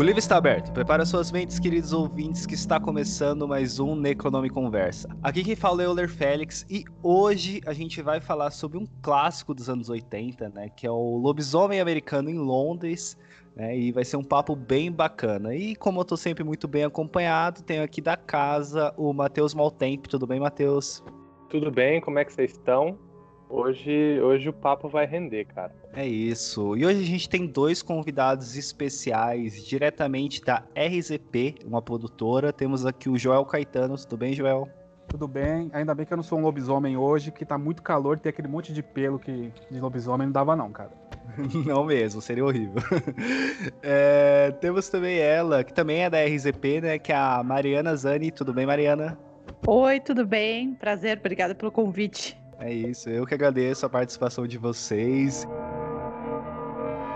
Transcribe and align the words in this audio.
O 0.00 0.02
livro 0.02 0.18
está 0.18 0.38
aberto. 0.38 0.72
Prepara 0.72 1.04
suas 1.04 1.30
mentes, 1.30 1.58
queridos 1.58 1.92
ouvintes, 1.92 2.46
que 2.46 2.54
está 2.54 2.80
começando 2.80 3.46
mais 3.46 3.78
um 3.78 3.94
Necronome 3.94 4.48
Conversa. 4.48 5.06
Aqui 5.22 5.44
quem 5.44 5.54
fala 5.54 5.82
é 5.82 5.86
o 5.86 5.90
Euler 5.90 6.08
Félix 6.08 6.64
e 6.70 6.86
hoje 7.02 7.60
a 7.66 7.74
gente 7.74 8.00
vai 8.00 8.18
falar 8.18 8.50
sobre 8.50 8.78
um 8.78 8.86
clássico 9.02 9.52
dos 9.52 9.68
anos 9.68 9.90
80, 9.90 10.48
né? 10.54 10.70
Que 10.70 10.86
é 10.86 10.90
o 10.90 11.18
Lobisomem 11.18 11.82
Americano 11.82 12.30
em 12.30 12.38
Londres. 12.38 13.14
Né, 13.54 13.76
e 13.76 13.92
vai 13.92 14.02
ser 14.02 14.16
um 14.16 14.24
papo 14.24 14.56
bem 14.56 14.90
bacana. 14.90 15.54
E 15.54 15.76
como 15.76 16.00
eu 16.00 16.04
tô 16.06 16.16
sempre 16.16 16.42
muito 16.42 16.66
bem 16.66 16.84
acompanhado, 16.84 17.62
tenho 17.62 17.82
aqui 17.82 18.00
da 18.00 18.16
casa 18.16 18.94
o 18.96 19.12
Matheus 19.12 19.52
Maltempo. 19.52 20.08
Tudo 20.08 20.26
bem, 20.26 20.40
Matheus? 20.40 21.04
Tudo 21.50 21.70
bem, 21.70 22.00
como 22.00 22.18
é 22.18 22.24
que 22.24 22.32
vocês 22.32 22.52
estão? 22.52 22.96
Hoje, 23.50 24.20
hoje 24.22 24.48
o 24.48 24.52
papo 24.52 24.88
vai 24.88 25.04
render, 25.06 25.44
cara. 25.46 25.72
É 25.92 26.06
isso. 26.06 26.76
E 26.76 26.86
hoje 26.86 27.00
a 27.00 27.06
gente 27.06 27.28
tem 27.28 27.48
dois 27.48 27.82
convidados 27.82 28.56
especiais 28.56 29.66
diretamente 29.66 30.40
da 30.40 30.62
RZP, 30.76 31.56
uma 31.66 31.82
produtora. 31.82 32.52
Temos 32.52 32.86
aqui 32.86 33.08
o 33.08 33.18
Joel 33.18 33.44
Caetano. 33.44 33.96
Tudo 33.96 34.16
bem, 34.16 34.32
Joel? 34.34 34.68
Tudo 35.08 35.26
bem. 35.26 35.68
Ainda 35.72 35.92
bem 35.96 36.06
que 36.06 36.12
eu 36.12 36.16
não 36.16 36.22
sou 36.22 36.38
um 36.38 36.42
lobisomem 36.42 36.96
hoje, 36.96 37.32
que 37.32 37.44
tá 37.44 37.58
muito 37.58 37.82
calor, 37.82 38.20
tem 38.20 38.30
aquele 38.30 38.46
monte 38.46 38.72
de 38.72 38.84
pelo 38.84 39.18
que 39.18 39.52
de 39.68 39.80
lobisomem 39.80 40.28
não 40.28 40.32
dava 40.32 40.54
não, 40.54 40.70
cara. 40.70 40.92
não 41.66 41.84
mesmo, 41.84 42.22
seria 42.22 42.44
horrível. 42.44 42.80
é, 43.82 44.52
temos 44.60 44.88
também 44.88 45.18
ela, 45.18 45.64
que 45.64 45.74
também 45.74 46.04
é 46.04 46.10
da 46.10 46.24
RZP, 46.24 46.80
né? 46.80 46.98
Que 47.00 47.10
é 47.10 47.16
a 47.16 47.42
Mariana 47.42 47.96
Zani. 47.96 48.30
Tudo 48.30 48.54
bem, 48.54 48.64
Mariana? 48.64 49.18
Oi, 49.66 49.98
tudo 49.98 50.24
bem? 50.24 50.74
Prazer, 50.74 51.18
obrigada 51.18 51.52
pelo 51.52 51.72
convite. 51.72 52.39
É 52.60 52.72
isso, 52.72 53.08
eu 53.08 53.26
que 53.26 53.32
agradeço 53.32 53.86
a 53.86 53.88
participação 53.88 54.46
de 54.46 54.58
vocês. 54.58 55.46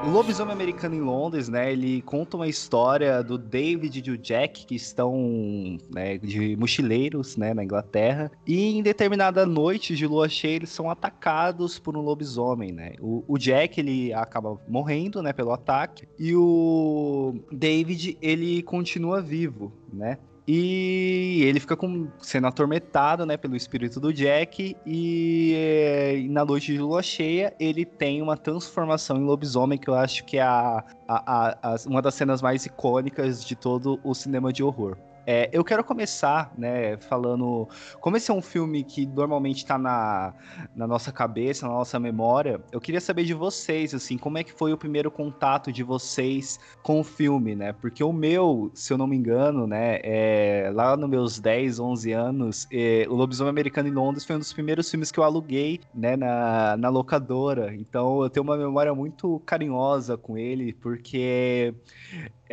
O 0.06 0.10
Lobisomem 0.10 0.52
Americano 0.52 0.94
em 0.94 1.00
Londres, 1.00 1.48
né? 1.48 1.72
Ele 1.72 2.02
conta 2.02 2.36
uma 2.36 2.46
história 2.46 3.22
do 3.22 3.38
David 3.38 3.98
e 3.98 4.02
do 4.02 4.18
Jack 4.18 4.66
que 4.66 4.74
estão 4.74 5.78
né, 5.90 6.18
de 6.18 6.56
mochileiros, 6.56 7.36
né, 7.36 7.54
na 7.54 7.64
Inglaterra. 7.64 8.30
E 8.46 8.76
em 8.76 8.82
determinada 8.82 9.46
noite 9.46 9.96
de 9.96 10.06
lua 10.06 10.28
cheia 10.28 10.56
eles 10.56 10.70
são 10.70 10.90
atacados 10.90 11.78
por 11.78 11.96
um 11.96 12.00
lobisomem, 12.00 12.70
né? 12.72 12.92
O, 13.00 13.24
o 13.26 13.38
Jack 13.38 13.80
ele 13.80 14.12
acaba 14.12 14.58
morrendo, 14.68 15.22
né, 15.22 15.32
pelo 15.32 15.52
ataque. 15.52 16.06
E 16.18 16.34
o 16.34 17.34
David 17.50 18.18
ele 18.20 18.62
continua 18.62 19.22
vivo, 19.22 19.72
né? 19.92 20.18
E 20.46 21.42
ele 21.44 21.58
fica 21.58 21.74
com, 21.74 22.08
sendo 22.20 22.46
atormentado 22.46 23.24
né, 23.24 23.36
pelo 23.36 23.56
espírito 23.56 23.98
do 23.98 24.12
Jack. 24.12 24.76
E, 24.84 26.16
e, 26.16 26.28
na 26.28 26.44
noite 26.44 26.72
de 26.72 26.78
lua 26.78 27.02
cheia, 27.02 27.54
ele 27.58 27.84
tem 27.84 28.20
uma 28.20 28.36
transformação 28.36 29.16
em 29.16 29.24
lobisomem, 29.24 29.78
que 29.78 29.88
eu 29.88 29.94
acho 29.94 30.24
que 30.24 30.36
é 30.36 30.42
a, 30.42 30.84
a, 31.08 31.58
a, 31.62 31.76
uma 31.86 32.02
das 32.02 32.14
cenas 32.14 32.42
mais 32.42 32.66
icônicas 32.66 33.44
de 33.44 33.56
todo 33.56 33.98
o 34.04 34.14
cinema 34.14 34.52
de 34.52 34.62
horror. 34.62 34.98
É, 35.26 35.48
eu 35.52 35.64
quero 35.64 35.82
começar, 35.82 36.52
né, 36.56 36.96
falando. 36.96 37.68
Como 38.00 38.16
esse 38.16 38.30
é 38.30 38.34
um 38.34 38.42
filme 38.42 38.84
que 38.84 39.06
normalmente 39.06 39.58
está 39.58 39.78
na, 39.78 40.34
na 40.74 40.86
nossa 40.86 41.10
cabeça, 41.12 41.66
na 41.66 41.72
nossa 41.72 41.98
memória, 41.98 42.60
eu 42.70 42.80
queria 42.80 43.00
saber 43.00 43.24
de 43.24 43.34
vocês, 43.34 43.94
assim, 43.94 44.18
como 44.18 44.38
é 44.38 44.44
que 44.44 44.52
foi 44.52 44.72
o 44.72 44.78
primeiro 44.78 45.10
contato 45.10 45.72
de 45.72 45.82
vocês 45.82 46.58
com 46.82 47.00
o 47.00 47.04
filme, 47.04 47.54
né? 47.54 47.72
Porque 47.72 48.04
o 48.04 48.12
meu, 48.12 48.70
se 48.74 48.92
eu 48.92 48.98
não 48.98 49.06
me 49.06 49.16
engano, 49.16 49.66
né, 49.66 49.98
é, 50.02 50.70
lá 50.74 50.96
nos 50.96 51.08
meus 51.08 51.38
10, 51.38 51.78
11 51.80 52.12
anos, 52.12 52.66
é, 52.72 53.06
O 53.08 53.14
Lobisomem 53.14 53.50
Americano 53.50 53.88
em 53.88 53.92
Londres 53.92 54.24
foi 54.24 54.36
um 54.36 54.38
dos 54.38 54.52
primeiros 54.52 54.90
filmes 54.90 55.10
que 55.10 55.18
eu 55.18 55.24
aluguei, 55.24 55.80
né, 55.94 56.16
na, 56.16 56.76
na 56.76 56.88
locadora. 56.88 57.74
Então 57.74 58.22
eu 58.22 58.30
tenho 58.30 58.44
uma 58.44 58.56
memória 58.56 58.94
muito 58.94 59.40
carinhosa 59.46 60.16
com 60.16 60.36
ele, 60.36 60.72
porque 60.74 61.74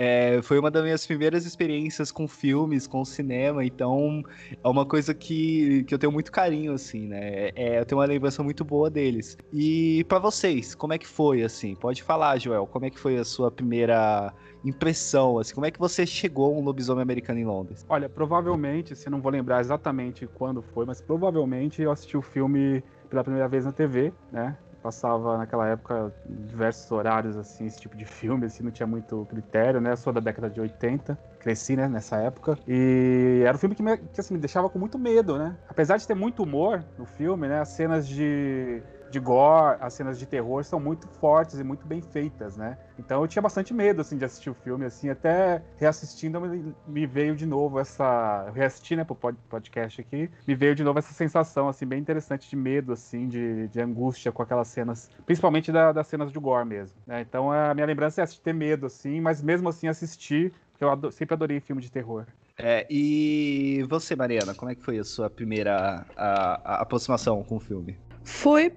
é, 0.04 0.42
foi 0.42 0.58
uma 0.58 0.72
das 0.72 0.84
minhas 0.84 1.06
primeiras 1.06 1.46
experiências 1.46 2.12
com 2.12 2.28
filmes, 2.28 2.88
com 2.88 3.06
cinema, 3.06 3.64
então 3.64 4.24
é 4.64 4.68
uma 4.68 4.84
coisa 4.84 5.14
que, 5.14 5.84
que 5.84 5.94
eu 5.94 6.00
tenho 6.00 6.12
muito 6.12 6.32
carinho, 6.32 6.74
assim, 6.74 7.06
né? 7.08 7.50
É, 7.56 7.80
eu 7.80 7.86
tenho 7.86 8.02
uma 8.02 8.08
lembrança 8.08 8.42
muito 8.42 8.66
boa 8.66 8.90
deles. 8.90 9.38
E 9.54 10.04
para 10.06 10.18
vocês, 10.18 10.74
como 10.74 10.92
é 10.92 10.98
que 10.98 11.06
foi, 11.06 11.44
assim? 11.44 11.76
Pode 11.76 12.02
falar, 12.02 12.40
Joel, 12.40 12.66
como 12.66 12.84
é 12.84 12.90
que 12.90 12.98
foi 12.98 13.16
a 13.20 13.24
sua 13.24 13.52
primeira 13.52 14.34
impressão, 14.66 15.38
assim? 15.38 15.54
Como 15.54 15.68
é 15.68 15.72
que 15.72 15.78
você 15.78 16.04
chegou 16.04 16.56
a 16.56 16.58
um 16.58 16.64
lobisomem 16.64 17.04
americano 17.04 17.38
em 17.38 17.46
Londres? 17.46 17.86
Olha, 17.88 18.10
provavelmente, 18.10 18.96
se 18.96 19.08
não 19.08 19.22
vou 19.22 19.32
lembrar 19.32 19.60
exatamente 19.60 20.26
quando 20.26 20.64
foi, 20.64 20.84
mas 20.84 21.00
provavelmente 21.00 21.80
eu 21.80 21.92
assisti 21.92 22.18
o 22.18 22.24
filme 22.24 22.84
pela 23.08 23.24
primeira 23.24 23.48
vez 23.48 23.66
na 23.66 23.72
TV, 23.72 24.12
né? 24.32 24.58
Passava 24.82 25.38
naquela 25.38 25.68
época 25.68 26.12
diversos 26.26 26.90
horários, 26.92 27.38
assim, 27.38 27.66
esse 27.66 27.80
tipo 27.80 27.96
de 27.96 28.06
filme, 28.06 28.46
assim, 28.46 28.64
não 28.64 28.72
tinha 28.72 28.88
muito 28.88 29.26
critério, 29.30 29.80
né? 29.80 29.92
Eu 29.92 29.98
sou 29.98 30.12
da 30.12 30.20
década 30.20 30.50
de 30.50 30.60
80, 30.60 31.18
cresci, 31.40 31.76
né, 31.76 31.88
nessa 31.88 32.18
época. 32.18 32.58
E 32.68 33.44
era 33.46 33.56
um 33.56 33.60
filme 33.60 33.76
que, 33.76 33.84
me, 33.84 33.98
que 33.98 34.20
assim, 34.20 34.34
me 34.34 34.40
deixava 34.40 34.70
com 34.70 34.80
muito 34.80 34.98
medo, 34.98 35.38
né? 35.38 35.56
Apesar 35.68 35.98
de 35.98 36.08
ter 36.08 36.16
muito 36.16 36.44
humor 36.44 36.84
no 36.98 37.06
filme, 37.06 37.48
né? 37.48 37.62
As 37.62 37.70
cenas 37.70 38.08
de 38.08 38.82
de 39.12 39.20
gore, 39.20 39.78
as 39.80 39.94
cenas 39.94 40.18
de 40.18 40.26
terror 40.26 40.64
são 40.64 40.80
muito 40.80 41.08
fortes 41.08 41.60
e 41.60 41.64
muito 41.64 41.86
bem 41.86 42.02
feitas, 42.02 42.58
né? 42.58 42.78
Então 42.98 43.22
eu 43.22 43.28
tinha 43.28 43.42
bastante 43.42 43.74
medo, 43.74 44.02
assim, 44.02 44.18
de 44.18 44.26
assistir 44.26 44.50
o 44.50 44.54
filme, 44.54 44.86
assim, 44.86 45.10
até 45.10 45.62
reassistindo 45.78 46.40
me, 46.88 47.06
veio 47.06 47.36
de 47.36 47.46
novo 47.46 47.80
essa... 47.80 48.46
Eu 48.48 48.54
reassisti, 48.54 48.96
né, 48.96 49.04
pro 49.04 49.16
podcast 49.16 50.02
aqui, 50.02 50.30
me 50.48 50.56
veio 50.56 50.74
de 50.74 50.84
novo 50.84 51.00
essa 51.00 51.14
sensação, 51.14 51.68
assim, 51.68 51.86
bem 51.86 52.00
interessante 52.00 52.50
de 52.50 52.56
medo, 52.56 52.94
assim, 52.94 53.28
de, 53.28 53.68
de 53.68 53.82
angústia 53.82 54.32
com 54.32 54.42
aquelas 54.42 54.70
cenas, 54.70 55.10
principalmente 55.26 55.72
da, 55.72 55.92
das 55.92 56.08
cenas 56.08 56.32
de 56.32 56.40
gore 56.40 56.66
mesmo, 56.66 56.98
né? 57.06 57.22
Então 57.22 57.52
a 57.52 57.74
minha 57.74 57.86
lembrança 57.86 58.22
é 58.22 58.26
ter 58.26 58.54
medo, 58.54 58.86
assim, 58.86 59.20
mas 59.20 59.42
mesmo 59.42 59.68
assim 59.70 59.88
assistir, 59.88 60.54
porque 60.72 60.86
eu 60.86 61.12
sempre 61.12 61.34
adorei 61.34 61.60
filme 61.60 61.82
de 61.82 61.92
terror. 61.92 62.26
É, 62.58 62.86
e 62.90 63.84
você, 63.90 64.16
Mariana, 64.16 64.54
como 64.54 64.72
é 64.72 64.76
que 64.76 64.84
foi 64.84 65.00
a 65.00 65.04
sua 65.04 65.30
primeira 65.30 66.06
a, 66.16 66.76
a 66.76 66.82
aproximação 66.82 67.44
com 67.44 67.58
o 67.58 67.60
filme? 67.60 67.98
Foi 68.24 68.72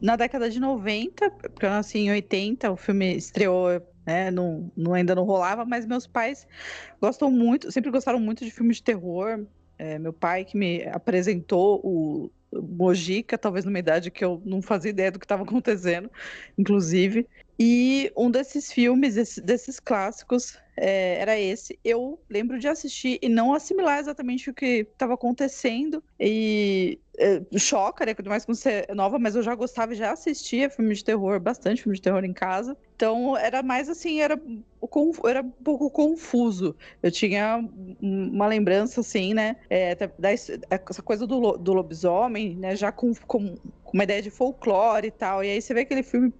na 0.00 0.16
década 0.16 0.50
de 0.50 0.60
90, 0.60 1.30
porque 1.30 1.64
eu 1.64 1.70
nasci 1.70 1.98
em 1.98 2.10
80, 2.10 2.70
o 2.70 2.76
filme 2.76 3.16
estreou, 3.16 3.80
né, 4.06 4.30
não, 4.30 4.70
não, 4.76 4.94
ainda 4.94 5.14
não 5.14 5.24
rolava, 5.24 5.64
mas 5.64 5.86
meus 5.86 6.06
pais 6.06 6.46
gostam 7.00 7.30
muito, 7.30 7.70
sempre 7.72 7.90
gostaram 7.90 8.20
muito 8.20 8.44
de 8.44 8.50
filmes 8.50 8.76
de 8.76 8.82
terror. 8.82 9.46
É, 9.78 9.98
meu 9.98 10.12
pai 10.12 10.44
que 10.44 10.56
me 10.56 10.86
apresentou 10.88 11.80
o 11.82 12.30
Mojica, 12.52 13.38
talvez 13.38 13.64
numa 13.64 13.78
idade 13.78 14.10
que 14.10 14.24
eu 14.24 14.42
não 14.44 14.60
fazia 14.60 14.90
ideia 14.90 15.10
do 15.10 15.18
que 15.18 15.24
estava 15.24 15.42
acontecendo, 15.42 16.10
inclusive. 16.56 17.26
E 17.64 18.10
um 18.16 18.28
desses 18.28 18.72
filmes, 18.72 19.14
desses 19.36 19.78
clássicos, 19.78 20.58
é, 20.76 21.20
era 21.20 21.38
esse. 21.38 21.78
Eu 21.84 22.20
lembro 22.28 22.58
de 22.58 22.66
assistir 22.66 23.20
e 23.22 23.28
não 23.28 23.54
assimilar 23.54 24.00
exatamente 24.00 24.50
o 24.50 24.54
que 24.54 24.84
estava 24.90 25.14
acontecendo. 25.14 26.02
E 26.18 26.98
é, 27.16 27.40
choca, 27.56 28.04
né? 28.04 28.16
Mais 28.26 28.44
quando 28.44 28.56
você 28.56 28.84
é 28.88 28.94
nova, 28.96 29.16
mas 29.16 29.36
eu 29.36 29.44
já 29.44 29.54
gostava, 29.54 29.94
já 29.94 30.10
assistia 30.10 30.68
filme 30.68 30.92
de 30.92 31.04
terror, 31.04 31.38
bastante 31.38 31.84
filme 31.84 31.94
de 31.94 32.02
terror 32.02 32.24
em 32.24 32.32
casa. 32.32 32.76
Então 32.96 33.36
era 33.36 33.62
mais 33.62 33.88
assim, 33.88 34.20
era, 34.20 34.34
era 35.28 35.42
um 35.42 35.50
pouco 35.50 35.88
confuso. 35.88 36.74
Eu 37.00 37.12
tinha 37.12 37.64
uma 38.00 38.48
lembrança, 38.48 39.02
assim, 39.02 39.34
né? 39.34 39.54
É, 39.70 39.94
da, 39.94 40.32
essa 40.32 41.02
coisa 41.04 41.28
do, 41.28 41.52
do 41.52 41.72
lobisomem, 41.72 42.56
né? 42.56 42.74
Já 42.74 42.90
com, 42.90 43.14
com 43.28 43.54
uma 43.92 44.02
ideia 44.02 44.20
de 44.20 44.30
folclore 44.30 45.06
e 45.06 45.12
tal. 45.12 45.44
E 45.44 45.50
aí 45.50 45.62
você 45.62 45.72
vê 45.72 45.82
aquele 45.82 46.02
filme 46.02 46.32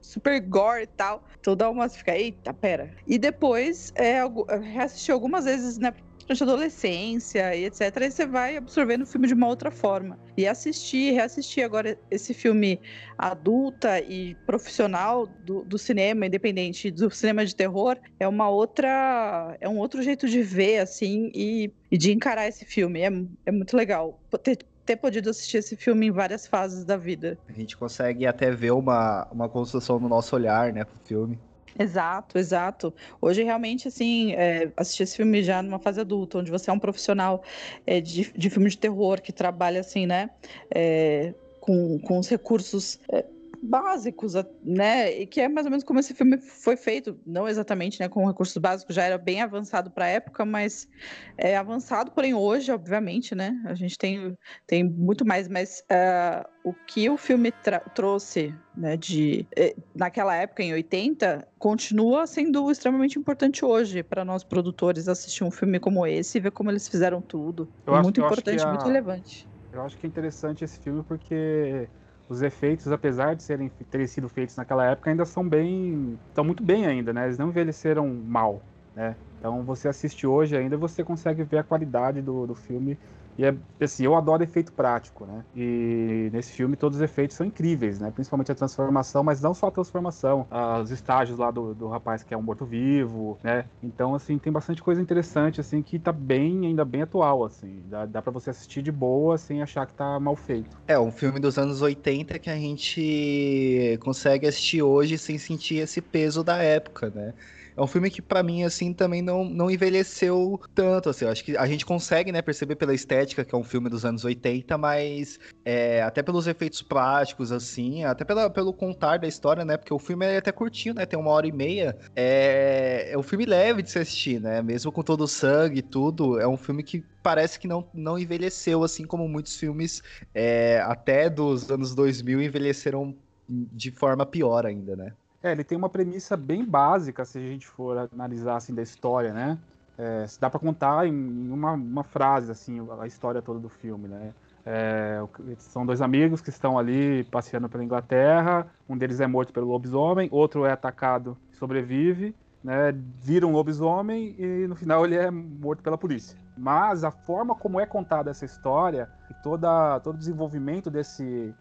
super 0.00 0.40
gore 0.40 0.82
e 0.82 0.86
tal. 0.86 1.24
Dá 1.56 1.70
uma. 1.70 1.88
Fica, 1.88 2.16
eita, 2.16 2.52
pera. 2.52 2.94
E 3.06 3.18
depois 3.18 3.92
é, 3.96 4.20
reassisti 4.58 5.10
algumas 5.12 5.44
vezes, 5.44 5.78
né? 5.78 5.92
Durante 6.20 6.42
a 6.44 6.46
adolescência 6.46 7.56
e 7.56 7.64
etc. 7.64 7.96
Aí 8.02 8.10
você 8.10 8.24
vai 8.24 8.56
absorvendo 8.56 9.02
o 9.02 9.06
filme 9.06 9.26
de 9.26 9.34
uma 9.34 9.48
outra 9.48 9.70
forma. 9.70 10.18
E 10.36 10.46
assistir, 10.46 11.12
reassistir 11.12 11.64
agora 11.64 11.98
esse 12.08 12.32
filme 12.32 12.80
adulta 13.18 14.00
e 14.00 14.36
profissional 14.46 15.26
do, 15.26 15.64
do 15.64 15.76
cinema, 15.76 16.26
independente 16.26 16.90
do 16.90 17.10
cinema 17.10 17.44
de 17.44 17.56
terror, 17.56 17.98
é 18.20 18.28
uma 18.28 18.48
outra. 18.48 19.56
É 19.60 19.68
um 19.68 19.78
outro 19.78 20.02
jeito 20.02 20.28
de 20.28 20.40
ver, 20.40 20.78
assim, 20.78 21.32
e, 21.34 21.72
e 21.90 21.98
de 21.98 22.12
encarar 22.12 22.46
esse 22.46 22.64
filme. 22.64 23.00
É, 23.00 23.10
é 23.46 23.50
muito 23.50 23.76
legal. 23.76 24.20
Ter, 24.42 24.58
ter 24.90 24.96
podido 24.96 25.30
assistir 25.30 25.58
esse 25.58 25.76
filme 25.76 26.08
em 26.08 26.10
várias 26.10 26.48
fases 26.48 26.84
da 26.84 26.96
vida. 26.96 27.38
A 27.48 27.52
gente 27.52 27.76
consegue 27.76 28.26
até 28.26 28.50
ver 28.50 28.72
uma, 28.72 29.28
uma 29.30 29.48
construção 29.48 30.00
no 30.00 30.08
nosso 30.08 30.34
olhar, 30.34 30.72
né, 30.72 30.84
pro 30.84 30.98
filme. 31.04 31.38
Exato, 31.78 32.36
exato. 32.36 32.92
Hoje, 33.20 33.44
realmente, 33.44 33.86
assim, 33.86 34.32
é, 34.32 34.72
assistir 34.76 35.04
esse 35.04 35.16
filme 35.16 35.44
já 35.44 35.62
numa 35.62 35.78
fase 35.78 36.00
adulta, 36.00 36.38
onde 36.38 36.50
você 36.50 36.70
é 36.70 36.72
um 36.72 36.78
profissional 36.80 37.44
é, 37.86 38.00
de, 38.00 38.32
de 38.36 38.50
filme 38.50 38.68
de 38.68 38.76
terror 38.76 39.20
que 39.20 39.32
trabalha, 39.32 39.78
assim, 39.78 40.06
né, 40.06 40.28
é, 40.74 41.32
com, 41.60 42.00
com 42.00 42.18
os 42.18 42.28
recursos 42.28 42.98
é, 43.12 43.24
básicos, 43.62 44.34
né? 44.62 45.20
E 45.20 45.26
que 45.26 45.40
é 45.40 45.48
mais 45.48 45.66
ou 45.66 45.70
menos 45.70 45.84
como 45.84 46.00
esse 46.00 46.14
filme 46.14 46.38
foi 46.38 46.76
feito, 46.76 47.18
não 47.26 47.48
exatamente, 47.48 48.00
né, 48.00 48.08
com 48.08 48.26
recursos 48.26 48.56
básicos, 48.56 48.94
já 48.94 49.04
era 49.04 49.18
bem 49.18 49.42
avançado 49.42 49.90
para 49.90 50.06
a 50.06 50.08
época, 50.08 50.44
mas 50.44 50.88
é 51.36 51.56
avançado, 51.56 52.10
porém 52.12 52.34
hoje, 52.34 52.72
obviamente, 52.72 53.34
né? 53.34 53.60
A 53.66 53.74
gente 53.74 53.98
tem, 53.98 54.36
tem 54.66 54.84
muito 54.84 55.26
mais, 55.26 55.48
mas 55.48 55.82
uh, 55.90 56.48
o 56.64 56.72
que 56.86 57.08
o 57.08 57.16
filme 57.16 57.52
trouxe, 57.94 58.54
né, 58.76 58.96
de 58.96 59.46
eh, 59.56 59.74
naquela 59.94 60.34
época 60.34 60.62
em 60.62 60.72
80, 60.72 61.46
continua 61.58 62.26
sendo 62.26 62.70
extremamente 62.70 63.18
importante 63.18 63.64
hoje 63.64 64.02
para 64.02 64.24
nós 64.24 64.42
produtores 64.42 65.08
assistir 65.08 65.44
um 65.44 65.50
filme 65.50 65.78
como 65.78 66.06
esse 66.06 66.38
e 66.38 66.40
ver 66.40 66.50
como 66.50 66.70
eles 66.70 66.88
fizeram 66.88 67.20
tudo. 67.20 67.68
Eu 67.86 68.00
muito 68.02 68.20
acho, 68.22 68.32
importante, 68.32 68.62
a... 68.62 68.68
muito 68.68 68.84
relevante. 68.84 69.46
Eu 69.72 69.82
acho 69.82 69.96
que 69.96 70.06
é 70.06 70.08
interessante 70.08 70.64
esse 70.64 70.78
filme 70.78 71.02
porque 71.04 71.88
os 72.30 72.42
efeitos, 72.42 72.86
apesar 72.92 73.34
de 73.34 73.42
serem 73.42 73.68
terem 73.90 74.06
sido 74.06 74.28
feitos 74.28 74.54
naquela 74.56 74.86
época, 74.86 75.10
ainda 75.10 75.24
são 75.24 75.46
bem, 75.46 76.16
estão 76.28 76.44
muito 76.44 76.62
bem 76.62 76.86
ainda, 76.86 77.12
né? 77.12 77.24
Eles 77.24 77.36
não 77.36 77.48
envelheceram 77.48 78.08
mal, 78.08 78.62
né? 78.94 79.16
Então 79.40 79.64
você 79.64 79.88
assiste 79.88 80.26
hoje 80.26 80.54
ainda, 80.54 80.76
você 80.76 81.02
consegue 81.02 81.42
ver 81.42 81.58
a 81.58 81.64
qualidade 81.64 82.20
do, 82.20 82.46
do 82.46 82.54
filme 82.54 82.96
e 83.38 83.44
é 83.44 83.54
assim, 83.80 84.04
eu 84.04 84.14
adoro 84.14 84.42
efeito 84.42 84.70
prático, 84.70 85.24
né? 85.24 85.42
E 85.56 86.28
nesse 86.30 86.52
filme 86.52 86.76
todos 86.76 86.98
os 86.98 87.02
efeitos 87.02 87.38
são 87.38 87.46
incríveis, 87.46 87.98
né? 87.98 88.10
Principalmente 88.10 88.52
a 88.52 88.54
transformação, 88.54 89.24
mas 89.24 89.40
não 89.40 89.54
só 89.54 89.68
a 89.68 89.70
transformação, 89.70 90.46
os 90.82 90.90
estágios 90.90 91.38
lá 91.38 91.50
do, 91.50 91.74
do 91.74 91.88
rapaz 91.88 92.22
que 92.22 92.34
é 92.34 92.36
um 92.36 92.42
morto-vivo, 92.42 93.38
né? 93.42 93.64
Então, 93.82 94.14
assim, 94.14 94.36
tem 94.36 94.52
bastante 94.52 94.82
coisa 94.82 95.00
interessante, 95.00 95.58
assim, 95.58 95.80
que 95.80 95.98
tá 95.98 96.12
bem, 96.12 96.66
ainda 96.66 96.84
bem 96.84 97.00
atual, 97.00 97.42
assim. 97.42 97.82
Dá, 97.88 98.04
dá 98.04 98.20
para 98.20 98.30
você 98.30 98.50
assistir 98.50 98.82
de 98.82 98.92
boa 98.92 99.38
sem 99.38 99.62
achar 99.62 99.86
que 99.86 99.94
tá 99.94 100.20
mal 100.20 100.36
feito. 100.36 100.76
É, 100.86 100.98
um 100.98 101.10
filme 101.10 101.40
dos 101.40 101.56
anos 101.56 101.80
80 101.80 102.38
que 102.38 102.50
a 102.50 102.56
gente 102.56 103.98
consegue 104.02 104.46
assistir 104.46 104.82
hoje 104.82 105.16
sem 105.16 105.38
sentir 105.38 105.76
esse 105.76 106.02
peso 106.02 106.44
da 106.44 106.58
época, 106.62 107.10
né? 107.14 107.32
É 107.80 107.82
um 107.82 107.86
filme 107.86 108.10
que, 108.10 108.20
para 108.20 108.42
mim, 108.42 108.62
assim, 108.62 108.92
também 108.92 109.22
não, 109.22 109.42
não 109.42 109.70
envelheceu 109.70 110.60
tanto, 110.74 111.08
assim. 111.08 111.24
Eu 111.24 111.30
acho 111.30 111.42
que 111.42 111.56
a 111.56 111.64
gente 111.64 111.86
consegue, 111.86 112.30
né, 112.30 112.42
perceber 112.42 112.76
pela 112.76 112.92
estética 112.92 113.42
que 113.42 113.54
é 113.54 113.58
um 113.58 113.64
filme 113.64 113.88
dos 113.88 114.04
anos 114.04 114.22
80, 114.22 114.76
mas 114.76 115.40
é, 115.64 116.02
até 116.02 116.22
pelos 116.22 116.46
efeitos 116.46 116.82
práticos, 116.82 117.50
assim, 117.50 118.04
até 118.04 118.22
pela, 118.22 118.50
pelo 118.50 118.74
contar 118.74 119.16
da 119.16 119.26
história, 119.26 119.64
né, 119.64 119.78
porque 119.78 119.94
o 119.94 119.98
filme 119.98 120.26
é 120.26 120.36
até 120.36 120.52
curtinho, 120.52 120.94
né, 120.94 121.06
tem 121.06 121.18
uma 121.18 121.30
hora 121.30 121.46
e 121.46 121.52
meia. 121.52 121.96
É, 122.14 123.12
é 123.12 123.16
um 123.16 123.22
filme 123.22 123.46
leve 123.46 123.80
de 123.80 123.90
se 123.90 123.98
assistir, 123.98 124.42
né, 124.42 124.60
mesmo 124.60 124.92
com 124.92 125.02
todo 125.02 125.24
o 125.24 125.28
sangue 125.28 125.78
e 125.78 125.82
tudo, 125.82 126.38
é 126.38 126.46
um 126.46 126.58
filme 126.58 126.82
que 126.82 127.02
parece 127.22 127.58
que 127.58 127.66
não, 127.66 127.88
não 127.94 128.18
envelheceu, 128.18 128.84
assim 128.84 129.06
como 129.06 129.26
muitos 129.26 129.56
filmes 129.56 130.02
é, 130.34 130.82
até 130.84 131.30
dos 131.30 131.70
anos 131.70 131.94
2000 131.94 132.42
envelheceram 132.42 133.16
de 133.48 133.90
forma 133.90 134.26
pior 134.26 134.66
ainda, 134.66 134.94
né? 134.94 135.14
É, 135.42 135.52
ele 135.52 135.64
tem 135.64 135.76
uma 135.76 135.88
premissa 135.88 136.36
bem 136.36 136.64
básica, 136.64 137.24
se 137.24 137.38
a 137.38 137.40
gente 137.40 137.66
for 137.66 138.08
analisar 138.12 138.56
assim 138.56 138.74
da 138.74 138.82
história, 138.82 139.32
né? 139.32 139.58
É, 139.96 140.24
dá 140.38 140.48
para 140.48 140.60
contar 140.60 141.06
em 141.06 141.50
uma, 141.50 141.72
uma, 141.72 142.02
frase 142.02 142.50
assim 142.50 142.78
a 142.98 143.06
história 143.06 143.42
toda 143.42 143.58
do 143.58 143.68
filme, 143.68 144.08
né? 144.08 144.32
É, 144.64 145.22
são 145.58 145.84
dois 145.86 146.02
amigos 146.02 146.40
que 146.40 146.50
estão 146.50 146.78
ali 146.78 147.24
passeando 147.24 147.68
pela 147.68 147.84
Inglaterra. 147.84 148.66
Um 148.88 148.96
deles 148.96 149.20
é 149.20 149.26
morto 149.26 149.52
pelo 149.52 149.66
lobisomem, 149.66 150.28
outro 150.30 150.64
é 150.64 150.72
atacado, 150.72 151.36
sobrevive, 151.52 152.34
né? 152.62 152.92
Vira 153.22 153.46
um 153.46 153.52
lobisomem 153.52 154.34
e 154.38 154.66
no 154.66 154.74
final 154.74 155.04
ele 155.04 155.16
é 155.16 155.30
morto 155.30 155.82
pela 155.82 155.96
polícia. 155.96 156.36
Mas 156.56 157.02
a 157.04 157.10
forma 157.10 157.54
como 157.54 157.80
é 157.80 157.86
contada 157.86 158.30
essa 158.30 158.44
história 158.44 159.08
e 159.30 159.34
toda 159.42 160.00
todo 160.00 160.14
o 160.14 160.18
desenvolvimento 160.18 160.90
desse 160.90 161.54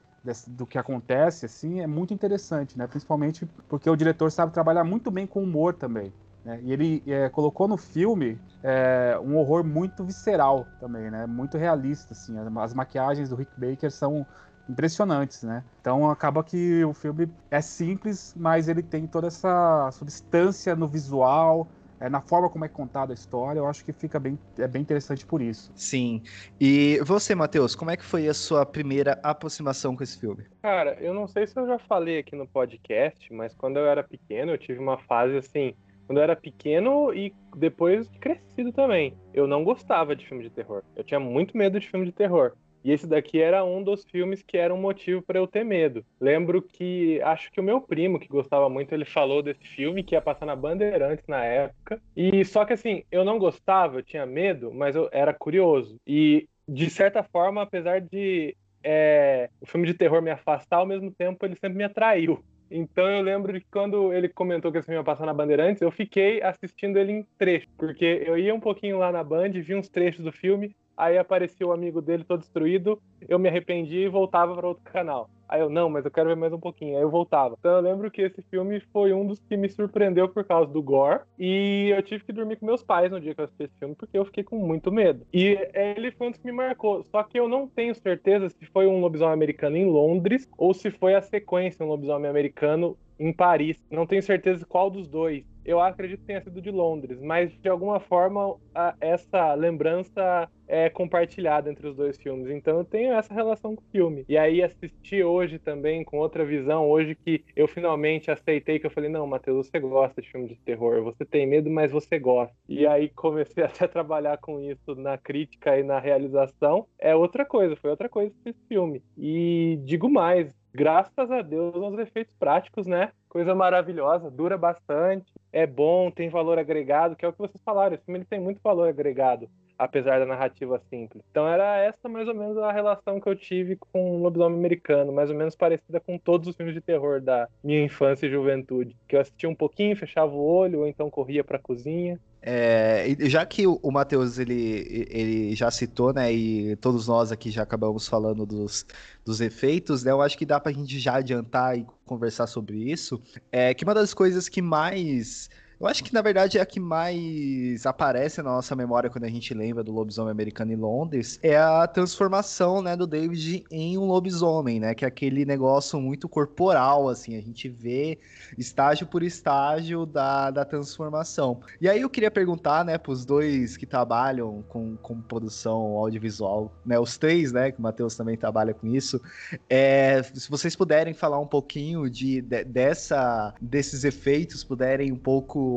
do 0.48 0.66
que 0.66 0.78
acontece, 0.78 1.46
assim, 1.46 1.82
é 1.82 1.88
muito 1.88 2.14
interessante, 2.14 2.78
né? 2.78 2.88
Principalmente 2.88 3.46
porque 3.68 3.90
o 3.90 3.96
diretor 3.96 4.32
sabe 4.32 4.52
trabalhar 4.52 4.84
muito 4.84 5.10
bem 5.10 5.26
com 5.26 5.42
humor 5.42 5.74
também. 5.74 6.12
Né? 6.44 6.60
E 6.64 6.72
ele 6.72 7.04
é, 7.08 7.30
colocou 7.30 7.68
no 7.68 7.78
filme 7.78 8.40
é, 8.64 9.20
um 9.22 9.38
horror 9.38 9.64
muito 9.64 10.04
visceral 10.04 10.66
também, 10.80 11.10
né? 11.10 11.26
Muito 11.26 11.58
realista, 11.58 12.14
assim. 12.14 12.36
As 12.60 12.74
maquiagens 12.74 13.30
do 13.30 13.36
Rick 13.36 13.52
Baker 13.58 13.92
são 13.92 14.26
impressionantes, 14.70 15.44
né? 15.44 15.64
Então 15.82 16.10
acaba 16.10 16.44
que 16.44 16.84
o 16.86 16.94
filme 16.94 17.30
é 17.50 17.60
simples, 17.60 18.34
mas 18.38 18.70
ele 18.70 18.84
tem 18.84 19.08
toda 19.08 19.28
essa 19.28 19.90
substância 19.92 20.76
no 20.76 20.88
visual, 20.88 21.68
é, 22.00 22.10
na 22.10 22.22
forma 22.22 22.50
como 22.50 22.66
é 22.66 22.70
contada 22.70 23.12
a 23.12 23.16
história, 23.16 23.60
eu 23.60 23.68
acho 23.68 23.84
que 23.84 23.92
fica 23.92 24.20
bem, 24.20 24.40
é 24.58 24.68
bem 24.68 24.82
interessante 24.82 25.26
por 25.26 25.42
isso. 25.42 25.72
Sim. 25.76 26.22
E 26.60 27.00
você, 27.04 27.36
Matheus, 27.36 27.76
como 27.76 27.92
é 27.92 27.98
que 27.98 28.06
foi 28.06 28.28
a 28.28 28.34
sua 28.34 28.66
primeira 28.66 29.20
aproximação 29.22 29.96
com 29.96 30.04
esse 30.04 30.20
filme? 30.20 30.46
Cara, 30.62 30.98
eu 31.02 31.14
não 31.14 31.28
sei 31.28 31.46
se 31.46 31.60
eu 31.60 31.68
já 31.68 31.78
falei 31.78 32.20
aqui 32.20 32.36
no 32.36 32.48
podcast, 32.48 33.32
mas 33.34 33.54
quando 33.54 33.78
eu 33.78 33.86
era 33.86 34.04
pequeno, 34.04 34.52
eu 34.52 34.58
tive 34.58 34.80
uma 34.80 34.98
fase 34.98 35.38
assim. 35.38 35.76
Quando 36.08 36.18
eu 36.18 36.24
era 36.24 36.36
pequeno 36.36 37.14
e 37.14 37.36
depois 37.56 38.10
crescido 38.20 38.74
também. 38.74 39.16
Eu 39.32 39.46
não 39.46 39.64
gostava 39.64 40.16
de 40.16 40.26
filme 40.28 40.44
de 40.44 40.50
terror. 40.50 40.82
Eu 40.96 41.04
tinha 41.04 41.20
muito 41.20 41.56
medo 41.56 41.80
de 41.80 41.88
filme 41.88 42.06
de 42.06 42.12
terror. 42.12 42.54
E 42.84 42.92
esse 42.92 43.08
daqui 43.08 43.42
era 43.42 43.64
um 43.64 43.84
dos 43.84 44.06
filmes 44.06 44.42
que 44.42 44.58
era 44.58 44.74
um 44.74 44.80
motivo 44.80 45.22
para 45.22 45.40
eu 45.40 45.48
ter 45.48 45.64
medo. 45.64 46.06
Lembro 46.20 46.62
que 46.62 47.22
acho 47.22 47.52
que 47.52 47.60
o 47.60 47.64
meu 47.64 47.82
primo, 47.82 48.20
que 48.20 48.28
gostava 48.28 48.70
muito, 48.70 48.94
ele 48.94 49.06
falou 49.06 49.42
desse 49.42 49.68
filme 49.68 50.04
que 50.04 50.16
ia 50.16 50.22
passar 50.22 50.46
na 50.46 50.56
Bandeirantes 50.56 51.26
na 51.28 51.44
época. 51.44 52.02
E 52.16 52.44
só 52.46 52.66
que 52.66 52.74
assim, 52.74 53.04
eu 53.12 53.26
não 53.26 53.38
gostava, 53.38 54.00
eu 54.00 54.04
tinha 54.04 54.26
medo, 54.26 54.72
mas 54.74 54.96
eu 54.96 55.10
era 55.12 55.34
curioso. 55.34 55.98
E 56.08 56.48
de 56.68 56.90
certa 56.90 57.24
forma, 57.24 57.62
apesar 57.62 58.00
de 58.00 58.56
é, 58.84 59.50
o 59.60 59.66
filme 59.66 59.88
de 59.88 59.94
terror 59.94 60.22
me 60.22 60.32
afastar, 60.32 60.78
ao 60.78 60.86
mesmo 60.86 61.12
tempo 61.12 61.46
ele 61.46 61.56
sempre 61.56 61.78
me 61.78 61.84
atraiu. 61.84 62.44
Então 62.72 63.10
eu 63.10 63.24
lembro 63.24 63.54
que 63.54 63.66
quando 63.72 64.14
ele 64.14 64.30
comentou 64.30 64.72
que 64.72 64.78
esse 64.78 64.86
filme 64.86 65.00
ia 65.00 65.04
passar 65.04 65.26
na 65.26 65.34
Bandeirantes, 65.34 65.82
eu 65.82 65.92
fiquei 65.92 66.42
assistindo 66.42 66.98
ele 66.98 67.12
em 67.12 67.26
trecho, 67.38 67.68
porque 67.78 68.24
eu 68.26 68.38
ia 68.38 68.54
um 68.54 68.60
pouquinho 68.60 69.00
lá 69.00 69.12
na 69.12 69.24
Band, 69.24 69.50
vi 69.50 69.74
uns 69.74 69.90
trechos 69.90 70.24
do 70.24 70.32
filme, 70.32 70.76
aí 71.00 71.18
aparecia 71.18 71.66
o 71.66 71.72
amigo 71.72 72.02
dele 72.02 72.26
todo 72.26 72.42
destruído, 72.42 73.02
eu 73.28 73.40
me 73.40 73.48
arrependi 73.48 74.00
e 74.00 74.10
voltava 74.10 74.54
para 74.54 74.68
outro 74.68 74.84
canal. 74.84 75.30
Aí 75.48 75.62
eu, 75.62 75.70
não, 75.70 75.90
mas 75.90 76.06
eu 76.06 76.12
quero 76.12 76.30
ver 76.30 76.36
mais 76.36 76.54
um 76.54 76.60
pouquinho. 76.60 76.96
Aí 76.96 77.02
eu 77.02 77.10
voltava. 77.10 77.56
Então 77.58 77.72
eu 77.72 77.82
lembro 77.82 78.12
que 78.12 78.22
esse 78.22 78.40
filme 78.44 78.80
foi 78.94 79.12
um 79.14 79.26
dos 79.26 79.40
que 79.40 79.58
me 79.58 79.68
surpreendeu 79.68 80.30
por 80.30 80.44
causa 80.44 80.72
do 80.72 80.82
gore. 80.82 81.22
E 81.40 81.90
eu 81.90 82.04
tive 82.04 82.24
que 82.24 82.32
dormir 82.32 82.58
com 82.58 82.68
meus 82.68 82.84
pais 82.84 83.12
no 83.12 83.20
dia 83.20 83.34
que 83.34 83.42
eu 83.42 83.46
assisti 83.46 83.64
esse 83.64 83.80
filme, 83.80 83.96
porque 83.96 84.16
eu 84.16 84.26
fiquei 84.26 84.44
com 84.44 84.58
muito 84.58 84.92
medo. 84.92 85.26
E 85.34 85.58
ele 85.74 86.12
foi 86.12 86.28
um 86.28 86.32
dos 86.32 86.40
que 86.40 86.46
me 86.46 86.52
marcou. 86.52 87.04
Só 87.04 87.24
que 87.24 87.40
eu 87.40 87.48
não 87.48 87.68
tenho 87.68 87.96
certeza 87.96 88.48
se 88.50 88.66
foi 88.68 88.86
um 88.86 89.02
lobisomem 89.02 89.34
americano 89.34 89.76
em 89.76 89.86
Londres 89.86 90.48
ou 90.56 90.72
se 90.72 90.92
foi 90.92 91.16
a 91.16 91.22
sequência, 91.22 91.84
um 91.84 91.90
lobisomem 91.90 92.30
americano 92.30 92.96
em 93.20 93.34
Paris. 93.34 93.84
Não 93.90 94.06
tenho 94.06 94.22
certeza 94.22 94.66
qual 94.68 94.90
dos 94.92 95.08
dois 95.08 95.44
eu 95.70 95.80
acredito 95.80 96.22
que 96.22 96.26
tenha 96.26 96.42
sido 96.42 96.60
de 96.60 96.72
Londres, 96.72 97.22
mas 97.22 97.52
de 97.62 97.70
alguma 97.70 98.00
forma 98.00 98.58
a, 98.74 98.96
essa 99.00 99.54
lembrança 99.54 100.50
é 100.68 100.90
compartilhada 100.90 101.70
entre 101.70 101.88
os 101.88 101.96
dois 101.96 102.18
filmes. 102.18 102.50
Então 102.50 102.80
eu 102.80 102.84
tenho 102.84 103.14
essa 103.14 103.32
relação 103.32 103.76
com 103.76 103.82
o 103.84 103.92
filme. 103.92 104.26
E 104.28 104.36
aí 104.36 104.64
assisti 104.64 105.24
hoje 105.24 105.60
também 105.60 106.04
com 106.04 106.18
outra 106.18 106.44
visão, 106.44 106.90
hoje 106.90 107.14
que 107.14 107.44
eu 107.56 107.68
finalmente 107.68 108.32
aceitei 108.32 108.80
que 108.80 108.88
eu 108.88 108.92
falei, 108.92 109.12
não, 109.12 109.28
Matheus, 109.28 109.68
você 109.68 109.80
gosta 109.80 110.20
de 110.20 110.30
filme 110.32 110.48
de 110.48 110.56
terror, 110.56 111.04
você 111.04 111.24
tem 111.24 111.46
medo, 111.46 111.70
mas 111.70 111.92
você 111.92 112.18
gosta. 112.18 112.56
E 112.68 112.88
aí 112.88 113.10
comecei 113.10 113.62
até 113.66 113.86
a 113.86 113.88
trabalhar 113.88 114.38
com 114.40 114.60
isso 114.60 114.96
na 114.96 115.20
crítica 115.20 115.78
e 115.78 115.84
na 115.84 116.00
realização. 116.00 116.88
É 116.98 117.16
outra 117.16 117.46
coisa, 117.46 117.76
foi 117.76 117.92
outra 117.92 118.10
coisa 118.10 118.34
esse 118.44 118.60
filme. 118.68 119.04
E 119.16 119.80
digo 119.84 120.10
mais, 120.10 120.52
graças 120.74 121.32
a 121.32 121.42
Deus 121.42 121.76
aos 121.76 121.98
efeitos 122.00 122.34
práticos, 122.40 122.88
né? 122.88 123.12
Coisa 123.30 123.54
maravilhosa, 123.54 124.32
dura 124.32 124.58
bastante, 124.58 125.32
é 125.54 125.68
bom, 125.68 126.10
tem 126.10 126.30
valor 126.30 126.58
agregado, 126.58 127.16
que 127.16 127.24
é 127.24 127.28
o 127.28 127.32
que 127.32 127.38
vocês 127.38 127.62
falaram. 127.64 127.94
Esse 127.94 128.04
filme 128.04 128.18
ele 128.18 128.26
tem 128.26 128.40
muito 128.40 128.60
valor 128.60 128.90
agregado, 128.90 129.48
apesar 129.78 130.20
da 130.20 130.26
narrativa 130.26 130.82
simples. 130.90 131.24
Então 131.30 131.48
era 131.48 131.78
essa 131.78 132.10
mais 132.10 132.28
ou 132.28 132.34
menos 132.34 132.58
a 132.58 132.72
relação 132.72 133.22
que 133.22 133.30
eu 133.30 133.36
tive 133.36 133.76
com 133.76 134.16
o 134.16 134.22
lobisomem 134.24 134.58
americano, 134.58 135.14
mais 135.14 135.30
ou 135.30 135.36
menos 135.36 135.56
parecida 135.56 136.00
com 136.00 136.18
todos 136.18 136.48
os 136.48 136.56
filmes 136.56 136.74
de 136.74 136.82
terror 136.82 137.22
da 137.22 137.48
minha 137.64 137.84
infância 137.84 138.26
e 138.26 138.32
juventude. 138.32 138.98
Que 139.08 139.16
eu 139.16 139.22
assistia 139.22 139.48
um 139.48 139.56
pouquinho, 139.56 139.96
fechava 139.96 140.34
o 140.34 140.44
olho, 140.44 140.80
ou 140.80 140.88
então 140.88 141.08
corria 141.12 141.44
pra 141.44 141.60
cozinha. 141.60 142.20
É, 142.42 143.16
já 143.22 143.46
que 143.46 143.68
o, 143.68 143.92
Matheus 143.92 144.40
ele, 144.40 145.08
ele 145.10 145.56
já 145.56 145.70
citou, 145.70 146.14
né, 146.14 146.32
e 146.32 146.76
todos 146.78 147.08
nós 147.08 147.32
aqui 147.32 147.52
já 147.52 147.64
acabamos 147.64 148.08
falando 148.08 148.46
dos, 148.46 148.86
dos 149.26 149.42
efeitos, 149.42 150.04
né, 150.04 150.12
eu 150.12 150.22
acho 150.22 150.38
que 150.38 150.46
dá 150.46 150.60
pra 150.60 150.72
gente 150.72 150.98
já 151.00 151.16
adiantar 151.16 151.78
e 151.78 151.86
conversar 152.06 152.48
sobre 152.48 152.78
isso. 152.78 153.22
É 153.52 153.74
que 153.74 153.84
uma 153.84 153.94
das 153.94 154.14
coisas 154.14 154.48
que 154.48 154.62
mais 154.62 155.50
Eu 155.80 155.88
acho 155.88 156.04
que, 156.04 156.14
na 156.14 156.22
verdade, 156.22 156.58
é 156.58 156.62
a 156.62 156.66
que 156.66 156.78
mais 156.78 157.86
aparece 157.86 158.42
na 158.42 158.50
nossa 158.50 158.76
memória 158.76 159.10
quando 159.10 159.24
a 159.24 159.30
gente 159.30 159.54
lembra 159.54 159.82
do 159.82 159.94
lobisomem 159.94 160.30
americano 160.30 160.74
em 160.74 160.76
Londres 160.76 161.40
é 161.42 161.56
a 161.58 161.88
transformação, 161.88 162.82
né, 162.82 162.98
do 162.98 163.08
David 163.08 163.64
em 163.72 163.98
um 163.98 164.04
lobisomem, 164.04 164.78
né? 164.78 164.94
Que 164.94 165.06
é 165.06 165.08
aquele 165.08 165.46
negócio 165.46 166.02
muito 166.02 166.28
corporal, 166.28 167.08
assim. 167.08 167.38
A 167.38 167.42
gente 167.42 167.70
vê 167.70 168.20
estágio 168.58 169.08
por 169.08 169.24
estágio 169.24 170.06
da, 170.06 170.52
da 170.52 170.66
transformação. 170.66 171.62
E 171.80 171.88
aí 171.88 172.02
eu 172.02 172.10
queria 172.10 172.30
perguntar, 172.30 172.84
né, 172.84 172.98
pros 172.98 173.24
dois 173.24 173.78
que 173.78 173.86
trabalham 173.86 174.62
com, 174.68 174.98
com 174.98 175.22
produção 175.22 175.96
audiovisual, 175.96 176.74
né? 176.86 177.00
Os 177.00 177.18
três, 177.18 177.54
né? 177.54 177.72
Que 177.72 177.80
o 177.80 177.82
Matheus 177.82 178.18
também 178.18 178.36
trabalha 178.36 178.74
com 178.74 178.86
isso. 178.86 179.22
É, 179.70 180.22
se 180.24 180.50
vocês 180.50 180.76
puderem 180.76 181.14
falar 181.14 181.40
um 181.40 181.48
pouquinho 181.48 182.10
de, 182.10 182.42
de 182.42 182.66
dessa, 182.66 183.54
desses 183.62 184.04
efeitos, 184.04 184.62
puderem 184.62 185.14
um 185.14 185.18
pouco. 185.18 185.69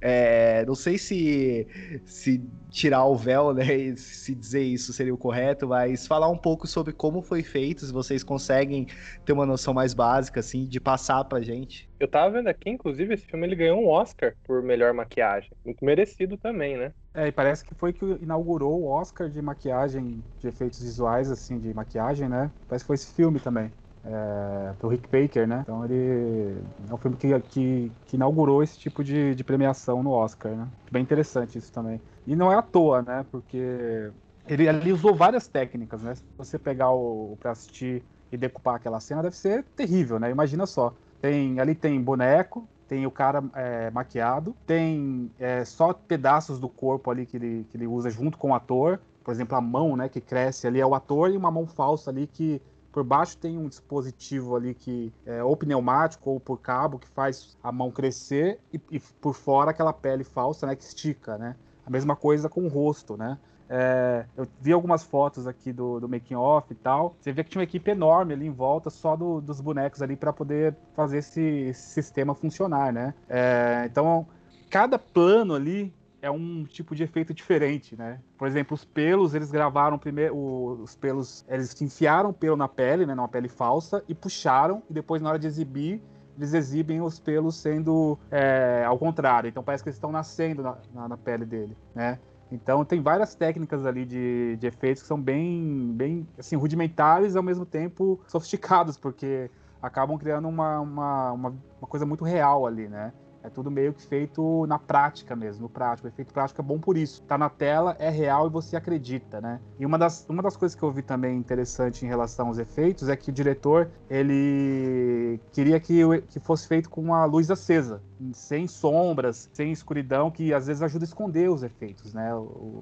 É, 0.00 0.64
não 0.66 0.74
sei 0.74 0.98
se, 0.98 1.66
se 2.04 2.42
tirar 2.70 3.04
o 3.04 3.16
véu, 3.16 3.52
né? 3.54 3.64
Se 3.96 4.34
dizer 4.34 4.62
isso 4.62 4.92
seria 4.92 5.14
o 5.14 5.18
correto, 5.18 5.68
mas 5.68 6.06
falar 6.06 6.28
um 6.28 6.36
pouco 6.38 6.66
sobre 6.66 6.92
como 6.92 7.22
foi 7.22 7.42
feito, 7.42 7.84
se 7.84 7.92
vocês 7.92 8.22
conseguem 8.22 8.86
ter 9.24 9.32
uma 9.32 9.46
noção 9.46 9.72
mais 9.74 9.94
básica, 9.94 10.40
assim, 10.40 10.66
de 10.66 10.80
passar 10.80 11.24
pra 11.24 11.40
gente. 11.40 11.88
Eu 11.98 12.08
tava 12.08 12.30
vendo 12.30 12.48
aqui, 12.48 12.68
inclusive, 12.68 13.14
esse 13.14 13.26
filme 13.26 13.46
ele 13.46 13.56
ganhou 13.56 13.80
um 13.80 13.88
Oscar 13.88 14.34
por 14.44 14.62
melhor 14.62 14.92
maquiagem. 14.92 15.50
Muito 15.64 15.84
merecido 15.84 16.36
também, 16.36 16.76
né? 16.76 16.92
É, 17.14 17.28
e 17.28 17.32
parece 17.32 17.64
que 17.64 17.74
foi 17.74 17.92
que 17.92 18.04
inaugurou 18.20 18.82
o 18.82 18.86
Oscar 18.86 19.30
de 19.30 19.40
maquiagem, 19.40 20.22
de 20.38 20.48
efeitos 20.48 20.80
visuais, 20.80 21.30
assim, 21.30 21.58
de 21.58 21.72
maquiagem, 21.72 22.28
né? 22.28 22.50
Parece 22.68 22.84
que 22.84 22.86
foi 22.86 22.96
esse 22.96 23.14
filme 23.14 23.40
também 23.40 23.72
é, 24.06 24.72
do 24.80 24.88
Rick 24.88 25.08
Baker, 25.10 25.46
né? 25.46 25.60
Então 25.62 25.84
ele 25.84 26.56
é 26.88 26.94
um 26.94 26.96
filme 26.96 27.16
que, 27.16 27.38
que, 27.40 27.92
que 28.06 28.16
inaugurou 28.16 28.62
esse 28.62 28.78
tipo 28.78 29.02
de, 29.02 29.34
de, 29.34 29.44
premiação 29.44 30.02
no 30.02 30.10
Oscar, 30.10 30.52
né? 30.52 30.68
Bem 30.90 31.02
interessante 31.02 31.58
isso 31.58 31.72
também. 31.72 32.00
E 32.26 32.36
não 32.36 32.52
é 32.52 32.56
à 32.56 32.62
toa, 32.62 33.02
né? 33.02 33.26
Porque 33.30 34.10
ele, 34.46 34.68
ele 34.68 34.92
usou 34.92 35.14
várias 35.14 35.48
técnicas, 35.48 36.02
né? 36.02 36.14
Se 36.14 36.24
você 36.38 36.58
pegar 36.58 36.90
o 36.92 37.36
para 37.40 37.50
assistir 37.50 38.02
e 38.30 38.36
decupar 38.36 38.76
aquela 38.76 39.00
cena, 39.00 39.22
deve 39.22 39.36
ser 39.36 39.64
terrível, 39.76 40.18
né? 40.18 40.30
Imagina 40.30 40.66
só. 40.66 40.94
Tem, 41.20 41.58
ali 41.58 41.74
tem 41.74 42.00
boneco, 42.00 42.68
tem 42.88 43.06
o 43.06 43.10
cara 43.10 43.42
é, 43.54 43.90
maquiado, 43.90 44.54
tem 44.66 45.30
é, 45.38 45.64
só 45.64 45.92
pedaços 45.92 46.60
do 46.60 46.68
corpo 46.68 47.10
ali 47.10 47.26
que 47.26 47.36
ele, 47.36 47.66
que 47.70 47.76
ele 47.76 47.86
usa 47.86 48.10
junto 48.10 48.38
com 48.38 48.50
o 48.50 48.54
ator. 48.54 49.00
Por 49.24 49.32
exemplo, 49.32 49.56
a 49.56 49.60
mão, 49.60 49.96
né, 49.96 50.08
que 50.08 50.20
cresce 50.20 50.68
ali 50.68 50.80
é 50.80 50.86
o 50.86 50.94
ator 50.94 51.30
e 51.30 51.36
uma 51.36 51.50
mão 51.50 51.66
falsa 51.66 52.10
ali 52.10 52.28
que 52.28 52.62
por 52.96 53.04
baixo 53.04 53.36
tem 53.36 53.58
um 53.58 53.68
dispositivo 53.68 54.56
ali 54.56 54.72
que 54.72 55.12
é 55.26 55.44
ou 55.44 55.54
pneumático 55.54 56.30
ou 56.30 56.40
por 56.40 56.58
cabo 56.58 56.98
que 56.98 57.06
faz 57.06 57.54
a 57.62 57.70
mão 57.70 57.90
crescer 57.90 58.58
e, 58.72 58.80
e 58.90 58.98
por 59.20 59.34
fora 59.34 59.70
aquela 59.70 59.92
pele 59.92 60.24
falsa, 60.24 60.66
né, 60.66 60.74
que 60.74 60.82
estica, 60.82 61.36
né? 61.36 61.54
A 61.84 61.90
mesma 61.90 62.16
coisa 62.16 62.48
com 62.48 62.64
o 62.64 62.68
rosto, 62.68 63.14
né? 63.14 63.36
É, 63.68 64.24
eu 64.34 64.48
vi 64.62 64.72
algumas 64.72 65.02
fotos 65.02 65.46
aqui 65.46 65.74
do, 65.74 66.00
do 66.00 66.08
making 66.08 66.36
off 66.36 66.72
e 66.72 66.74
tal. 66.74 67.14
Você 67.20 67.32
vê 67.32 67.44
que 67.44 67.50
tinha 67.50 67.60
uma 67.60 67.64
equipe 67.64 67.90
enorme 67.90 68.32
ali 68.32 68.46
em 68.46 68.50
volta 68.50 68.88
só 68.88 69.14
do, 69.14 69.42
dos 69.42 69.60
bonecos 69.60 70.00
ali 70.00 70.16
para 70.16 70.32
poder 70.32 70.74
fazer 70.94 71.18
esse, 71.18 71.42
esse, 71.42 71.90
sistema 71.90 72.34
funcionar, 72.34 72.94
né? 72.94 73.12
É, 73.28 73.84
então 73.90 74.26
cada 74.70 74.98
plano 74.98 75.54
ali 75.54 75.92
é 76.26 76.30
um 76.30 76.64
tipo 76.64 76.94
de 76.94 77.04
efeito 77.04 77.32
diferente, 77.32 77.96
né? 77.96 78.20
Por 78.36 78.48
exemplo, 78.48 78.74
os 78.74 78.84
pelos, 78.84 79.34
eles 79.34 79.50
gravaram 79.50 79.96
primeiro 79.96 80.36
os 80.36 80.96
pelos, 80.96 81.44
eles 81.48 81.80
enfiaram 81.80 82.32
pelo 82.32 82.56
na 82.56 82.68
pele, 82.68 83.06
né, 83.06 83.14
numa 83.14 83.28
pele 83.28 83.48
falsa 83.48 84.02
e 84.08 84.14
puxaram 84.14 84.82
e 84.90 84.92
depois 84.92 85.22
na 85.22 85.30
hora 85.30 85.38
de 85.38 85.46
exibir 85.46 86.02
eles 86.36 86.52
exibem 86.52 87.00
os 87.00 87.18
pelos 87.18 87.56
sendo 87.56 88.18
é, 88.30 88.84
ao 88.84 88.98
contrário. 88.98 89.48
Então 89.48 89.62
parece 89.62 89.82
que 89.82 89.88
eles 89.88 89.96
estão 89.96 90.10
nascendo 90.12 90.62
na, 90.62 90.76
na, 90.92 91.08
na, 91.08 91.16
pele 91.16 91.46
dele, 91.46 91.76
né? 91.94 92.18
Então 92.50 92.84
tem 92.84 93.00
várias 93.00 93.34
técnicas 93.34 93.86
ali 93.86 94.04
de, 94.04 94.56
de 94.56 94.66
efeitos 94.66 95.02
que 95.02 95.08
são 95.08 95.20
bem, 95.20 95.92
bem 95.94 96.26
assim, 96.38 96.56
rudimentares 96.56 97.34
e 97.34 97.36
ao 97.36 97.42
mesmo 97.42 97.64
tempo 97.64 98.20
sofisticados, 98.26 98.96
porque 98.96 99.50
acabam 99.80 100.18
criando 100.18 100.48
uma, 100.48 100.80
uma, 100.80 101.32
uma, 101.32 101.48
uma 101.80 101.88
coisa 101.88 102.04
muito 102.04 102.24
real 102.24 102.66
ali, 102.66 102.88
né? 102.88 103.12
É 103.46 103.48
tudo 103.48 103.70
meio 103.70 103.94
que 103.94 104.02
feito 104.02 104.66
na 104.66 104.76
prática 104.76 105.36
mesmo, 105.36 105.62
no 105.62 105.68
prático. 105.68 106.08
O 106.08 106.10
efeito 106.10 106.32
prático 106.32 106.60
é 106.60 106.64
bom 106.64 106.80
por 106.80 106.96
isso. 106.96 107.22
Tá 107.22 107.38
na 107.38 107.48
tela, 107.48 107.94
é 108.00 108.10
real 108.10 108.48
e 108.48 108.50
você 108.50 108.76
acredita, 108.76 109.40
né? 109.40 109.60
E 109.78 109.86
uma 109.86 109.96
das, 109.96 110.26
uma 110.28 110.42
das 110.42 110.56
coisas 110.56 110.76
que 110.76 110.82
eu 110.82 110.90
vi 110.90 111.00
também 111.00 111.38
interessante 111.38 112.04
em 112.04 112.08
relação 112.08 112.48
aos 112.48 112.58
efeitos 112.58 113.08
é 113.08 113.14
que 113.14 113.30
o 113.30 113.32
diretor, 113.32 113.88
ele 114.10 115.38
queria 115.52 115.78
que, 115.78 116.02
que 116.22 116.40
fosse 116.40 116.66
feito 116.66 116.90
com 116.90 117.14
a 117.14 117.24
luz 117.24 117.48
acesa, 117.48 118.02
sem 118.32 118.66
sombras, 118.66 119.48
sem 119.52 119.70
escuridão, 119.70 120.28
que 120.28 120.52
às 120.52 120.66
vezes 120.66 120.82
ajuda 120.82 121.04
a 121.04 121.06
esconder 121.06 121.48
os 121.48 121.62
efeitos, 121.62 122.12
né? 122.12 122.32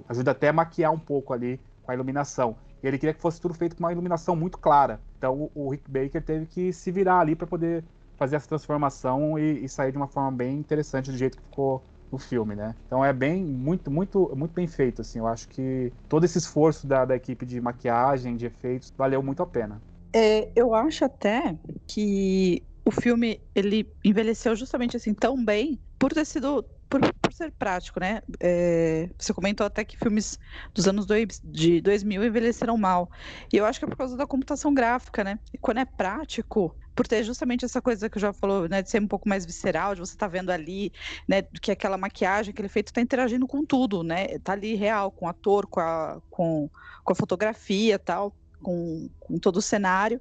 Ajuda 0.08 0.30
até 0.30 0.48
a 0.48 0.52
maquiar 0.52 0.92
um 0.92 0.98
pouco 0.98 1.34
ali 1.34 1.60
com 1.82 1.90
a 1.90 1.94
iluminação. 1.94 2.56
E 2.82 2.86
ele 2.86 2.96
queria 2.96 3.12
que 3.12 3.20
fosse 3.20 3.38
tudo 3.38 3.52
feito 3.52 3.76
com 3.76 3.82
uma 3.82 3.92
iluminação 3.92 4.34
muito 4.34 4.56
clara. 4.56 4.98
Então 5.18 5.50
o 5.54 5.68
Rick 5.68 5.90
Baker 5.90 6.22
teve 6.22 6.46
que 6.46 6.72
se 6.72 6.90
virar 6.90 7.20
ali 7.20 7.36
para 7.36 7.46
poder 7.46 7.84
fazer 8.24 8.36
essa 8.36 8.48
transformação 8.48 9.38
e, 9.38 9.64
e, 9.64 9.68
sair 9.68 9.92
de 9.92 9.98
uma 9.98 10.08
forma 10.08 10.32
bem 10.32 10.56
interessante 10.56 11.10
do 11.10 11.16
jeito 11.16 11.36
que 11.36 11.42
ficou 11.42 11.82
no 12.10 12.18
filme, 12.18 12.54
né? 12.54 12.74
Então 12.86 13.04
é 13.04 13.12
bem, 13.12 13.44
muito, 13.44 13.90
muito, 13.90 14.32
muito 14.34 14.52
bem 14.52 14.66
feito, 14.66 15.02
assim. 15.02 15.18
Eu 15.18 15.26
acho 15.26 15.46
que 15.48 15.92
todo 16.08 16.24
esse 16.24 16.38
esforço 16.38 16.86
da, 16.86 17.04
da 17.04 17.14
equipe 17.14 17.44
de 17.44 17.60
maquiagem, 17.60 18.36
de 18.36 18.46
efeitos, 18.46 18.92
valeu 18.96 19.22
muito 19.22 19.42
a 19.42 19.46
pena. 19.46 19.80
É, 20.14 20.50
eu 20.56 20.74
acho 20.74 21.04
até 21.04 21.58
que 21.86 22.62
o 22.84 22.90
filme 22.90 23.40
ele 23.54 23.86
envelheceu 24.04 24.54
justamente 24.54 24.96
assim 24.96 25.12
tão 25.12 25.42
bem 25.44 25.78
por 25.98 26.12
ter 26.12 26.24
sido 26.24 26.64
por, 26.88 27.00
por 27.20 27.32
ser 27.32 27.50
prático, 27.52 27.98
né? 27.98 28.22
É, 28.40 29.10
você 29.18 29.34
comentou 29.34 29.66
até 29.66 29.84
que 29.84 29.96
filmes 29.96 30.38
dos 30.72 30.86
anos 30.86 31.06
dois, 31.06 31.40
de 31.42 31.80
2000 31.80 32.24
envelheceram 32.24 32.76
mal. 32.78 33.10
E 33.52 33.56
eu 33.56 33.66
acho 33.66 33.80
que 33.80 33.84
é 33.84 33.88
por 33.88 33.96
causa 33.96 34.16
da 34.16 34.26
computação 34.26 34.72
gráfica, 34.72 35.24
né? 35.24 35.38
E 35.52 35.58
quando 35.58 35.78
é 35.78 35.84
prático, 35.84 36.76
por 36.94 37.06
ter 37.06 37.22
justamente 37.24 37.64
essa 37.64 37.80
coisa 37.82 38.08
que 38.08 38.18
eu 38.18 38.22
já 38.22 38.32
falou, 38.32 38.68
né, 38.68 38.82
de 38.82 38.90
ser 38.90 39.00
um 39.02 39.08
pouco 39.08 39.28
mais 39.28 39.44
visceral, 39.44 39.94
de 39.94 40.00
você 40.00 40.14
estar 40.14 40.26
tá 40.26 40.32
vendo 40.32 40.50
ali, 40.50 40.92
né, 41.28 41.42
que 41.42 41.70
aquela 41.70 41.98
maquiagem, 41.98 42.52
aquele 42.52 42.66
efeito 42.66 42.88
está 42.88 43.00
interagindo 43.00 43.46
com 43.46 43.64
tudo, 43.64 44.02
né, 44.02 44.38
tá 44.38 44.52
ali 44.52 44.74
real, 44.74 45.10
com 45.10 45.26
o 45.26 45.28
ator, 45.28 45.66
com 45.66 45.80
a, 45.80 46.20
com, 46.30 46.70
com 47.02 47.12
a 47.12 47.16
fotografia 47.16 47.98
tal 47.98 48.34
com, 48.64 49.08
com, 49.20 49.38
todo 49.38 49.58
o 49.58 49.62
cenário. 49.62 50.20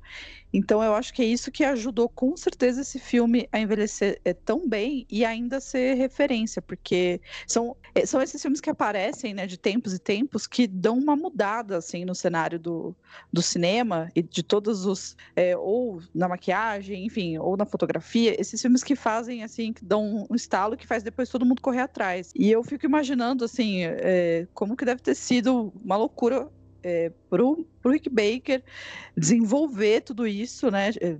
Então 0.53 0.83
eu 0.83 0.93
acho 0.93 1.11
que 1.13 1.21
é 1.23 1.25
isso 1.25 1.51
que 1.51 1.63
ajudou 1.63 2.07
com 2.07 2.37
certeza 2.37 2.81
esse 2.81 2.99
filme 2.99 3.47
a 3.51 3.59
envelhecer 3.59 4.19
é, 4.23 4.33
tão 4.33 4.67
bem 4.67 5.07
e 5.09 5.25
ainda 5.25 5.59
ser 5.59 5.95
referência, 5.95 6.61
porque 6.61 7.19
são, 7.47 7.75
é, 7.95 8.05
são 8.05 8.21
esses 8.21 8.39
filmes 8.39 8.61
que 8.61 8.69
aparecem 8.69 9.33
né, 9.33 9.47
de 9.47 9.57
tempos 9.57 9.93
e 9.93 9.99
tempos 9.99 10.45
que 10.45 10.67
dão 10.67 10.97
uma 10.97 11.15
mudada 11.15 11.77
assim 11.77 12.05
no 12.05 12.13
cenário 12.13 12.59
do, 12.59 12.95
do 13.31 13.41
cinema 13.41 14.11
e 14.15 14.21
de 14.21 14.43
todos 14.43 14.85
os 14.85 15.17
é, 15.35 15.57
ou 15.57 16.01
na 16.13 16.27
maquiagem, 16.27 17.05
enfim, 17.05 17.37
ou 17.37 17.57
na 17.57 17.65
fotografia, 17.65 18.39
esses 18.39 18.61
filmes 18.61 18.83
que 18.83 18.95
fazem 18.95 19.43
assim, 19.43 19.73
que 19.73 19.83
dão 19.83 20.27
um 20.29 20.35
estalo 20.35 20.77
que 20.77 20.85
faz 20.85 21.01
depois 21.01 21.29
todo 21.29 21.45
mundo 21.45 21.61
correr 21.61 21.81
atrás. 21.81 22.31
E 22.35 22.51
eu 22.51 22.63
fico 22.63 22.85
imaginando 22.85 23.45
assim, 23.45 23.83
é, 23.83 24.45
como 24.53 24.75
que 24.75 24.85
deve 24.85 25.01
ter 25.01 25.15
sido 25.15 25.73
uma 25.83 25.95
loucura 25.95 26.49
é, 26.83 27.11
para 27.29 27.43
o 27.43 27.65
Rick 27.85 28.09
Baker 28.09 28.61
desenvolver 29.17 30.01
tudo 30.01 30.27
isso, 30.27 30.69
né, 30.69 30.89
é, 31.01 31.17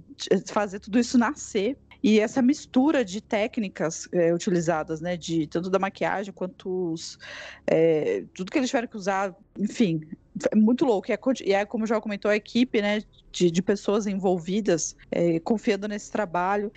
fazer 0.48 0.80
tudo 0.80 1.00
isso 1.00 1.18
nascer. 1.18 1.78
E 2.04 2.20
essa 2.20 2.42
mistura 2.42 3.06
de 3.06 3.22
técnicas 3.22 4.10
é, 4.12 4.34
utilizadas, 4.34 5.00
né, 5.00 5.16
de 5.16 5.48
tanto 5.48 5.70
da 5.70 5.80
maquiagem 5.80 6.34
quanto 6.34 6.92
os, 6.92 7.18
é, 7.66 8.26
tudo 8.36 8.52
que 8.52 8.58
eles 8.58 8.70
tiveram 8.70 8.90
que 8.90 8.98
usar, 8.98 9.34
enfim, 9.58 10.02
é 10.52 10.56
muito 10.56 10.84
louco. 10.84 11.10
E 11.10 11.14
é, 11.14 11.54
é 11.54 11.66
como 11.66 11.88
já 11.88 12.02
comentou 12.02 12.30
a 12.30 12.36
equipe, 12.36 12.82
né, 12.82 13.02
de, 13.32 13.50
de 13.50 13.62
pessoas 13.62 14.06
envolvidas, 14.06 14.98
é, 15.10 15.40
confiando 15.40 15.88
nesse 15.88 16.12
trabalho 16.12 16.74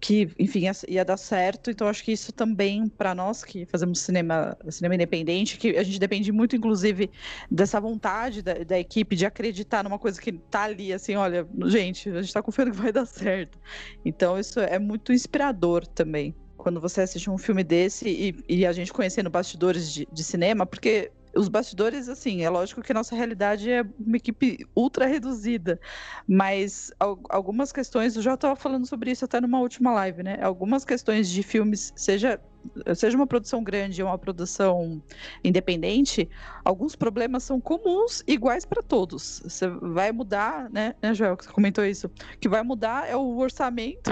que, 0.00 0.30
enfim, 0.38 0.62
ia, 0.88 1.04
dar 1.04 1.16
certo. 1.16 1.70
Então, 1.70 1.86
acho 1.86 2.02
que 2.02 2.12
isso 2.12 2.32
também, 2.32 2.88
para 2.88 3.14
nós 3.14 3.44
que 3.44 3.66
fazemos 3.66 4.00
cinema, 4.00 4.56
cinema 4.70 4.94
independente, 4.94 5.58
que 5.58 5.76
a 5.76 5.82
gente 5.82 5.98
depende 5.98 6.32
muito, 6.32 6.56
inclusive, 6.56 7.10
dessa 7.50 7.78
vontade 7.78 8.40
da, 8.40 8.54
da 8.54 8.78
equipe 8.78 9.14
de 9.14 9.26
acreditar 9.26 9.84
numa 9.84 9.98
coisa 9.98 10.20
que 10.20 10.32
tá 10.32 10.62
ali, 10.62 10.92
assim, 10.92 11.16
olha, 11.16 11.46
gente, 11.66 12.08
a 12.08 12.22
gente 12.22 12.32
tá 12.32 12.42
confiando 12.42 12.70
que 12.70 12.78
vai 12.78 12.92
dar 12.92 13.04
certo. 13.04 13.58
Então, 14.04 14.38
isso 14.38 14.58
é 14.58 14.78
muito 14.78 15.12
inspirador 15.12 15.86
também. 15.86 16.34
Quando 16.56 16.80
você 16.80 17.02
assiste 17.02 17.28
um 17.28 17.38
filme 17.38 17.62
desse 17.62 18.08
e, 18.08 18.44
e 18.48 18.66
a 18.66 18.72
gente 18.72 18.92
conhecendo 18.92 19.28
bastidores 19.28 19.92
de, 19.92 20.06
de 20.10 20.24
cinema, 20.24 20.64
porque 20.64 21.10
os 21.34 21.48
bastidores, 21.48 22.08
assim, 22.08 22.42
é 22.42 22.50
lógico 22.50 22.82
que 22.82 22.92
a 22.92 22.94
nossa 22.94 23.14
realidade 23.14 23.70
é 23.70 23.84
uma 23.98 24.16
equipe 24.16 24.66
ultra 24.74 25.06
reduzida, 25.06 25.80
mas 26.26 26.92
algumas 27.28 27.72
questões, 27.72 28.16
eu 28.16 28.22
já 28.22 28.34
estava 28.34 28.56
falando 28.56 28.86
sobre 28.86 29.10
isso 29.10 29.24
até 29.24 29.40
numa 29.40 29.60
última 29.60 29.92
live, 29.92 30.22
né? 30.22 30.38
Algumas 30.42 30.84
questões 30.84 31.28
de 31.28 31.42
filmes, 31.42 31.92
seja 31.96 32.40
seja 32.94 33.16
uma 33.16 33.26
produção 33.26 33.64
grande 33.64 34.02
ou 34.02 34.08
uma 34.10 34.18
produção 34.18 35.02
independente, 35.42 36.28
alguns 36.62 36.94
problemas 36.94 37.42
são 37.42 37.58
comuns, 37.58 38.22
iguais 38.26 38.66
para 38.66 38.82
todos. 38.82 39.40
Você 39.44 39.66
vai 39.66 40.12
mudar, 40.12 40.68
né, 40.70 40.94
né, 41.02 41.14
Joel, 41.14 41.38
que 41.38 41.46
você 41.46 41.50
comentou 41.50 41.84
isso, 41.84 42.06
o 42.06 42.38
que 42.38 42.50
vai 42.50 42.62
mudar 42.62 43.08
é 43.08 43.16
o 43.16 43.38
orçamento 43.38 44.10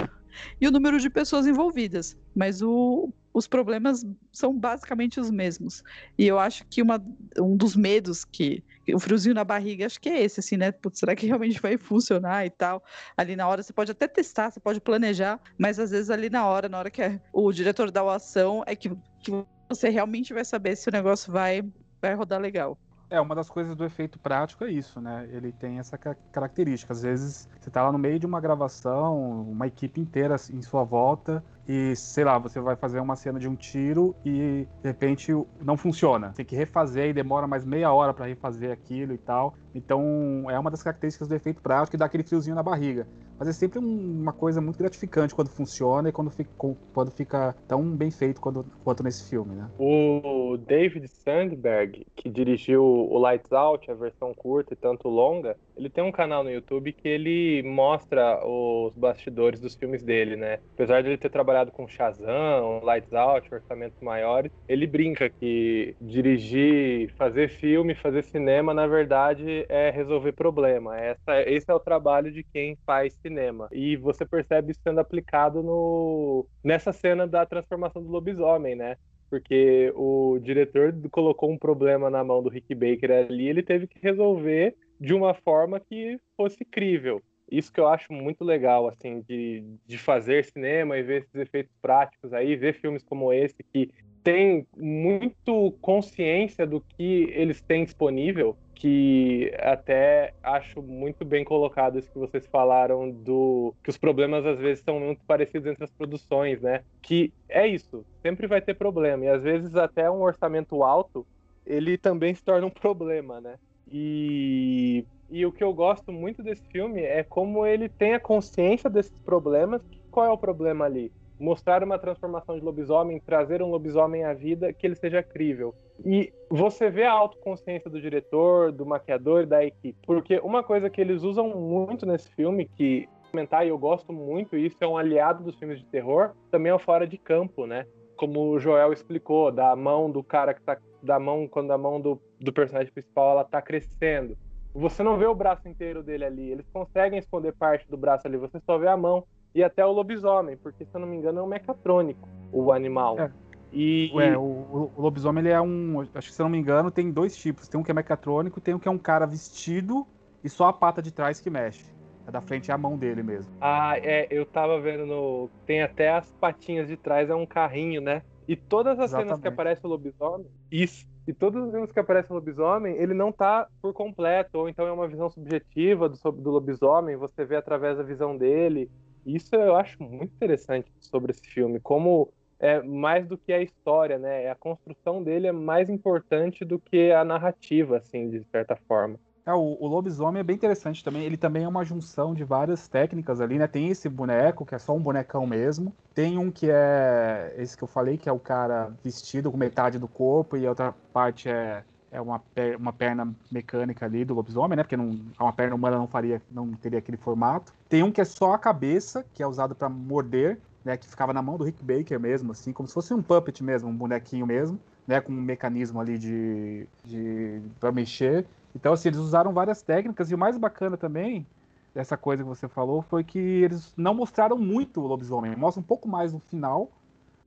e 0.60 0.66
o 0.66 0.70
número 0.70 0.98
de 0.98 1.10
pessoas 1.10 1.46
envolvidas. 1.46 2.16
Mas 2.34 2.62
o, 2.62 3.12
os 3.32 3.46
problemas 3.46 4.04
são 4.32 4.56
basicamente 4.56 5.20
os 5.20 5.30
mesmos. 5.30 5.82
E 6.16 6.26
eu 6.26 6.38
acho 6.38 6.64
que 6.66 6.82
uma, 6.82 7.02
um 7.38 7.56
dos 7.56 7.76
medos 7.76 8.24
que 8.24 8.62
o 8.92 8.98
friozinho 8.98 9.34
na 9.34 9.44
barriga, 9.44 9.86
acho 9.86 10.00
que 10.00 10.08
é 10.08 10.22
esse, 10.22 10.40
assim, 10.40 10.56
né? 10.56 10.72
Putz, 10.72 10.98
será 10.98 11.14
que 11.14 11.26
realmente 11.26 11.60
vai 11.60 11.76
funcionar 11.76 12.46
e 12.46 12.50
tal? 12.50 12.82
Ali 13.16 13.36
na 13.36 13.46
hora, 13.46 13.62
você 13.62 13.72
pode 13.72 13.92
até 13.92 14.08
testar, 14.08 14.50
você 14.50 14.60
pode 14.60 14.80
planejar, 14.80 15.40
mas 15.58 15.78
às 15.78 15.90
vezes 15.90 16.10
ali 16.10 16.30
na 16.30 16.46
hora, 16.46 16.68
na 16.68 16.78
hora 16.78 16.90
que 16.90 17.02
é 17.02 17.20
o 17.32 17.52
diretor 17.52 17.90
dá 17.90 18.02
a 18.02 18.16
ação, 18.16 18.62
é 18.66 18.74
que, 18.74 18.90
que 19.20 19.30
você 19.68 19.88
realmente 19.88 20.32
vai 20.32 20.44
saber 20.44 20.76
se 20.76 20.88
o 20.88 20.92
negócio 20.92 21.32
vai, 21.32 21.62
vai 22.00 22.14
rodar 22.14 22.40
legal. 22.40 22.78
É, 23.10 23.18
uma 23.20 23.34
das 23.34 23.48
coisas 23.48 23.74
do 23.74 23.84
efeito 23.84 24.18
prático 24.18 24.64
é 24.64 24.70
isso, 24.70 25.00
né? 25.00 25.26
Ele 25.32 25.50
tem 25.50 25.78
essa 25.78 25.96
característica. 25.96 26.92
Às 26.92 27.02
vezes 27.02 27.48
você 27.58 27.70
tá 27.70 27.82
lá 27.82 27.90
no 27.90 27.98
meio 27.98 28.18
de 28.18 28.26
uma 28.26 28.38
gravação, 28.38 29.42
uma 29.48 29.66
equipe 29.66 29.98
inteira 29.98 30.36
em 30.52 30.60
sua 30.60 30.84
volta, 30.84 31.42
e 31.68 31.94
sei 31.94 32.24
lá, 32.24 32.38
você 32.38 32.58
vai 32.60 32.76
fazer 32.76 32.98
uma 32.98 33.14
cena 33.14 33.38
de 33.38 33.46
um 33.46 33.54
tiro 33.54 34.16
e 34.24 34.66
de 34.82 34.88
repente 34.88 35.32
não 35.62 35.76
funciona. 35.76 36.32
Tem 36.34 36.44
que 36.44 36.56
refazer 36.56 37.10
e 37.10 37.12
demora 37.12 37.46
mais 37.46 37.66
meia 37.66 37.92
hora 37.92 38.14
para 38.14 38.24
refazer 38.24 38.72
aquilo 38.72 39.12
e 39.12 39.18
tal. 39.18 39.54
Então 39.74 40.50
é 40.50 40.58
uma 40.58 40.70
das 40.70 40.82
características 40.82 41.28
do 41.28 41.34
efeito 41.34 41.60
prático 41.60 41.94
e 41.94 41.98
dá 41.98 42.06
aquele 42.06 42.22
friozinho 42.22 42.56
na 42.56 42.62
barriga. 42.62 43.06
Mas 43.38 43.48
é 43.48 43.52
sempre 43.52 43.78
um, 43.78 44.20
uma 44.20 44.32
coisa 44.32 44.60
muito 44.60 44.78
gratificante 44.78 45.34
quando 45.34 45.48
funciona 45.48 46.08
e 46.08 46.12
quando 46.12 46.30
fica, 46.30 46.50
quando 46.92 47.10
fica 47.10 47.54
tão 47.68 47.84
bem 47.96 48.10
feito 48.10 48.40
quanto, 48.40 48.66
quanto 48.82 49.02
nesse 49.02 49.28
filme, 49.30 49.54
né? 49.54 49.70
O 49.78 50.56
David 50.56 51.06
Sandberg, 51.06 52.04
que 52.16 52.28
dirigiu 52.28 52.82
o 52.82 53.16
Lights 53.18 53.52
Out, 53.52 53.90
a 53.90 53.94
versão 53.94 54.34
curta 54.34 54.72
e 54.72 54.76
tanto 54.76 55.08
longa, 55.08 55.56
ele 55.76 55.88
tem 55.88 56.02
um 56.02 56.10
canal 56.10 56.42
no 56.42 56.50
YouTube 56.50 56.92
que 56.92 57.06
ele 57.06 57.62
mostra 57.62 58.44
os 58.44 58.92
bastidores 58.96 59.60
dos 59.60 59.76
filmes 59.76 60.02
dele, 60.02 60.34
né? 60.34 60.58
Apesar 60.74 61.02
de 61.02 61.08
ele 61.08 61.18
ter 61.18 61.30
trabalhado 61.30 61.57
com 61.66 61.88
Shazam, 61.88 62.80
Lights 62.82 63.12
Out, 63.12 63.52
orçamentos 63.52 64.00
maiores, 64.00 64.52
ele 64.68 64.86
brinca 64.86 65.28
que 65.28 65.96
dirigir, 66.00 67.12
fazer 67.16 67.48
filme, 67.48 67.94
fazer 67.94 68.22
cinema, 68.24 68.72
na 68.72 68.86
verdade, 68.86 69.66
é 69.68 69.90
resolver 69.90 70.32
problema. 70.32 70.98
Essa, 70.98 71.42
esse 71.42 71.70
é 71.70 71.74
o 71.74 71.80
trabalho 71.80 72.30
de 72.30 72.42
quem 72.42 72.76
faz 72.86 73.14
cinema. 73.14 73.68
E 73.72 73.96
você 73.96 74.24
percebe 74.24 74.72
isso 74.72 74.80
sendo 74.82 75.00
aplicado 75.00 75.62
no, 75.62 76.46
nessa 76.62 76.92
cena 76.92 77.26
da 77.26 77.44
transformação 77.44 78.02
do 78.02 78.10
lobisomem, 78.10 78.74
né? 78.74 78.96
Porque 79.30 79.92
o 79.94 80.38
diretor 80.40 80.94
colocou 81.10 81.50
um 81.50 81.58
problema 81.58 82.08
na 82.08 82.24
mão 82.24 82.42
do 82.42 82.48
Rick 82.48 82.74
Baker 82.74 83.10
ali, 83.10 83.46
ele 83.46 83.62
teve 83.62 83.86
que 83.86 83.98
resolver 84.00 84.74
de 85.00 85.14
uma 85.14 85.34
forma 85.34 85.78
que 85.78 86.18
fosse 86.36 86.64
crível. 86.64 87.22
Isso 87.50 87.72
que 87.72 87.80
eu 87.80 87.88
acho 87.88 88.12
muito 88.12 88.44
legal, 88.44 88.88
assim, 88.88 89.22
de, 89.28 89.64
de 89.86 89.98
fazer 89.98 90.44
cinema 90.44 90.96
e 90.98 91.02
ver 91.02 91.22
esses 91.22 91.34
efeitos 91.34 91.72
práticos 91.80 92.32
aí, 92.32 92.56
ver 92.56 92.74
filmes 92.74 93.02
como 93.02 93.32
esse 93.32 93.62
que 93.72 93.90
tem 94.22 94.66
muito 94.76 95.72
consciência 95.80 96.66
do 96.66 96.80
que 96.80 97.30
eles 97.32 97.60
têm 97.62 97.84
disponível, 97.84 98.56
que 98.74 99.50
até 99.58 100.34
acho 100.42 100.82
muito 100.82 101.24
bem 101.24 101.44
colocado 101.44 101.98
isso 101.98 102.12
que 102.12 102.18
vocês 102.18 102.46
falaram 102.46 103.10
do 103.10 103.74
que 103.82 103.90
os 103.90 103.96
problemas 103.96 104.44
às 104.44 104.58
vezes 104.58 104.84
são 104.84 105.00
muito 105.00 105.24
parecidos 105.26 105.66
entre 105.66 105.84
as 105.84 105.90
produções, 105.90 106.60
né? 106.60 106.82
Que 107.00 107.32
é 107.48 107.66
isso, 107.66 108.04
sempre 108.22 108.46
vai 108.46 108.60
ter 108.60 108.74
problema 108.74 109.24
e 109.24 109.28
às 109.28 109.42
vezes 109.42 109.74
até 109.74 110.10
um 110.10 110.20
orçamento 110.20 110.82
alto 110.82 111.26
ele 111.66 111.98
também 111.98 112.34
se 112.34 112.42
torna 112.42 112.66
um 112.66 112.70
problema, 112.70 113.40
né? 113.40 113.56
E, 113.90 115.04
e 115.30 115.44
o 115.44 115.52
que 115.52 115.62
eu 115.62 115.72
gosto 115.72 116.10
muito 116.10 116.42
desse 116.42 116.66
filme 116.68 117.02
é 117.02 117.22
como 117.22 117.66
ele 117.66 117.88
tem 117.88 118.14
a 118.14 118.20
consciência 118.20 118.88
desses 118.88 119.18
problemas. 119.20 119.82
Qual 120.10 120.24
é 120.24 120.30
o 120.30 120.38
problema 120.38 120.86
ali? 120.86 121.12
Mostrar 121.38 121.84
uma 121.84 121.98
transformação 121.98 122.58
de 122.58 122.64
lobisomem, 122.64 123.20
trazer 123.20 123.62
um 123.62 123.70
lobisomem 123.70 124.24
à 124.24 124.32
vida 124.32 124.72
que 124.72 124.86
ele 124.86 124.94
seja 124.94 125.22
crível. 125.22 125.74
E 126.04 126.32
você 126.50 126.90
vê 126.90 127.04
a 127.04 127.12
autoconsciência 127.12 127.90
do 127.90 128.00
diretor, 128.00 128.72
do 128.72 128.86
maquiador 128.86 129.42
e 129.42 129.46
da 129.46 129.64
equipe. 129.64 129.98
Porque 130.04 130.38
uma 130.38 130.62
coisa 130.62 130.88
que 130.88 131.00
eles 131.00 131.22
usam 131.22 131.48
muito 131.50 132.06
nesse 132.06 132.30
filme, 132.30 132.64
que 132.64 133.08
comentar 133.30 133.66
e 133.66 133.68
eu 133.68 133.78
gosto 133.78 134.12
muito, 134.12 134.56
isso 134.56 134.78
é 134.80 134.86
um 134.86 134.96
aliado 134.96 135.44
dos 135.44 135.56
filmes 135.56 135.78
de 135.78 135.84
terror, 135.86 136.30
também 136.50 136.70
é 136.70 136.74
o 136.74 136.78
fora 136.78 137.06
de 137.06 137.18
campo, 137.18 137.66
né? 137.66 137.86
Como 138.16 138.50
o 138.50 138.58
Joel 138.58 138.92
explicou, 138.92 139.52
da 139.52 139.76
mão 139.76 140.10
do 140.10 140.24
cara 140.24 140.54
que 140.54 140.62
tá 140.62 140.78
da 141.00 141.18
mão, 141.20 141.46
quando 141.46 141.70
a 141.70 141.78
mão 141.78 142.00
do, 142.00 142.20
do 142.40 142.52
personagem 142.52 142.92
principal 142.92 143.32
ela 143.32 143.44
tá 143.44 143.62
crescendo. 143.62 144.36
Você 144.78 145.02
não 145.02 145.16
vê 145.18 145.26
o 145.26 145.34
braço 145.34 145.66
inteiro 145.68 146.02
dele 146.02 146.24
ali. 146.24 146.50
Eles 146.50 146.66
conseguem 146.72 147.18
esconder 147.18 147.52
parte 147.52 147.88
do 147.90 147.96
braço 147.96 148.26
ali, 148.26 148.36
você 148.36 148.60
só 148.64 148.78
vê 148.78 148.86
a 148.86 148.96
mão 148.96 149.24
e 149.54 149.64
até 149.64 149.84
o 149.84 149.90
lobisomem, 149.90 150.56
porque 150.56 150.84
se 150.84 150.90
eu 150.94 151.00
não 151.00 151.08
me 151.08 151.16
engano 151.16 151.40
é 151.40 151.42
um 151.42 151.46
mecatrônico, 151.46 152.28
o 152.52 152.72
animal. 152.72 153.18
É. 153.18 153.30
E, 153.72 154.10
Ué, 154.14 154.36
o, 154.36 154.40
o, 154.40 154.92
lobisomem 154.96 155.42
ele 155.42 155.52
é 155.52 155.60
um. 155.60 156.00
Acho 156.14 156.28
que 156.28 156.34
se 156.34 156.40
eu 156.40 156.44
não 156.44 156.50
me 156.50 156.58
engano, 156.58 156.90
tem 156.90 157.10
dois 157.10 157.36
tipos. 157.36 157.68
Tem 157.68 157.78
um 157.78 157.82
que 157.82 157.90
é 157.90 157.94
mecatrônico, 157.94 158.60
tem 158.60 158.74
um 158.74 158.78
que 158.78 158.88
é 158.88 158.90
um 158.90 158.98
cara 158.98 159.26
vestido 159.26 160.06
e 160.42 160.48
só 160.48 160.68
a 160.68 160.72
pata 160.72 161.02
de 161.02 161.12
trás 161.12 161.40
que 161.40 161.50
mexe. 161.50 161.92
A 162.26 162.30
da 162.30 162.40
frente 162.40 162.70
é 162.70 162.74
a 162.74 162.78
mão 162.78 162.96
dele 162.96 163.22
mesmo. 163.22 163.52
Ah, 163.60 163.98
é, 163.98 164.26
eu 164.30 164.46
tava 164.46 164.80
vendo 164.80 165.04
no. 165.04 165.50
Tem 165.66 165.82
até 165.82 166.10
as 166.10 166.30
patinhas 166.32 166.86
de 166.86 166.96
trás, 166.96 167.28
é 167.28 167.34
um 167.34 167.46
carrinho, 167.46 168.00
né? 168.00 168.22
E 168.46 168.54
todas 168.54 168.98
as 168.98 169.10
Exatamente. 169.10 169.28
cenas 169.28 169.40
que 169.40 169.48
aparece 169.48 169.84
o 169.84 169.88
lobisomem, 169.88 170.46
isso. 170.70 171.06
E 171.28 171.34
todas 171.34 171.62
as 171.62 171.70
cenas 171.72 171.92
que 171.92 172.00
aparece 172.00 172.32
lobisomem, 172.32 172.96
ele 172.96 173.12
não 173.12 173.30
tá 173.30 173.68
por 173.82 173.92
completo, 173.92 174.60
ou 174.60 174.66
então 174.66 174.86
é 174.86 174.92
uma 174.92 175.06
visão 175.06 175.28
subjetiva 175.28 176.08
do, 176.08 176.16
do 176.32 176.50
lobisomem, 176.50 177.16
você 177.16 177.44
vê 177.44 177.56
através 177.56 177.98
da 177.98 178.02
visão 178.02 178.34
dele. 178.34 178.90
Isso 179.26 179.54
eu 179.54 179.76
acho 179.76 180.02
muito 180.02 180.32
interessante 180.34 180.90
sobre 180.98 181.32
esse 181.32 181.46
filme, 181.46 181.80
como 181.80 182.32
é 182.58 182.82
mais 182.82 183.26
do 183.26 183.36
que 183.36 183.52
a 183.52 183.60
história, 183.60 184.18
né? 184.18 184.50
A 184.50 184.54
construção 184.54 185.22
dele 185.22 185.46
é 185.46 185.52
mais 185.52 185.90
importante 185.90 186.64
do 186.64 186.78
que 186.78 187.12
a 187.12 187.22
narrativa, 187.26 187.98
assim, 187.98 188.30
de 188.30 188.42
certa 188.44 188.74
forma. 188.74 189.20
É, 189.48 189.54
o, 189.54 189.78
o, 189.80 189.86
lobisomem 189.86 190.40
é 190.40 190.42
bem 190.42 190.56
interessante 190.56 191.02
também. 191.02 191.22
Ele 191.22 191.38
também 191.38 191.64
é 191.64 191.68
uma 191.68 191.82
junção 191.82 192.34
de 192.34 192.44
várias 192.44 192.86
técnicas 192.86 193.40
ali, 193.40 193.56
né? 193.56 193.66
Tem 193.66 193.88
esse 193.88 194.06
boneco, 194.06 194.66
que 194.66 194.74
é 194.74 194.78
só 194.78 194.94
um 194.94 195.00
bonecão 195.00 195.46
mesmo. 195.46 195.90
Tem 196.12 196.36
um 196.36 196.50
que 196.50 196.68
é 196.70 197.54
esse 197.56 197.74
que 197.74 197.82
eu 197.82 197.88
falei, 197.88 198.18
que 198.18 198.28
é 198.28 198.32
o 198.32 198.38
cara 198.38 198.92
vestido 199.02 199.50
com 199.50 199.56
metade 199.56 199.98
do 199.98 200.06
corpo, 200.06 200.54
e 200.54 200.66
a 200.66 200.68
outra 200.68 200.94
parte 201.14 201.48
é, 201.48 201.82
é 202.12 202.20
uma, 202.20 202.38
per, 202.38 202.76
uma 202.76 202.92
perna 202.92 203.34
mecânica 203.50 204.04
ali 204.04 204.22
do 204.22 204.34
lobisomem, 204.34 204.76
né? 204.76 204.82
Porque 204.82 204.98
não, 204.98 205.18
uma 205.40 205.52
perna 205.54 205.74
humana 205.74 205.96
não 205.96 206.06
faria, 206.06 206.42
não 206.50 206.74
teria 206.74 206.98
aquele 206.98 207.16
formato. 207.16 207.72
Tem 207.88 208.02
um 208.02 208.12
que 208.12 208.20
é 208.20 208.26
só 208.26 208.52
a 208.52 208.58
cabeça, 208.58 209.24
que 209.32 209.42
é 209.42 209.46
usado 209.46 209.74
para 209.74 209.88
morder, 209.88 210.58
né? 210.84 210.94
Que 210.98 211.08
ficava 211.08 211.32
na 211.32 211.40
mão 211.40 211.56
do 211.56 211.64
Rick 211.64 211.82
Baker 211.82 212.20
mesmo, 212.20 212.52
assim, 212.52 212.70
como 212.70 212.86
se 212.86 212.92
fosse 212.92 213.14
um 213.14 213.22
puppet 213.22 213.64
mesmo, 213.64 213.88
um 213.88 213.96
bonequinho 213.96 214.46
mesmo, 214.46 214.78
né? 215.06 215.22
Com 215.22 215.32
um 215.32 215.40
mecanismo 215.40 215.98
ali 216.02 216.18
de, 216.18 216.86
de 217.02 217.62
para 217.80 217.90
mexer. 217.90 218.44
Então, 218.74 218.92
assim, 218.92 219.08
eles 219.08 219.18
usaram 219.18 219.52
várias 219.52 219.82
técnicas, 219.82 220.30
e 220.30 220.34
o 220.34 220.38
mais 220.38 220.56
bacana 220.56 220.96
também 220.96 221.46
dessa 221.94 222.16
coisa 222.16 222.42
que 222.42 222.48
você 222.48 222.68
falou 222.68 223.02
foi 223.02 223.24
que 223.24 223.38
eles 223.38 223.92
não 223.96 224.14
mostraram 224.14 224.56
muito 224.58 225.00
o 225.00 225.06
lobisomem, 225.06 225.56
mostra 225.56 225.80
um 225.80 225.84
pouco 225.84 226.08
mais 226.08 226.32
no 226.32 226.38
final, 226.38 226.90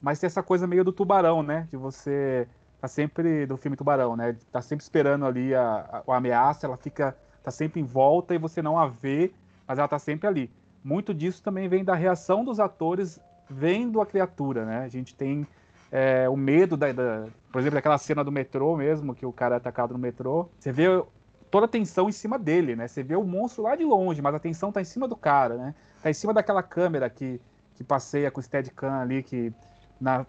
mas 0.02 0.20
tem 0.20 0.28
essa 0.28 0.42
coisa 0.44 0.66
meio 0.68 0.84
do 0.84 0.92
tubarão, 0.92 1.44
né? 1.44 1.68
De 1.70 1.78
você 1.78 2.48
tá 2.82 2.88
sempre 2.88 3.46
do 3.46 3.56
filme 3.56 3.78
Tubarão, 3.78 4.16
né? 4.16 4.36
Tá 4.52 4.60
sempre 4.60 4.84
esperando 4.84 5.26
ali 5.26 5.54
a, 5.54 6.04
a, 6.08 6.14
a 6.14 6.18
ameaça, 6.18 6.66
ela 6.66 6.76
fica 6.76 7.16
tá 7.44 7.52
sempre 7.52 7.80
em 7.80 7.84
volta 7.84 8.34
e 8.34 8.40
você 8.40 8.62
não 8.62 8.78
a 8.78 8.88
vê, 8.88 9.32
mas 9.68 9.78
ela 9.78 9.88
tá 9.88 10.00
sempre 10.00 10.28
ali. 10.28 10.52
Muito 10.84 11.14
disso 11.14 11.44
também 11.44 11.70
vem 11.70 11.84
da 11.84 11.94
reação 11.94 12.44
dos 12.44 12.60
atores 12.60 13.20
vendo 13.48 14.02
a 14.02 14.06
criatura, 14.06 14.66
né? 14.66 14.80
A 14.84 14.88
gente 14.88 15.14
tem 15.14 15.48
é, 15.92 16.30
o 16.30 16.38
medo 16.38 16.78
da, 16.78 16.92
da, 16.92 17.28
por 17.52 17.60
exemplo, 17.60 17.78
aquela 17.78 17.98
cena 17.98 18.24
do 18.24 18.32
metrô 18.32 18.78
mesmo, 18.78 19.14
que 19.14 19.26
o 19.26 19.34
cara 19.34 19.56
é 19.56 19.58
atacado 19.58 19.94
no 19.94 20.00
metrô. 20.00 20.50
Você 20.58 20.72
vê 20.72 20.88
toda 21.52 21.66
a 21.66 21.70
tensão 21.70 22.08
em 22.08 22.14
cima 22.14 22.40
dele, 22.40 22.76
né? 22.76 22.88
Você 22.88 23.04
vê 23.04 23.16
o 23.16 23.24
monstro 23.24 23.64
lá 23.64 23.76
de 23.76 23.84
longe, 23.84 24.22
mas 24.22 24.34
a 24.34 24.40
tensão 24.40 24.72
tá 24.72 24.80
em 24.80 24.86
cima 24.86 25.08
do 25.08 25.18
cara, 25.18 25.58
né? 25.58 25.76
Tá 26.02 26.10
em 26.10 26.14
cima 26.14 26.34
daquela 26.34 26.64
câmera 26.64 27.10
que, 27.10 27.42
que 27.76 27.84
passeia 27.84 28.32
com 28.32 28.40
o 28.40 28.44
Steadicam 28.44 28.94
ali, 28.94 29.22
que 29.22 29.54
na, 30.00 30.26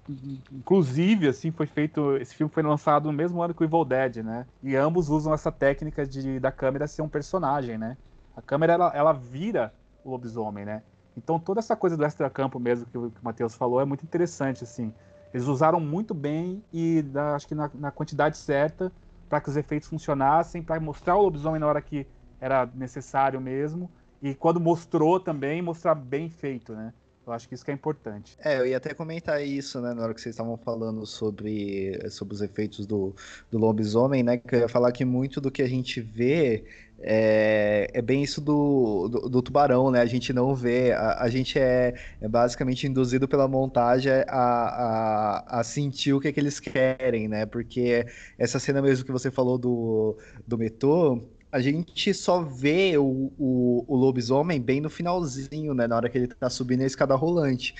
inclusive, 0.52 1.28
assim, 1.28 1.50
foi 1.50 1.66
feito. 1.66 2.16
Esse 2.16 2.34
filme 2.34 2.52
foi 2.52 2.62
lançado 2.62 3.06
no 3.06 3.12
mesmo 3.12 3.40
ano 3.40 3.54
que 3.54 3.62
o 3.62 3.64
Evil 3.64 3.84
Dead, 3.84 4.16
né? 4.16 4.46
E 4.62 4.76
ambos 4.76 5.08
usam 5.08 5.32
essa 5.32 5.50
técnica 5.50 6.04
de 6.04 6.40
da 6.40 6.52
câmera 6.52 6.86
ser 6.88 7.02
um 7.02 7.08
personagem, 7.08 7.78
né? 7.78 7.96
A 8.36 8.42
câmera 8.42 8.74
ela, 8.74 8.92
ela 8.94 9.12
vira 9.12 9.72
o 10.04 10.10
lobisomem, 10.10 10.64
né? 10.64 10.82
Então 11.16 11.38
toda 11.38 11.60
essa 11.60 11.76
coisa 11.76 11.96
do 11.96 12.04
extra-campo 12.04 12.58
mesmo 12.58 12.86
que 12.86 12.98
o, 12.98 13.10
que 13.10 13.20
o 13.20 13.24
Matheus 13.24 13.54
falou 13.54 13.80
é 13.80 13.84
muito 13.84 14.04
interessante, 14.04 14.64
assim. 14.64 14.92
Eles 15.32 15.46
usaram 15.46 15.80
muito 15.80 16.12
bem 16.14 16.62
e 16.72 17.02
da, 17.02 17.34
acho 17.34 17.48
que 17.48 17.54
na, 17.54 17.70
na 17.74 17.90
quantidade 17.90 18.36
certa 18.36 18.92
para 19.28 19.40
que 19.40 19.48
os 19.48 19.56
efeitos 19.56 19.88
funcionassem, 19.88 20.62
para 20.62 20.78
mostrar 20.78 21.16
o 21.16 21.22
lobisomem 21.22 21.58
na 21.58 21.66
hora 21.66 21.80
que 21.80 22.06
era 22.38 22.68
necessário 22.74 23.40
mesmo. 23.40 23.90
E 24.20 24.34
quando 24.34 24.60
mostrou 24.60 25.18
também, 25.18 25.62
mostrar 25.62 25.94
bem 25.94 26.28
feito, 26.28 26.74
né? 26.74 26.92
Eu 27.26 27.32
acho 27.32 27.48
que 27.48 27.54
isso 27.54 27.64
que 27.64 27.70
é 27.70 27.74
importante. 27.74 28.36
É, 28.38 28.58
eu 28.58 28.66
ia 28.66 28.76
até 28.76 28.92
comentar 28.92 29.42
isso, 29.42 29.80
né, 29.80 29.94
na 29.94 30.02
hora 30.02 30.12
que 30.12 30.20
vocês 30.20 30.34
estavam 30.34 30.56
falando 30.56 31.06
sobre, 31.06 31.98
sobre 32.10 32.34
os 32.34 32.42
efeitos 32.42 32.84
do, 32.84 33.14
do 33.50 33.58
lobisomem, 33.58 34.22
né, 34.24 34.36
que 34.36 34.56
eu 34.56 34.60
ia 34.60 34.68
falar 34.68 34.90
que 34.90 35.04
muito 35.04 35.40
do 35.40 35.50
que 35.50 35.62
a 35.62 35.68
gente 35.68 36.00
vê 36.00 36.64
é, 37.02 37.88
é 37.92 38.00
bem 38.00 38.22
isso 38.22 38.40
do, 38.40 39.08
do, 39.08 39.28
do, 39.28 39.42
tubarão, 39.42 39.90
né, 39.90 40.00
a 40.00 40.06
gente 40.06 40.32
não 40.32 40.54
vê, 40.54 40.92
a, 40.92 41.22
a 41.22 41.28
gente 41.28 41.58
é, 41.58 41.94
é, 42.20 42.28
basicamente 42.28 42.86
induzido 42.86 43.26
pela 43.26 43.48
montagem 43.48 44.12
a, 44.12 44.24
a, 44.28 45.60
a, 45.60 45.64
sentir 45.64 46.12
o 46.12 46.20
que, 46.20 46.28
é 46.28 46.32
que 46.32 46.40
eles 46.40 46.60
querem, 46.60 47.28
né, 47.28 47.44
porque 47.46 48.06
essa 48.38 48.58
cena 48.58 48.80
mesmo 48.80 49.04
que 49.04 49.12
você 49.12 49.30
falou 49.30 49.58
do, 49.58 50.16
do 50.46 50.56
metrô, 50.56 51.20
a 51.50 51.60
gente 51.60 52.14
só 52.14 52.40
vê 52.40 52.96
o, 52.96 53.30
o, 53.38 53.84
o, 53.86 53.94
lobisomem 53.94 54.58
bem 54.58 54.80
no 54.80 54.88
finalzinho, 54.88 55.74
né? 55.74 55.86
Na 55.86 55.96
hora 55.96 56.08
que 56.08 56.16
ele 56.16 56.26
tá 56.26 56.48
subindo 56.48 56.80
a 56.80 56.86
escada 56.86 57.14
rolante. 57.14 57.74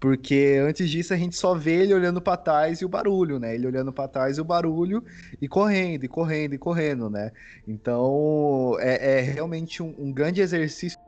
Porque 0.00 0.60
antes 0.62 0.88
disso 0.88 1.12
a 1.12 1.16
gente 1.16 1.36
só 1.36 1.54
vê 1.54 1.82
ele 1.82 1.94
olhando 1.94 2.20
para 2.20 2.36
trás 2.36 2.80
e 2.80 2.84
o 2.84 2.88
barulho, 2.88 3.38
né? 3.38 3.54
Ele 3.54 3.66
olhando 3.66 3.92
para 3.92 4.08
trás 4.08 4.38
e 4.38 4.40
o 4.40 4.44
barulho 4.44 5.02
e 5.40 5.48
correndo, 5.48 6.04
e 6.04 6.08
correndo, 6.08 6.54
e 6.54 6.58
correndo, 6.58 7.10
né? 7.10 7.32
Então 7.66 8.76
é, 8.78 9.18
é 9.18 9.20
realmente 9.20 9.82
um, 9.82 9.94
um, 9.98 10.12
grande 10.12 10.40
exercício 10.40 10.98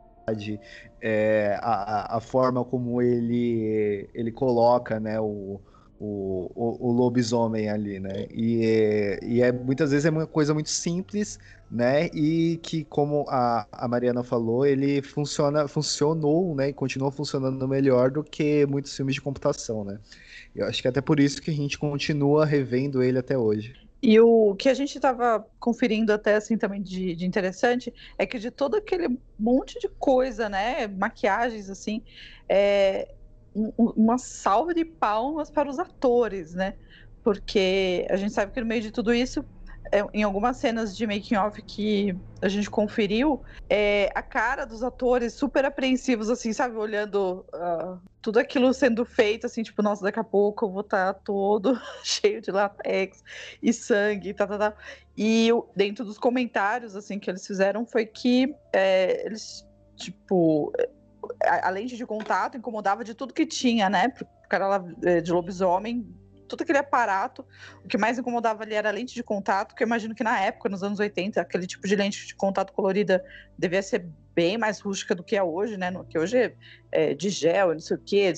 é, 1.01 1.59
a, 1.61 2.17
a 2.17 2.21
forma 2.21 2.65
como 2.65 3.01
ele, 3.01 4.09
ele 4.13 4.33
coloca, 4.33 4.99
né? 4.99 5.21
O, 5.21 5.61
o, 6.01 6.51
o, 6.55 6.89
o, 6.89 6.93
lobisomem 6.93 7.69
ali, 7.69 8.01
né? 8.01 8.27
E, 8.33 8.65
é, 8.65 9.21
e 9.23 9.43
é 9.43 9.53
muitas 9.53 9.91
vezes 9.91 10.07
é 10.07 10.11
uma 10.11 10.27
coisa 10.27 10.55
muito 10.55 10.71
simples, 10.71 11.39
né? 11.71 12.07
E 12.07 12.59
que, 12.63 12.85
como 12.85 13.25
a, 13.29 13.67
a 13.71 13.87
Mariana 13.87 14.25
falou, 14.25 14.67
ele 14.67 15.01
funciona, 15.03 15.69
funcionou, 15.69 16.55
né? 16.55 16.71
E 16.71 16.73
continua 16.73 17.13
funcionando 17.13 17.69
melhor 17.69 18.11
do 18.11 18.25
que 18.25 18.67
muitos 18.67 18.97
filmes 18.97 19.15
de 19.15 19.21
computação, 19.21 19.85
né? 19.85 19.99
Eu 20.55 20.67
acho 20.67 20.83
que 20.83 20.89
é 20.89 20.91
até 20.91 21.01
por 21.01 21.21
isso 21.21 21.41
que 21.41 21.51
a 21.51 21.55
gente 21.55 21.79
continua 21.79 22.45
revendo 22.45 23.03
ele 23.03 23.19
até 23.19 23.39
hoje. 23.39 23.75
E 24.03 24.19
o 24.19 24.55
que 24.57 24.69
a 24.69 24.75
gente 24.75 24.97
estava 24.97 25.47
conferindo 25.59 26.13
até 26.13 26.35
assim 26.35 26.57
também 26.57 26.83
de, 26.83 27.15
de, 27.15 27.27
interessante 27.27 27.93
é 28.19 28.27
que 28.27 28.39
de 28.39 28.51
todo 28.51 28.77
aquele 28.77 29.19
monte 29.39 29.79
de 29.79 29.89
coisa, 29.89 30.49
né, 30.49 30.89
maquiagens 30.89 31.69
assim, 31.69 32.03
é, 32.49 33.13
uma 33.55 34.17
salva 34.17 34.73
de 34.73 34.87
palmas 34.87 35.51
para 35.51 35.69
os 35.69 35.79
atores, 35.79 36.55
né? 36.55 36.75
Porque 37.23 38.07
a 38.09 38.17
gente 38.17 38.33
sabe 38.33 38.53
que 38.53 38.61
no 38.61 38.67
meio 38.67 38.81
de 38.81 38.91
tudo 38.91 39.13
isso, 39.13 39.45
em 40.13 40.23
algumas 40.23 40.57
cenas 40.57 40.97
de 40.97 41.07
making 41.07 41.37
off 41.37 41.61
que 41.63 42.17
a 42.41 42.49
gente 42.49 42.71
conferiu, 42.71 43.43
é, 43.69 44.11
a 44.15 44.23
cara 44.23 44.65
dos 44.65 44.83
atores 44.83 45.35
super 45.35 45.65
apreensivos, 45.65 46.31
assim, 46.31 46.53
sabe, 46.53 46.77
olhando 46.77 47.45
uh, 47.53 47.99
tudo 48.23 48.39
aquilo 48.39 48.73
sendo 48.73 49.05
feito, 49.05 49.47
assim, 49.47 49.63
tipo, 49.63 49.83
nossa, 49.83 50.03
daqui 50.03 50.21
a 50.21 50.25
pouco 50.25 50.65
eu 50.65 50.71
vou 50.71 50.81
estar 50.83 51.13
tá 51.13 51.21
todo 51.25 51.79
cheio 52.05 52.41
de 52.41 52.51
latex 52.51 53.23
e 53.63 53.73
sangue, 53.73 54.33
tá, 54.33 54.47
tá, 54.47 54.59
tá. 54.59 54.75
E 55.17 55.51
dentro 55.75 56.05
dos 56.05 56.19
comentários, 56.19 56.95
assim, 56.95 57.19
que 57.19 57.31
eles 57.31 57.47
fizeram 57.47 57.85
foi 57.85 58.07
que 58.07 58.55
é, 58.73 59.27
eles, 59.27 59.67
tipo, 59.97 60.73
a, 61.43 61.69
a, 61.69 61.71
lente 61.71 61.97
de 61.97 62.07
contato 62.07 62.57
incomodava 62.57 63.05
de 63.05 63.15
tudo 63.15 63.35
que 63.35 63.45
tinha, 63.45 63.91
né? 63.91 64.09
Pro 64.09 64.27
cara 64.49 64.67
lá 64.67 64.85
é, 65.05 65.21
de 65.21 65.33
lobisomem, 65.33 66.07
todo 66.51 66.63
aquele 66.63 66.79
aparato. 66.79 67.47
O 67.85 67.89
que 67.89 67.97
mais 67.97 68.19
incomodava 68.19 68.65
ali 68.65 68.75
era 68.75 68.89
a 68.89 68.93
lente 68.93 69.15
de 69.15 69.23
contato, 69.23 69.75
que 69.75 69.83
eu 69.83 69.87
imagino 69.87 70.15
que 70.15 70.25
na 70.25 70.39
época, 70.41 70.69
nos 70.69 70.83
anos 70.83 70.99
80, 70.99 71.41
aquele 71.41 71.67
tipo 71.67 71.87
de 71.87 71.95
lente 71.95 72.27
de 72.27 72.35
contato 72.35 72.73
colorida 72.73 73.25
devia 73.57 73.83
ser 73.83 74.07
bem 74.35 74.59
mais 74.59 74.81
rústica 74.81 75.15
do 75.15 75.23
que 75.23 75.37
é 75.37 75.43
hoje, 75.43 75.77
né? 75.77 75.93
Que 76.09 76.19
hoje 76.19 76.39
é, 76.39 76.55
é 76.93 77.15
de 77.15 77.31
gel, 77.31 77.73
não 77.73 77.81
sei 77.81 77.97
o 77.97 78.01
que, 78.01 78.33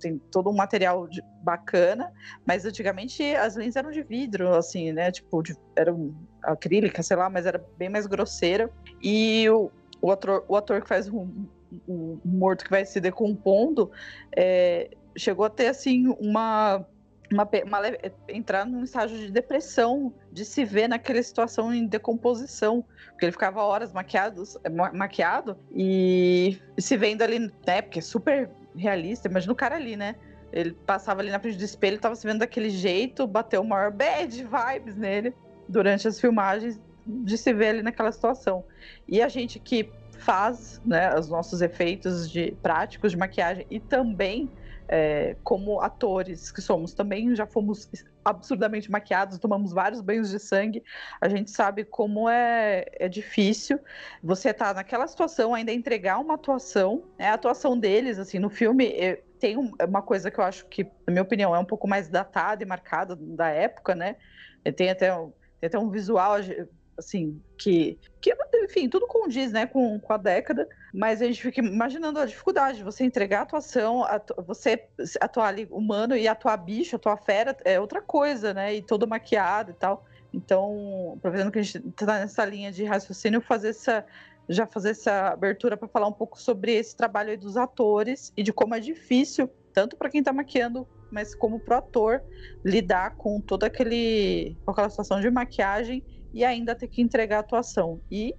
tem 0.00 0.18
todo 0.30 0.50
um 0.50 0.54
material 0.54 1.06
de, 1.08 1.22
bacana, 1.42 2.12
mas 2.46 2.64
antigamente 2.64 3.22
as 3.34 3.56
lentes 3.56 3.76
eram 3.76 3.90
de 3.90 4.02
vidro, 4.02 4.54
assim, 4.54 4.92
né? 4.92 5.10
Tipo, 5.10 5.42
de, 5.42 5.56
eram 5.76 6.14
acrílica, 6.42 7.02
sei 7.02 7.16
lá, 7.16 7.30
mas 7.30 7.46
era 7.46 7.64
bem 7.78 7.88
mais 7.88 8.06
grosseira. 8.06 8.70
E 9.02 9.48
o, 9.48 9.70
o 10.02 10.10
ator, 10.10 10.44
o 10.48 10.56
ator 10.56 10.82
que 10.82 10.88
faz 10.88 11.08
um, 11.08 11.46
o 11.86 12.18
morto 12.24 12.64
que 12.64 12.70
vai 12.70 12.84
se 12.84 13.00
decompondo, 13.00 13.90
é, 14.36 14.90
chegou 15.16 15.44
a 15.44 15.50
ter 15.50 15.68
assim 15.68 16.08
uma, 16.18 16.84
uma, 17.32 17.48
uma, 17.64 17.80
entrar 18.28 18.64
num 18.64 18.84
estágio 18.84 19.16
de 19.16 19.30
depressão, 19.30 20.12
de 20.30 20.44
se 20.44 20.64
ver 20.64 20.88
naquela 20.88 21.22
situação 21.22 21.72
em 21.72 21.86
decomposição, 21.86 22.84
porque 23.10 23.24
ele 23.26 23.32
ficava 23.32 23.62
horas 23.62 23.92
maquiados, 23.92 24.58
maquiado 24.92 25.56
e 25.72 26.58
se 26.78 26.96
vendo 26.96 27.22
ali, 27.22 27.38
né, 27.38 27.82
porque 27.82 27.98
é 27.98 28.02
super 28.02 28.50
realista, 28.76 29.28
imagina 29.28 29.52
o 29.52 29.56
cara 29.56 29.76
ali, 29.76 29.96
né? 29.96 30.16
Ele 30.52 30.72
passava 30.86 31.20
ali 31.20 31.30
na 31.30 31.40
frente 31.40 31.56
do 31.56 31.64
espelho, 31.64 31.98
tava 31.98 32.14
se 32.14 32.26
vendo 32.26 32.40
daquele 32.40 32.70
jeito, 32.70 33.26
bateu 33.26 33.60
o 33.60 33.66
maior 33.66 33.90
bad 33.90 34.30
vibes 34.44 34.94
nele 34.94 35.34
durante 35.68 36.06
as 36.06 36.20
filmagens 36.20 36.80
de 37.06 37.36
se 37.36 37.52
ver 37.52 37.68
ali 37.68 37.82
naquela 37.82 38.12
situação. 38.12 38.64
E 39.08 39.20
a 39.20 39.28
gente 39.28 39.58
que 39.58 39.90
faz 40.18 40.80
né, 40.84 41.14
os 41.18 41.28
nossos 41.28 41.60
efeitos 41.60 42.30
de 42.30 42.52
práticos 42.62 43.10
de 43.12 43.18
maquiagem 43.18 43.66
e 43.68 43.80
também 43.80 44.48
é, 44.88 45.36
como 45.42 45.80
atores 45.80 46.52
que 46.52 46.60
somos 46.60 46.94
também 46.94 47.34
já 47.34 47.46
fomos 47.46 47.88
absurdamente 48.24 48.90
maquiados, 48.90 49.38
tomamos 49.38 49.72
vários 49.72 50.00
banhos 50.00 50.30
de 50.30 50.38
sangue. 50.38 50.82
A 51.20 51.28
gente 51.28 51.50
sabe 51.50 51.84
como 51.84 52.28
é, 52.28 52.84
é 52.92 53.08
difícil 53.08 53.78
você 54.22 54.50
estar 54.50 54.68
tá 54.68 54.74
naquela 54.74 55.06
situação, 55.06 55.54
ainda 55.54 55.72
entregar 55.72 56.18
uma 56.18 56.34
atuação. 56.34 57.04
Né, 57.18 57.28
a 57.28 57.34
atuação 57.34 57.78
deles, 57.78 58.18
assim, 58.18 58.38
no 58.38 58.50
filme, 58.50 58.86
é, 58.86 59.22
tem 59.38 59.56
uma 59.56 60.02
coisa 60.02 60.30
que 60.30 60.38
eu 60.38 60.44
acho 60.44 60.66
que, 60.66 60.84
na 61.06 61.12
minha 61.12 61.22
opinião, 61.22 61.54
é 61.54 61.58
um 61.58 61.64
pouco 61.64 61.86
mais 61.86 62.08
datada 62.08 62.62
e 62.62 62.66
marcada 62.66 63.16
da 63.16 63.48
época, 63.48 63.94
né? 63.94 64.16
Tem 64.76 64.88
até, 64.88 65.14
tem 65.60 65.66
até 65.66 65.78
um 65.78 65.90
visual 65.90 66.36
assim, 66.96 67.40
que, 67.58 67.98
que 68.20 68.34
enfim, 68.64 68.88
tudo 68.88 69.06
condiz, 69.06 69.52
né, 69.52 69.66
com, 69.66 69.98
com 69.98 70.12
a 70.12 70.16
década, 70.16 70.68
mas 70.92 71.20
a 71.20 71.26
gente 71.26 71.42
fica 71.42 71.60
imaginando 71.60 72.18
a 72.18 72.26
dificuldade 72.26 72.78
de 72.78 72.84
você 72.84 73.04
entregar 73.04 73.42
atuação, 73.42 74.02
atu 74.04 74.34
você 74.46 74.88
atuar 75.20 75.54
humano 75.70 76.16
e 76.16 76.26
atuar 76.26 76.56
bicho, 76.56 76.96
atuar 76.96 77.16
fera, 77.18 77.56
é 77.64 77.78
outra 77.78 78.00
coisa, 78.00 78.52
né, 78.54 78.74
e 78.74 78.82
todo 78.82 79.06
maquiado 79.06 79.70
e 79.70 79.74
tal. 79.74 80.04
Então, 80.32 81.14
aproveitando 81.16 81.52
que 81.52 81.58
a 81.60 81.62
gente 81.62 81.88
está 81.88 82.18
nessa 82.18 82.44
linha 82.44 82.72
de 82.72 82.84
raciocínio, 82.84 83.40
fazer 83.40 83.68
essa 83.68 84.04
já 84.48 84.66
fazer 84.66 84.90
essa 84.90 85.28
abertura 85.28 85.76
para 85.76 85.88
falar 85.88 86.06
um 86.06 86.12
pouco 86.12 86.38
sobre 86.38 86.74
esse 86.74 86.94
trabalho 86.94 87.38
dos 87.38 87.56
atores 87.56 88.32
e 88.36 88.42
de 88.42 88.52
como 88.52 88.74
é 88.74 88.80
difícil, 88.80 89.48
tanto 89.72 89.96
para 89.96 90.10
quem 90.10 90.18
está 90.18 90.32
maquiando, 90.32 90.86
mas 91.10 91.34
como 91.34 91.58
para 91.58 91.76
o 91.76 91.78
ator, 91.78 92.22
lidar 92.64 93.16
com 93.16 93.40
toda 93.40 93.66
aquele, 93.66 94.56
com 94.64 94.70
aquela 94.70 94.90
situação 94.90 95.20
de 95.20 95.30
maquiagem 95.30 96.04
e 96.32 96.44
ainda 96.44 96.74
ter 96.74 96.88
que 96.88 97.00
entregar 97.00 97.38
a 97.38 97.40
atuação. 97.40 98.00
E 98.10 98.34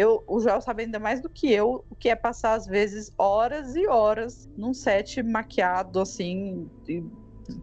eu, 0.00 0.24
o 0.26 0.40
Joel 0.40 0.60
sabe 0.60 0.84
ainda 0.84 0.98
mais 0.98 1.20
do 1.20 1.28
que 1.28 1.52
eu 1.52 1.84
o 1.90 1.94
que 1.94 2.08
é 2.08 2.16
passar, 2.16 2.54
às 2.54 2.66
vezes, 2.66 3.12
horas 3.18 3.76
e 3.76 3.86
horas 3.86 4.48
num 4.56 4.72
set 4.72 5.22
maquiado, 5.22 6.00
assim, 6.00 6.70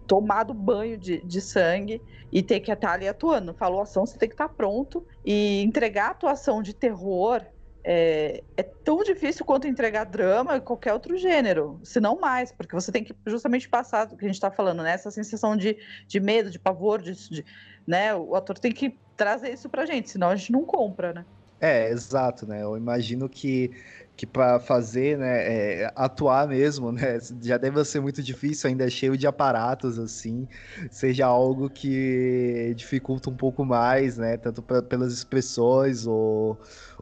tomado 0.05 0.53
banho 0.53 0.97
de, 0.97 1.19
de 1.25 1.41
sangue 1.41 2.01
e 2.31 2.43
ter 2.43 2.59
que 2.59 2.71
estar 2.71 2.93
ali 2.93 3.07
atuando. 3.07 3.53
Falou 3.53 3.81
ação, 3.81 4.05
você 4.05 4.17
tem 4.17 4.29
que 4.29 4.35
estar 4.35 4.49
pronto. 4.49 5.05
E 5.25 5.61
entregar 5.63 6.07
a 6.07 6.11
atuação 6.11 6.61
de 6.61 6.73
terror 6.73 7.41
é, 7.83 8.43
é, 8.57 8.63
tão 8.63 9.01
difícil 9.01 9.45
quanto 9.45 9.65
entregar 9.65 10.03
drama 10.03 10.57
e 10.57 10.61
qualquer 10.61 10.93
outro 10.93 11.15
gênero, 11.17 11.79
se 11.83 12.01
não 12.01 12.19
mais, 12.19 12.51
porque 12.51 12.75
você 12.75 12.91
tem 12.91 13.01
que 13.01 13.15
justamente 13.25 13.69
passar 13.69 14.07
o 14.07 14.17
que 14.17 14.25
a 14.25 14.27
gente 14.27 14.35
está 14.35 14.51
falando, 14.51 14.83
né? 14.83 14.91
Essa 14.91 15.09
sensação 15.09 15.55
de, 15.55 15.77
de 16.05 16.19
medo, 16.19 16.51
de 16.51 16.59
pavor, 16.59 17.01
de, 17.01 17.13
de, 17.29 17.45
né? 17.87 18.13
O 18.13 18.35
ator 18.35 18.59
tem 18.59 18.73
que 18.73 18.99
trazer 19.15 19.53
isso 19.53 19.69
pra 19.69 19.85
gente, 19.85 20.09
senão 20.09 20.29
a 20.29 20.35
gente 20.35 20.51
não 20.51 20.65
compra, 20.65 21.13
né? 21.13 21.25
É, 21.59 21.89
exato, 21.89 22.45
né? 22.45 22.61
Eu 22.63 22.77
imagino 22.77 23.27
que, 23.27 23.71
que 24.15 24.27
para 24.27 24.59
fazer, 24.59 25.17
né, 25.17 25.83
é, 25.83 25.93
atuar 25.95 26.47
mesmo, 26.47 26.91
né, 26.93 27.19
já 27.41 27.57
deve 27.57 27.83
ser 27.83 27.99
muito 27.99 28.21
difícil, 28.21 28.69
ainda 28.69 28.85
é 28.85 28.89
cheio 28.89 29.17
de 29.17 29.25
aparatos, 29.25 29.97
assim, 29.97 30.47
seja 30.91 31.25
algo 31.25 31.69
que 31.69 32.73
dificulta 32.75 33.29
um 33.29 33.35
pouco 33.35 33.65
mais, 33.65 34.17
né, 34.17 34.37
tanto 34.37 34.61
pra, 34.61 34.83
pelas 34.83 35.11
expressões 35.13 36.05
ou, 36.05 36.59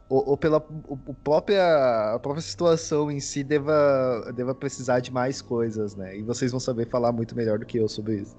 ou, 0.08 0.30
ou 0.30 0.36
pela 0.38 0.56
o, 0.58 1.14
própria, 1.14 2.14
a 2.14 2.18
própria 2.18 2.42
situação 2.42 3.10
em 3.10 3.20
si 3.20 3.44
deva, 3.44 4.32
deva 4.34 4.54
precisar 4.54 5.00
de 5.00 5.12
mais 5.12 5.42
coisas, 5.42 5.94
né, 5.94 6.16
e 6.16 6.22
vocês 6.22 6.50
vão 6.50 6.60
saber 6.60 6.88
falar 6.88 7.12
muito 7.12 7.36
melhor 7.36 7.58
do 7.58 7.66
que 7.66 7.78
eu 7.78 7.88
sobre 7.88 8.20
isso. 8.20 8.36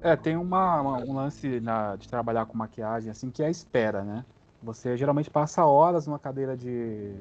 É, 0.00 0.16
tem 0.16 0.36
uma, 0.36 0.80
uma 0.80 0.98
um 1.00 1.12
lance 1.14 1.60
na, 1.60 1.96
de 1.96 2.08
trabalhar 2.08 2.46
com 2.46 2.56
maquiagem, 2.56 3.10
assim, 3.10 3.30
que 3.30 3.42
é 3.42 3.46
a 3.46 3.50
espera, 3.50 4.04
né? 4.04 4.24
Você 4.62 4.96
geralmente 4.96 5.30
passa 5.30 5.64
horas 5.64 6.06
numa 6.06 6.18
cadeira 6.18 6.56
de, 6.56 7.12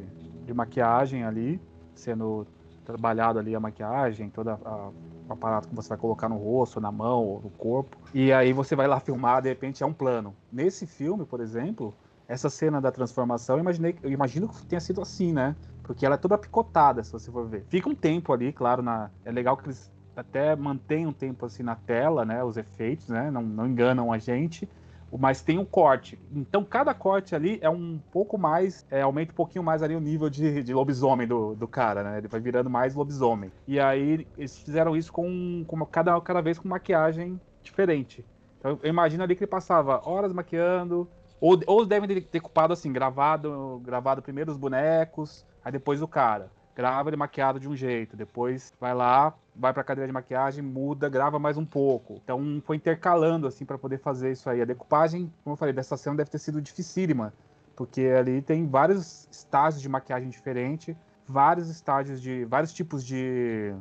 de 0.45 0.53
maquiagem 0.53 1.23
ali, 1.23 1.61
sendo 1.93 2.47
trabalhado 2.83 3.37
ali 3.37 3.53
a 3.53 3.59
maquiagem, 3.59 4.29
todo 4.29 4.49
o 4.49 5.33
aparato 5.33 5.67
que 5.67 5.75
você 5.75 5.89
vai 5.89 5.97
colocar 5.97 6.29
no 6.29 6.37
rosto, 6.37 6.79
na 6.79 6.91
mão, 6.91 7.41
no 7.43 7.49
corpo. 7.49 7.97
E 8.13 8.31
aí 8.31 8.53
você 8.53 8.75
vai 8.75 8.87
lá 8.87 8.99
filmar, 8.99 9.41
de 9.41 9.49
repente 9.49 9.83
é 9.83 9.85
um 9.85 9.93
plano. 9.93 10.33
Nesse 10.51 10.87
filme, 10.87 11.25
por 11.25 11.41
exemplo, 11.41 11.93
essa 12.27 12.49
cena 12.49 12.81
da 12.81 12.91
transformação, 12.91 13.57
eu, 13.57 13.59
imaginei, 13.61 13.95
eu 14.01 14.09
imagino 14.09 14.47
que 14.47 14.65
tenha 14.65 14.79
sido 14.79 15.01
assim, 15.01 15.33
né? 15.33 15.55
Porque 15.83 16.05
ela 16.05 16.15
é 16.15 16.17
toda 16.17 16.37
picotada, 16.37 17.03
se 17.03 17.11
você 17.11 17.31
for 17.31 17.47
ver. 17.47 17.65
Fica 17.69 17.89
um 17.89 17.95
tempo 17.95 18.33
ali, 18.33 18.51
claro, 18.51 18.81
na, 18.81 19.11
é 19.23 19.31
legal 19.31 19.55
que 19.55 19.65
eles 19.65 19.91
até 20.15 20.55
mantêm 20.55 21.05
um 21.05 21.13
tempo 21.13 21.45
assim 21.45 21.63
na 21.63 21.75
tela, 21.75 22.25
né? 22.25 22.43
Os 22.43 22.57
efeitos, 22.57 23.07
né? 23.07 23.29
Não, 23.29 23.41
não 23.41 23.67
enganam 23.67 24.11
a 24.11 24.17
gente 24.17 24.67
mas 25.11 25.41
tem 25.41 25.57
um 25.57 25.65
corte. 25.65 26.19
Então 26.33 26.63
cada 26.63 26.93
corte 26.93 27.35
ali 27.35 27.59
é 27.61 27.69
um 27.69 27.99
pouco 28.11 28.37
mais, 28.37 28.85
é, 28.89 29.01
aumenta 29.01 29.31
um 29.31 29.35
pouquinho 29.35 29.63
mais 29.63 29.83
ali 29.83 29.95
o 29.95 29.99
nível 29.99 30.29
de, 30.29 30.63
de 30.63 30.73
lobisomem 30.73 31.27
do, 31.27 31.55
do 31.55 31.67
cara, 31.67 32.03
né? 32.03 32.17
Ele 32.17 32.27
vai 32.27 32.39
virando 32.39 32.69
mais 32.69 32.95
lobisomem. 32.95 33.51
E 33.67 33.79
aí 33.79 34.27
eles 34.37 34.57
fizeram 34.57 34.95
isso 34.95 35.13
com, 35.13 35.63
com 35.67 35.85
cada, 35.85 36.19
cada 36.21 36.41
vez 36.41 36.57
com 36.57 36.67
maquiagem 36.67 37.39
diferente. 37.61 38.25
Então 38.59 38.79
eu 38.81 38.89
imagino 38.89 39.23
ali 39.23 39.35
que 39.35 39.43
ele 39.43 39.51
passava 39.51 40.01
horas 40.03 40.33
maquiando, 40.33 41.07
ou, 41.39 41.59
ou 41.67 41.85
devem 41.85 42.21
ter 42.21 42.39
culpado 42.39 42.73
assim, 42.73 42.91
gravado, 42.91 43.81
gravado 43.85 44.21
primeiro 44.21 44.51
os 44.51 44.57
bonecos, 44.57 45.45
aí 45.63 45.71
depois 45.71 46.01
o 46.01 46.07
cara. 46.07 46.49
Grava 46.77 47.09
ele 47.09 47.17
maquiado 47.17 47.59
de 47.59 47.67
um 47.67 47.75
jeito, 47.75 48.15
depois 48.15 48.71
vai 48.79 48.93
lá, 48.93 49.33
vai 49.55 49.73
pra 49.73 49.83
cadeira 49.83 50.05
de 50.05 50.13
maquiagem, 50.13 50.63
muda, 50.63 51.09
grava 51.09 51.39
mais 51.39 51.57
um 51.57 51.65
pouco. 51.65 52.21
Então 52.23 52.61
foi 52.63 52.75
intercalando 52.75 53.47
assim 53.47 53.65
para 53.65 53.79
poder 53.79 53.97
fazer 53.97 54.31
isso 54.31 54.47
aí. 54.47 54.61
A 54.61 54.65
decupagem, 54.65 55.33
como 55.43 55.55
eu 55.55 55.57
falei, 55.57 55.73
dessa 55.73 55.97
cena 55.97 56.17
deve 56.17 56.29
ter 56.29 56.37
sido 56.37 56.61
dificílima, 56.61 57.33
porque 57.75 58.01
ali 58.01 58.43
tem 58.43 58.67
vários 58.67 59.27
estágios 59.31 59.81
de 59.81 59.89
maquiagem 59.89 60.29
diferente, 60.29 60.95
vários 61.27 61.67
estágios 61.67 62.21
de 62.21 62.45
vários 62.45 62.71
tipos 62.71 63.03
de 63.03 63.73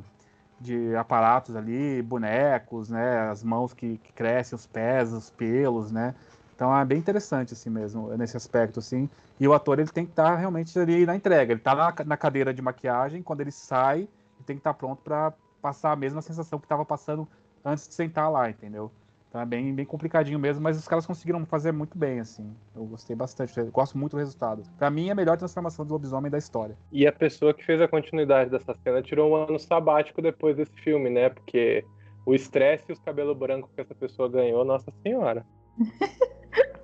de 0.59 0.95
aparatos 0.95 1.55
ali, 1.55 2.01
bonecos, 2.01 2.89
né, 2.89 3.29
as 3.29 3.43
mãos 3.43 3.75
que, 3.75 3.99
que 3.99 4.11
crescem, 4.11 4.55
os 4.55 4.65
pés, 4.65 5.13
os 5.13 5.29
pelos, 5.29 5.91
né? 5.91 6.15
Então 6.57 6.75
é 6.75 6.83
bem 6.83 6.97
interessante 6.97 7.53
assim 7.53 7.69
mesmo, 7.69 8.09
nesse 8.17 8.35
aspecto 8.35 8.79
assim. 8.79 9.07
E 9.39 9.47
o 9.47 9.53
ator 9.53 9.77
ele 9.77 9.89
tem 9.89 10.05
que 10.05 10.11
estar 10.11 10.31
tá 10.31 10.35
realmente 10.35 10.77
ali 10.77 11.05
na 11.05 11.15
entrega. 11.15 11.53
Ele 11.53 11.59
está 11.59 11.75
na, 11.75 11.93
na, 12.03 12.17
cadeira 12.17 12.51
de 12.51 12.63
maquiagem, 12.63 13.21
quando 13.21 13.41
ele 13.41 13.51
sai, 13.51 13.99
ele 13.99 14.43
tem 14.43 14.55
que 14.55 14.61
estar 14.61 14.73
tá 14.73 14.77
pronto 14.77 14.99
para 15.03 15.31
passar 15.61 15.91
a 15.91 15.95
mesma 15.95 16.19
sensação 16.19 16.57
que 16.57 16.65
estava 16.65 16.83
passando 16.83 17.27
antes 17.63 17.87
de 17.87 17.93
sentar 17.93 18.31
lá, 18.31 18.49
entendeu? 18.49 18.91
Então 19.29 19.39
é 19.39 19.45
bem, 19.45 19.71
bem 19.75 19.85
complicadinho 19.85 20.39
mesmo, 20.39 20.63
mas 20.63 20.79
os 20.79 20.87
caras 20.87 21.05
conseguiram 21.05 21.45
fazer 21.45 21.71
muito 21.71 21.95
bem, 21.95 22.21
assim. 22.21 22.51
Eu 22.75 22.85
gostei 22.85 23.15
bastante, 23.15 23.55
eu 23.55 23.67
gosto 23.67 23.95
muito 23.95 24.13
do 24.13 24.17
resultado. 24.17 24.63
Para 24.79 24.89
mim 24.89 25.09
é 25.09 25.11
a 25.11 25.15
melhor 25.15 25.37
transformação 25.37 25.85
do 25.85 25.93
lobisomem 25.93 26.31
da 26.31 26.39
história. 26.39 26.75
E 26.91 27.05
a 27.05 27.11
pessoa 27.11 27.53
que 27.53 27.63
fez 27.63 27.79
a 27.79 27.87
continuidade 27.87 28.49
dessa 28.49 28.73
cena 28.83 28.99
tirou 29.03 29.31
um 29.31 29.35
ano 29.35 29.59
sabático 29.59 30.23
depois 30.23 30.55
desse 30.55 30.73
filme, 30.81 31.11
né? 31.11 31.29
Porque 31.29 31.85
o 32.25 32.33
estresse 32.33 32.85
e 32.89 32.93
os 32.93 32.99
cabelos 32.99 33.37
brancos 33.37 33.69
que 33.75 33.81
essa 33.81 33.93
pessoa 33.93 34.27
ganhou, 34.27 34.65
nossa 34.65 34.91
senhora. 35.03 35.45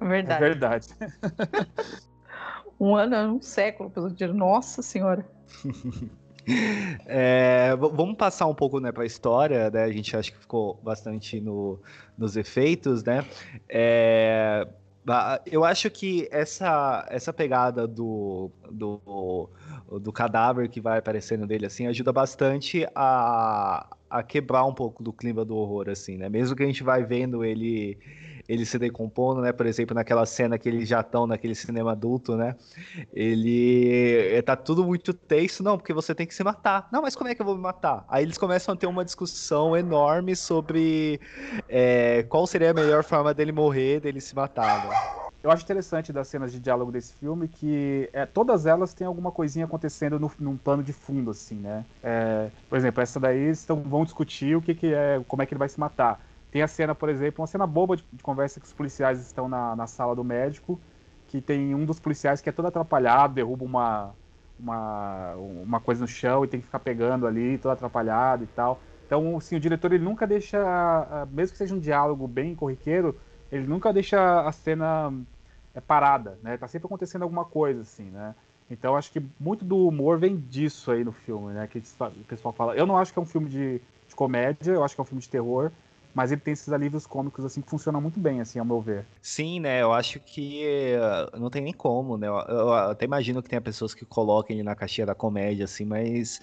Verdade. 0.04 0.44
É 0.44 0.48
verdade. 0.48 0.88
um 2.80 2.96
ano, 2.96 3.36
um 3.36 3.42
século, 3.42 3.90
pelo 3.90 4.10
dia. 4.10 4.28
Nossa 4.32 4.82
senhora. 4.82 5.26
É, 7.06 7.74
vamos 7.78 8.18
passar 8.18 8.48
um 8.48 8.54
pouco 8.54 8.80
né, 8.80 8.92
para 8.92 9.04
a 9.04 9.06
história, 9.06 9.70
né? 9.70 9.84
A 9.84 9.92
gente 9.92 10.16
acha 10.16 10.30
que 10.30 10.38
ficou 10.38 10.78
bastante 10.84 11.40
no, 11.40 11.80
nos 12.18 12.36
efeitos, 12.36 13.02
né? 13.02 13.26
É, 13.70 14.68
eu 15.46 15.64
acho 15.64 15.90
que 15.90 16.28
essa, 16.32 17.06
essa 17.10 17.34
pegada 17.34 17.88
do, 17.88 18.52
do, 18.72 19.50
do 20.02 20.12
cadáver 20.12 20.70
que 20.70 20.80
vai 20.80 21.00
aparecendo 21.00 21.46
dele 21.46 21.66
assim 21.66 21.88
ajuda 21.88 22.12
bastante 22.12 22.88
a, 22.96 23.96
a 24.10 24.24
quebrar 24.24 24.66
um 24.66 24.74
pouco 24.74 25.04
do 25.04 25.12
clima 25.12 25.44
do 25.44 25.56
horror, 25.56 25.90
assim, 25.90 26.18
né? 26.18 26.30
Mesmo 26.30 26.56
que 26.56 26.64
a 26.64 26.68
gente 26.68 26.84
vai 26.84 27.04
vendo 27.04 27.44
ele 27.44 27.98
ele 28.48 28.66
se 28.66 28.78
decompondo, 28.78 29.42
né? 29.42 29.52
Por 29.52 29.66
exemplo, 29.66 29.96
naquela 29.96 30.26
cena 30.26 30.58
que 30.58 30.68
eles 30.68 30.88
já 30.88 31.00
estão 31.00 31.26
naquele 31.26 31.56
cinema 31.56 31.94
adulto, 31.94 32.36
né? 32.36 32.56
Ele 33.14 34.42
tá 34.44 34.56
tudo 34.56 34.84
muito 34.84 35.14
tenso, 35.14 35.64
não, 35.64 35.78
porque 35.78 35.94
você 35.94 36.14
tem 36.14 36.28
que 36.28 36.36
se 36.36 36.44
matar. 36.44 36.88
Não, 36.92 37.02
mas 37.02 37.16
como 37.16 37.30
é 37.30 37.36
que 37.36 37.42
eu 37.42 37.46
vou 37.46 37.56
me 37.56 37.62
matar? 37.62 38.06
Aí 38.10 38.24
eles 38.24 38.38
começam 38.38 38.74
a 38.74 38.78
ter 38.78 38.88
uma 38.88 39.06
discussão 39.06 39.76
enorme 39.78 40.36
sobre 40.36 41.20
é, 41.70 42.24
qual 42.24 42.46
seria 42.46 42.72
a 42.72 42.74
melhor 42.74 43.04
forma 43.04 43.34
dele 43.34 43.52
morrer, 43.52 44.00
dele 44.02 44.20
se 44.20 44.36
matar. 44.36 44.80
Né? 44.84 45.24
Eu 45.44 45.52
acho 45.52 45.64
interessante 45.64 46.14
das 46.14 46.30
cenas 46.30 46.54
de 46.54 46.60
diálogo 46.60 46.90
desse 46.90 47.14
filme 47.16 47.50
que 47.50 48.10
é, 48.14 48.26
todas 48.26 48.66
elas 48.66 48.94
têm 48.94 49.06
alguma 49.06 49.30
coisinha 49.30 49.66
acontecendo 49.66 50.18
no, 50.18 50.32
num 50.40 50.58
plano 50.58 50.82
de 50.82 50.94
fundo, 50.94 51.32
assim, 51.32 51.56
né? 51.56 51.84
É, 52.02 52.50
por 52.70 52.78
exemplo, 52.78 53.04
essa 53.04 53.20
daí 53.20 53.50
estão, 53.50 53.82
vão 53.82 54.06
discutir 54.06 54.56
o 54.56 54.62
que, 54.62 54.74
que 54.74 54.94
é, 54.94 55.22
como 55.28 55.42
é 55.42 55.46
que 55.46 55.54
ele 55.54 55.60
vai 55.60 55.68
se 55.68 55.78
matar. 55.78 56.33
Tem 56.54 56.62
a 56.62 56.68
cena, 56.68 56.94
por 56.94 57.10
exemplo, 57.10 57.42
uma 57.42 57.48
cena 57.48 57.66
boba 57.66 57.98
de, 57.98 58.06
de 58.14 58.22
conversa 58.22 58.60
que 58.60 58.66
os 58.68 58.74
policiais 58.74 59.20
estão 59.20 59.50
na, 59.50 59.76
na 59.76 59.88
sala 59.88 60.16
do 60.16 60.24
médico, 60.24 60.80
que 61.26 61.42
tem 61.42 61.74
um 61.74 61.84
dos 61.84 62.00
policiais 62.00 62.42
que 62.42 62.50
é 62.50 62.52
todo 62.52 62.68
atrapalhado, 62.68 63.34
derruba 63.34 63.66
uma, 63.66 64.16
uma, 64.60 65.34
uma 65.36 65.82
coisa 65.82 66.02
no 66.02 66.08
chão 66.08 66.46
e 66.46 66.48
tem 66.48 66.60
que 66.60 66.68
ficar 66.68 66.78
pegando 66.80 67.26
ali, 67.26 67.58
todo 67.58 67.72
atrapalhado 67.72 68.44
e 68.44 68.48
tal. 68.48 68.84
Então, 69.08 69.36
assim, 69.36 69.56
o 69.56 69.60
diretor 69.60 69.92
ele 69.94 70.04
nunca 70.04 70.28
deixa, 70.28 70.60
mesmo 71.32 71.54
que 71.54 71.58
seja 71.58 71.74
um 71.74 71.80
diálogo 71.80 72.28
bem 72.28 72.54
corriqueiro, 72.56 73.20
ele 73.52 73.66
nunca 73.66 73.92
deixa 73.92 74.42
a 74.48 74.52
cena 74.52 75.12
é, 75.74 75.82
parada, 75.82 76.38
né? 76.44 76.56
Tá 76.58 76.68
sempre 76.68 76.86
acontecendo 76.86 77.24
alguma 77.24 77.46
coisa, 77.46 77.82
assim, 77.82 78.12
né? 78.12 78.36
Então, 78.70 78.96
acho 78.96 79.12
que 79.12 79.20
muito 79.40 79.66
do 79.66 79.88
humor 79.88 80.20
vem 80.20 80.38
disso 80.40 80.92
aí 80.92 81.04
no 81.04 81.12
filme, 81.12 81.52
né? 81.54 81.68
Que 81.68 81.80
o 81.80 82.26
pessoal 82.26 82.54
fala. 82.54 82.76
Eu 82.76 82.86
não 82.86 82.96
acho 82.98 83.12
que 83.12 83.18
é 83.18 83.22
um 83.24 83.26
filme 83.26 83.50
de, 83.50 83.82
de 84.08 84.16
comédia, 84.16 84.74
eu 84.74 84.84
acho 84.84 84.94
que 84.94 85.02
é 85.02 85.04
um 85.04 85.06
filme 85.06 85.22
de 85.22 85.30
terror, 85.30 85.72
mas 86.14 86.32
ele 86.32 86.42
tem 86.42 86.54
esses 86.54 86.72
alívios 86.72 87.08
cômicos 87.08 87.44
assim 87.44 87.62
que 87.62 87.70
funcionam 87.70 88.00
muito 88.00 88.20
bem, 88.20 88.40
assim, 88.40 88.60
ao 88.60 88.66
meu 88.66 88.80
ver. 88.80 89.06
Sim, 89.22 89.60
né? 89.60 89.82
Eu 89.82 89.92
acho 89.92 90.20
que 90.20 90.96
uh, 91.34 91.40
não 91.40 91.50
tem 91.50 91.62
nem 91.62 91.74
como, 91.74 92.18
né? 92.18 92.28
Eu, 92.28 92.36
eu, 92.48 92.74
até 92.74 93.06
imagino 93.06 93.42
que 93.42 93.50
tenha 93.50 93.62
pessoas 93.62 93.94
que 93.94 94.06
coloquem 94.06 94.58
ele 94.58 94.64
na 94.64 94.76
caixinha 94.76 95.08
da 95.08 95.16
comédia, 95.16 95.66
assim, 95.66 95.86
mas 95.86 96.40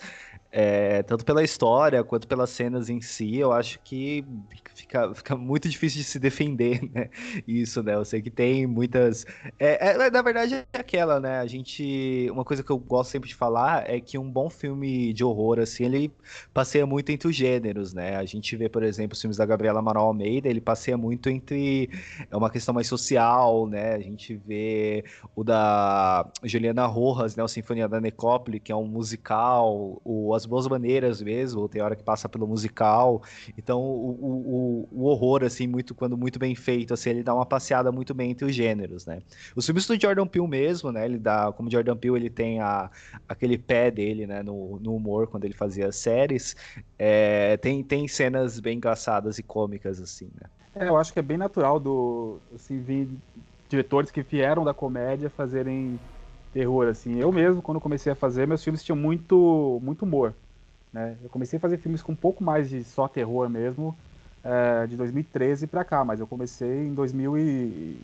é, 0.53 1.03
tanto 1.05 1.25
pela 1.25 1.43
história 1.43 2.03
quanto 2.03 2.27
pelas 2.27 2.51
cenas 2.51 2.89
em 2.89 3.01
si, 3.01 3.37
eu 3.37 3.53
acho 3.53 3.79
que 3.81 4.25
fica, 4.75 5.15
fica 5.15 5.37
muito 5.37 5.69
difícil 5.69 5.99
de 5.99 6.05
se 6.05 6.19
defender, 6.19 6.81
né? 6.93 7.09
Isso, 7.47 7.83
né? 7.83 7.95
Eu 7.95 8.05
sei 8.05 8.21
que 8.21 8.31
tem 8.31 8.67
muitas. 8.67 9.25
É, 9.59 9.91
é, 9.91 10.11
na 10.11 10.23
verdade, 10.23 10.67
é 10.73 10.79
aquela, 10.79 11.21
né? 11.21 11.39
A 11.39 11.47
gente. 11.47 12.29
Uma 12.33 12.45
coisa 12.45 12.63
que 12.63 12.71
eu 12.71 12.79
gosto 12.79 13.11
sempre 13.11 13.29
de 13.29 13.35
falar 13.35 13.89
é 13.89 14.01
que 14.01 14.19
um 14.19 14.31
bom 14.31 14.51
filme 14.51 15.13
de 15.13 15.23
horror, 15.23 15.61
assim, 15.61 15.85
ele 15.85 16.13
passeia 16.53 16.87
muito 16.87 17.11
entre 17.11 17.29
os 17.29 17.37
gêneros, 17.37 17.95
né? 17.95 18.17
A 18.17 18.25
gente 18.25 18.57
vê, 18.57 18.69
por 18.69 18.83
exemplo, 18.83 19.15
os 19.15 19.21
filmes 19.21 19.37
da 19.37 19.47
Gabriela 19.47 19.79
Amaral 19.79 20.07
Almeida, 20.07 20.49
ele 20.49 20.61
passeia 20.61 20.97
muito 20.97 21.29
entre 21.29 21.91
é 22.31 22.37
uma 22.37 22.51
questão 22.51 22.75
mais 22.75 22.87
social, 22.87 23.67
né? 23.69 23.95
A 23.95 24.01
gente 24.01 24.35
vê 24.35 25.05
o 25.37 25.45
da 25.45 26.29
Juliana 26.43 26.87
Rojas, 26.87 27.37
né? 27.37 27.43
O 27.43 27.49
Sinfonia 27.49 27.89
da 27.89 28.01
Necópole, 28.01 28.59
que 28.59 28.73
é 28.73 28.77
um 28.77 28.87
musical, 28.87 30.01
o 30.05 30.35
as 30.41 30.47
boas 30.47 30.67
maneiras 30.67 31.21
mesmo, 31.23 31.69
tem 31.69 31.83
hora 31.83 31.95
que 31.95 32.03
passa 32.03 32.29
pelo 32.29 32.47
musical. 32.47 33.23
Então, 33.57 33.81
o, 33.81 34.11
o, 34.21 34.89
o, 34.91 35.05
horror, 35.05 35.45
assim, 35.45 35.67
muito 35.67 35.95
quando 35.95 36.17
muito 36.17 36.39
bem 36.39 36.55
feito, 36.55 36.95
assim, 36.95 37.11
ele 37.11 37.23
dá 37.23 37.35
uma 37.35 37.47
passeada 37.47 37.93
muito 37.93 38.15
bem 38.15 38.31
entre 38.31 38.45
os 38.45 38.55
gêneros, 38.55 39.07
né? 39.07 39.23
Os 39.55 39.67
filmes 39.67 39.87
do 39.87 40.01
Jordan 40.01 40.27
Peele 40.27 40.49
mesmo, 40.49 40.91
né? 40.91 41.05
Ele 41.05 41.19
dá, 41.19 41.53
como 41.53 41.71
Jordan 41.71 41.97
Peele, 41.97 42.17
ele 42.17 42.31
tem 42.31 42.61
a, 42.61 42.91
aquele 43.29 43.59
pé 43.59 43.91
dele, 43.91 44.27
né, 44.27 44.43
no, 44.43 44.79
no 44.81 44.95
humor 44.95 45.27
quando 45.27 45.45
ele 45.45 45.55
fazia 45.55 45.93
séries. 45.93 46.57
É, 46.99 47.57
tem, 47.59 47.83
tem 47.83 48.09
cenas 48.09 48.59
bem 48.61 48.77
engraçadas 48.77 49.39
e 49.39 49.43
cômicas, 49.43 50.01
assim, 50.01 50.31
né? 50.41 50.49
É, 50.75 50.89
eu 50.89 50.97
acho 50.97 51.13
que 51.13 51.19
é 51.19 51.23
bem 51.23 51.37
natural 51.37 51.81
do, 51.81 52.41
assim, 52.55 52.81
vir 52.81 53.09
diretores 53.69 54.11
que 54.11 54.23
vieram 54.23 54.65
da 54.65 54.73
comédia 54.73 55.31
fazerem 55.31 56.01
terror, 56.53 56.89
assim. 56.89 57.17
Eu 57.19 57.33
mesmo, 57.33 57.63
quando 57.63 57.81
comecei 57.81 58.13
a 58.13 58.17
fazer, 58.17 58.47
meus 58.47 58.63
filmes 58.63 58.83
tinham 58.83 58.97
muito, 58.97 59.79
muito 59.83 60.03
humor, 60.03 60.35
né? 60.93 61.17
Eu 61.23 61.31
comecei 61.31 61.57
a 61.57 61.61
fazer 61.61 61.79
filmes 61.79 62.03
com 62.03 62.13
um 62.13 62.17
pouco 62.17 62.43
mais 62.43 62.69
de 62.69 62.83
só 62.85 63.09
terror 63.09 63.49
mesmo, 63.49 63.97
é, 64.43 64.87
de 64.87 64.97
2013 64.97 65.67
para 65.67 65.85
cá, 65.85 66.05
mas 66.05 66.21
eu 66.21 66.27
comecei 66.27 66.87
em 66.87 66.95
2000 66.95 67.39
e 67.39 67.97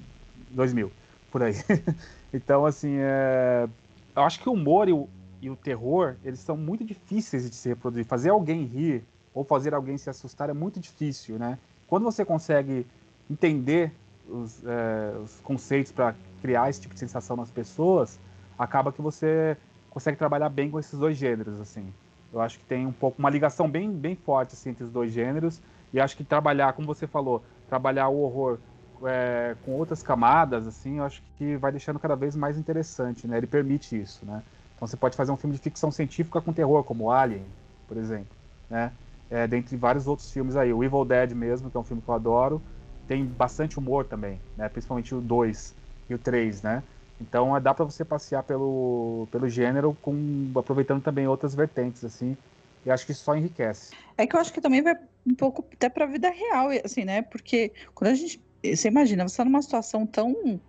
2000, 0.51 0.91
por 1.31 1.43
aí. 1.43 1.55
então, 2.33 2.67
assim, 2.67 2.97
é... 2.99 3.69
eu 4.15 4.23
acho 4.23 4.41
que 4.41 4.49
o 4.49 4.53
humor 4.53 4.89
e 4.89 4.93
o, 4.93 5.09
e 5.41 5.51
o 5.51 5.57
terror, 5.57 6.17
eles 6.25 6.41
são 6.41 6.57
muito 6.57 6.85
difíceis 6.85 7.49
de 7.49 7.57
se 7.57 7.69
reproduzir. 7.69 8.05
Fazer 8.05 8.31
alguém 8.31 8.65
rir 8.65 9.05
ou 9.35 9.45
fazer 9.45 9.75
alguém 9.75 9.99
se 9.99 10.09
assustar 10.09 10.49
é 10.49 10.55
muito 10.55 10.81
difícil, 10.81 11.39
né? 11.39 11.59
Quando 11.87 12.05
você 12.05 12.25
consegue 12.25 12.87
entender 13.29 13.93
os, 14.27 14.65
é, 14.65 15.19
os 15.19 15.41
conceitos 15.41 15.93
para 15.93 16.15
criar 16.41 16.69
esse 16.71 16.81
tipo 16.81 16.95
de 16.95 17.01
sensação 17.01 17.37
nas 17.37 17.51
pessoas, 17.51 18.19
acaba 18.59 18.93
que 18.93 19.03
você 19.03 19.57
consegue 19.91 20.17
trabalhar 20.17 20.49
bem 20.49 20.71
com 20.71 20.79
esses 20.79 20.99
dois 20.99 21.17
gêneros, 21.17 21.61
assim. 21.61 21.93
Eu 22.33 22.41
acho 22.41 22.59
que 22.59 22.65
tem 22.67 22.87
um 22.87 22.93
pouco 22.93 23.19
uma 23.19 23.31
ligação 23.31 23.69
bem, 23.69 23.91
bem 23.91 24.15
forte 24.15 24.55
assim, 24.55 24.71
entre 24.71 24.85
os 24.85 24.91
dois 24.91 25.13
gêneros 25.13 25.61
e 25.93 26.01
acho 26.01 26.17
que 26.17 26.25
trabalhar, 26.25 26.73
como 26.75 26.87
você 26.87 27.07
falou, 27.07 27.43
trabalhar 27.69 28.09
o 28.09 28.21
horror 28.21 28.59
é, 29.05 29.55
com 29.65 29.73
outras 29.73 30.03
camadas, 30.03 30.67
assim, 30.67 30.99
eu 30.99 31.05
acho 31.05 31.23
que 31.37 31.57
vai 31.57 31.71
deixando 31.71 31.99
cada 31.99 32.17
vez 32.17 32.35
mais 32.35 32.59
interessante, 32.59 33.27
né? 33.27 33.37
Ele 33.39 33.47
permite 33.47 33.99
isso, 34.01 34.25
né? 34.25 34.43
Então 34.75 34.87
você 34.87 34.97
pode 34.97 35.17
fazer 35.17 35.33
um 35.33 35.37
filme 35.37 35.55
de 35.57 35.63
ficção 35.63 35.91
científica 35.91 36.41
com 36.41 36.53
terror, 36.53 36.85
como 36.85 37.11
Alien, 37.11 37.45
por 37.89 37.97
exemplo, 37.97 38.37
né? 38.69 38.93
É, 39.31 39.47
dentre 39.47 39.77
vários 39.77 40.07
outros 40.07 40.31
filmes 40.31 40.57
aí, 40.57 40.73
o 40.73 40.85
Evil 40.85 41.05
Dead 41.05 41.33
mesmo, 41.33 41.71
que 41.71 41.77
é 41.77 41.81
um 41.81 41.85
filme 41.85 42.03
que 42.03 42.09
eu 42.09 42.15
adoro, 42.15 42.63
tem 43.07 43.25
bastante 43.25 43.79
humor 43.79 44.05
também, 44.05 44.41
né? 44.57 44.69
Principalmente 44.69 45.15
o 45.15 45.21
2 45.21 45.75
e 46.09 46.15
o 46.15 46.19
3, 46.19 46.63
né? 46.63 46.83
Então 47.21 47.61
dá 47.61 47.73
para 47.73 47.85
você 47.85 48.05
passear 48.05 48.43
pelo, 48.43 49.27
pelo 49.31 49.49
gênero 49.49 49.97
com 50.03 50.51
aproveitando 50.55 51.03
também 51.03 51.27
outras 51.27 51.55
vertentes 51.55 52.05
assim. 52.05 52.37
E 52.85 52.91
acho 52.91 53.07
que 53.07 53.15
só 53.15 53.35
enriquece. 53.35 53.95
É 54.17 54.27
que 54.27 54.37
eu 54.37 54.41
acho 54.41 54.53
que 54.53 54.61
também 54.61 54.83
vai 54.83 54.97
um 55.27 55.35
pouco 55.35 55.65
até 55.73 55.89
para 55.89 56.05
a 56.05 56.09
vida 56.09 56.31
real, 56.31 56.69
assim, 56.85 57.05
né? 57.05 57.23
Porque 57.23 57.73
quando 57.95 58.11
a 58.11 58.15
gente 58.15 58.41
você 58.63 58.89
imagina, 58.89 59.27
você 59.27 59.37
tá 59.37 59.45
numa 59.45 59.63
situação 59.63 60.07
tão 60.07 60.61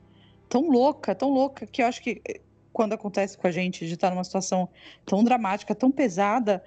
tão 0.50 0.70
louca, 0.70 1.14
tão 1.14 1.30
louca 1.30 1.66
que 1.66 1.82
eu 1.82 1.88
acho 1.88 2.02
que 2.02 2.22
eh, 2.28 2.40
quando 2.72 2.94
acontece 2.94 3.38
com 3.38 3.48
a 3.48 3.52
gente 3.52 3.86
de 3.86 3.94
estar 3.94 4.10
numa 4.10 4.24
situação 4.24 4.70
tão 5.06 5.24
dramática, 5.24 5.76
tão 5.76 5.92
pesada, 5.92 6.64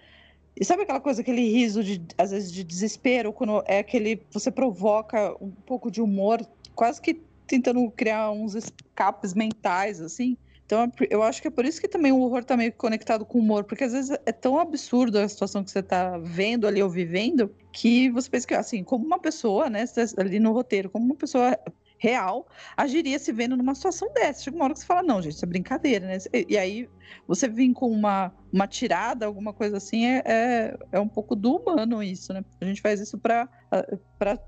e 0.58 0.64
sabe 0.64 0.82
aquela 0.82 1.00
coisa, 1.00 1.22
aquele 1.22 1.50
riso 1.50 1.82
de 1.82 2.02
às 2.18 2.30
vezes 2.30 2.52
de 2.52 2.62
desespero, 2.62 3.32
quando 3.32 3.62
é 3.66 3.78
aquele 3.78 4.22
você 4.30 4.50
provoca 4.50 5.34
um 5.40 5.50
pouco 5.50 5.90
de 5.90 6.02
humor, 6.02 6.44
quase 6.74 7.00
que 7.00 7.20
tentando 7.50 7.90
criar 7.90 8.30
uns 8.30 8.54
escapes 8.54 9.34
mentais, 9.34 10.00
assim. 10.00 10.36
Então, 10.64 10.84
é 10.84 10.90
eu 11.10 11.20
acho 11.20 11.42
que 11.42 11.48
é 11.48 11.50
por 11.50 11.64
isso 11.64 11.80
que 11.80 11.88
também 11.88 12.12
o 12.12 12.20
horror 12.20 12.44
tá 12.44 12.56
meio 12.56 12.72
conectado 12.72 13.26
com 13.26 13.38
o 13.38 13.40
humor, 13.40 13.64
porque 13.64 13.82
às 13.82 13.92
vezes 13.92 14.16
é 14.24 14.30
tão 14.30 14.56
absurdo 14.56 15.18
a 15.18 15.28
situação 15.28 15.64
que 15.64 15.70
você 15.72 15.82
tá 15.82 16.16
vendo 16.18 16.64
ali 16.64 16.80
ou 16.80 16.88
vivendo, 16.88 17.52
que 17.72 18.08
você 18.10 18.30
pensa 18.30 18.46
que, 18.46 18.54
assim, 18.54 18.84
como 18.84 19.04
uma 19.04 19.18
pessoa, 19.18 19.68
né, 19.68 19.84
tá 19.84 20.02
ali 20.18 20.38
no 20.38 20.52
roteiro, 20.52 20.88
como 20.88 21.04
uma 21.04 21.16
pessoa 21.16 21.58
real 22.00 22.48
agiria 22.76 23.18
se 23.18 23.30
vendo 23.30 23.56
numa 23.56 23.74
situação 23.74 24.12
dessa. 24.12 24.42
Chega 24.42 24.56
uma 24.56 24.64
hora 24.64 24.74
que 24.74 24.80
você 24.80 24.86
fala, 24.86 25.02
não, 25.02 25.22
gente, 25.22 25.34
isso 25.34 25.44
é 25.44 25.48
brincadeira, 25.48 26.06
né? 26.06 26.18
E, 26.48 26.58
aí 26.58 26.88
você 27.28 27.46
vir 27.46 27.72
com 27.74 27.90
uma, 27.90 28.32
uma 28.52 28.66
tirada, 28.66 29.26
alguma 29.26 29.52
coisa 29.52 29.76
assim, 29.76 30.06
é, 30.06 30.22
é, 30.24 30.78
é 30.92 31.00
um 31.00 31.08
pouco 31.08 31.36
do 31.36 31.56
humano 31.56 32.02
isso, 32.02 32.32
né? 32.32 32.42
A 32.60 32.64
gente 32.64 32.80
faz 32.80 33.00
isso 33.00 33.18
para, 33.18 33.48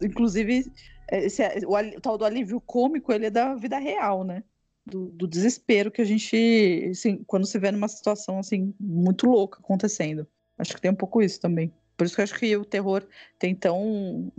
inclusive, 0.03 0.73
esse, 1.11 1.43
o, 1.67 1.77
o, 1.77 2.01
tal 2.01 2.17
do 2.17 2.25
alívio 2.25 2.61
cômico, 2.61 3.12
ele 3.12 3.27
é 3.27 3.31
da 3.31 3.55
vida 3.55 3.79
real, 3.79 4.25
né? 4.25 4.43
Do, 4.85 5.11
do, 5.11 5.29
desespero 5.29 5.93
que 5.93 6.03
a 6.03 6.05
gente, 6.05 6.88
assim, 6.91 7.23
quando 7.25 7.47
se 7.47 7.57
vê 7.57 7.71
numa 7.71 7.87
situação 7.87 8.41
assim 8.41 8.75
muito 8.81 9.29
louca 9.29 9.61
acontecendo. 9.61 10.27
Acho 10.59 10.75
que 10.75 10.81
tem 10.81 10.91
um 10.91 10.97
pouco 10.97 11.23
isso 11.23 11.41
também. 11.41 11.73
Por 11.97 12.07
isso 12.07 12.17
que 12.17 12.21
eu 12.21 12.25
acho 12.25 12.35
que 12.35 12.57
o 12.57 12.65
terror 12.65 13.07
tem 13.38 13.55
tão 13.55 14.33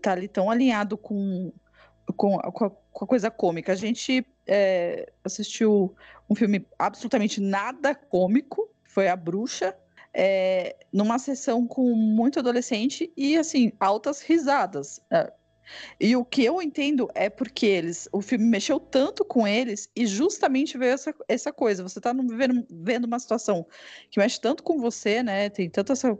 tá 0.00 0.12
ali 0.12 0.28
tão 0.28 0.48
alinhado 0.48 0.96
com 0.96 1.52
com, 2.16 2.38
com, 2.38 2.64
a, 2.64 2.70
com 2.70 3.04
a 3.04 3.08
coisa 3.08 3.30
cômica. 3.30 3.72
A 3.72 3.76
gente 3.76 4.26
é, 4.46 5.12
assistiu 5.24 5.94
um 6.28 6.34
filme 6.34 6.66
absolutamente 6.78 7.40
nada 7.40 7.94
cômico, 7.94 8.68
foi 8.84 9.08
A 9.08 9.16
Bruxa, 9.16 9.76
é, 10.14 10.76
numa 10.92 11.18
sessão 11.18 11.66
com 11.66 11.94
muito 11.94 12.38
adolescente 12.38 13.12
e, 13.16 13.36
assim, 13.38 13.72
altas 13.80 14.20
risadas. 14.20 15.00
É. 15.10 15.32
E 15.98 16.14
o 16.16 16.24
que 16.24 16.44
eu 16.44 16.60
entendo 16.60 17.08
é 17.14 17.30
porque 17.30 17.66
eles, 17.66 18.08
o 18.12 18.20
filme 18.20 18.44
mexeu 18.44 18.80
tanto 18.80 19.24
com 19.24 19.46
eles 19.46 19.88
e 19.94 20.06
justamente 20.06 20.76
veio 20.76 20.92
essa, 20.92 21.14
essa 21.28 21.52
coisa. 21.52 21.82
Você 21.82 21.98
está 21.98 22.12
vendo, 22.12 22.66
vendo 22.70 23.04
uma 23.04 23.18
situação 23.18 23.66
que 24.10 24.18
mexe 24.20 24.40
tanto 24.40 24.62
com 24.62 24.78
você, 24.78 25.22
né? 25.22 25.48
Tem 25.48 25.70
tanta 25.70 25.92
essa 25.92 26.18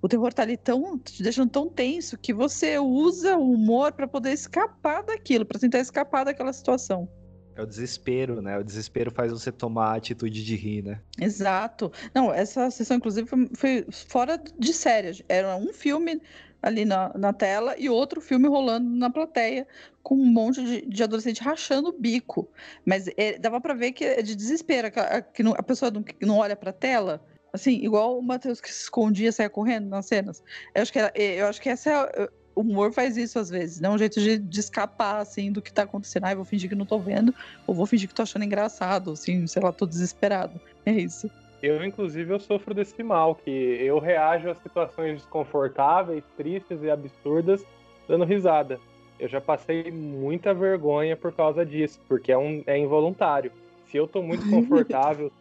o 0.00 0.08
terror 0.08 0.32
tá 0.32 0.42
ali 0.42 0.56
tão 0.56 0.98
te 0.98 1.22
deixando 1.22 1.50
tão 1.50 1.68
tenso 1.68 2.16
que 2.16 2.32
você 2.32 2.78
usa 2.78 3.36
o 3.36 3.52
humor 3.52 3.92
para 3.92 4.06
poder 4.06 4.32
escapar 4.32 5.02
daquilo, 5.02 5.44
para 5.44 5.58
tentar 5.58 5.80
escapar 5.80 6.24
daquela 6.24 6.52
situação. 6.52 7.08
É 7.56 7.62
o 7.62 7.66
desespero, 7.66 8.40
né? 8.40 8.56
O 8.56 8.62
desespero 8.62 9.10
faz 9.10 9.32
você 9.32 9.50
tomar 9.50 9.94
a 9.94 9.96
atitude 9.96 10.44
de 10.44 10.54
rir, 10.54 10.84
né? 10.84 11.00
Exato. 11.20 11.90
Não, 12.14 12.32
essa 12.32 12.70
sessão, 12.70 12.98
inclusive, 12.98 13.26
foi, 13.26 13.48
foi 13.52 13.86
fora 13.90 14.40
de 14.56 14.72
série. 14.72 15.24
Era 15.28 15.56
um 15.56 15.72
filme 15.72 16.22
ali 16.62 16.84
na, 16.84 17.12
na 17.16 17.32
tela 17.32 17.74
e 17.76 17.90
outro 17.90 18.20
filme 18.20 18.48
rolando 18.48 18.88
na 18.88 19.10
plateia 19.10 19.66
com 20.04 20.14
um 20.14 20.24
monte 20.24 20.64
de, 20.64 20.82
de 20.82 21.02
adolescente 21.02 21.42
rachando 21.42 21.88
o 21.88 21.92
bico. 21.92 22.48
Mas 22.86 23.08
é, 23.16 23.36
dava 23.40 23.60
para 23.60 23.74
ver 23.74 23.90
que 23.90 24.04
é 24.04 24.22
de 24.22 24.36
desespero, 24.36 24.92
que 24.92 25.00
a, 25.00 25.20
que 25.20 25.42
a 25.42 25.62
pessoa 25.62 25.90
não, 25.90 26.04
não 26.22 26.38
olha 26.38 26.54
para 26.54 26.70
a 26.70 26.72
tela 26.72 27.20
Assim, 27.52 27.72
igual 27.82 28.18
o 28.18 28.22
Matheus 28.22 28.60
que 28.60 28.72
se 28.72 28.82
escondia 28.82 29.28
e 29.28 29.32
saia 29.32 29.48
correndo 29.48 29.88
nas 29.88 30.06
cenas. 30.06 30.42
Eu 30.74 30.82
acho 30.82 30.92
que, 30.92 30.98
era, 30.98 31.12
eu 31.16 31.46
acho 31.46 31.60
que 31.60 31.68
essa 31.68 31.90
é, 31.90 32.28
o 32.54 32.60
humor 32.60 32.92
faz 32.92 33.16
isso 33.16 33.38
às 33.38 33.48
vezes, 33.48 33.80
né? 33.80 33.88
Um 33.88 33.96
jeito 33.96 34.20
de, 34.20 34.36
de 34.36 34.60
escapar, 34.60 35.20
assim, 35.20 35.52
do 35.52 35.62
que 35.62 35.72
tá 35.72 35.82
acontecendo. 35.84 36.24
Ah, 36.24 36.34
vou 36.34 36.44
fingir 36.44 36.68
que 36.68 36.74
não 36.74 36.84
tô 36.84 36.98
vendo, 36.98 37.32
ou 37.66 37.74
vou 37.74 37.86
fingir 37.86 38.08
que 38.08 38.14
tô 38.14 38.22
achando 38.22 38.44
engraçado, 38.44 39.12
assim, 39.12 39.46
sei 39.46 39.62
lá, 39.62 39.70
tô 39.72 39.86
desesperado. 39.86 40.60
É 40.84 40.90
isso. 40.90 41.30
Eu, 41.62 41.84
inclusive, 41.84 42.32
eu 42.32 42.40
sofro 42.40 42.74
desse 42.74 43.02
mal, 43.02 43.34
que 43.34 43.50
eu 43.50 43.98
reajo 43.98 44.50
a 44.50 44.54
situações 44.56 45.18
desconfortáveis, 45.18 46.24
tristes 46.36 46.82
e 46.82 46.90
absurdas 46.90 47.64
dando 48.08 48.24
risada. 48.24 48.80
Eu 49.18 49.28
já 49.28 49.40
passei 49.40 49.90
muita 49.90 50.54
vergonha 50.54 51.16
por 51.16 51.32
causa 51.32 51.64
disso, 51.64 52.00
porque 52.08 52.32
é, 52.32 52.38
um, 52.38 52.62
é 52.66 52.76
involuntário. 52.78 53.52
Se 53.86 53.96
eu 53.96 54.06
tô 54.06 54.22
muito 54.22 54.42
confortável, 54.50 55.32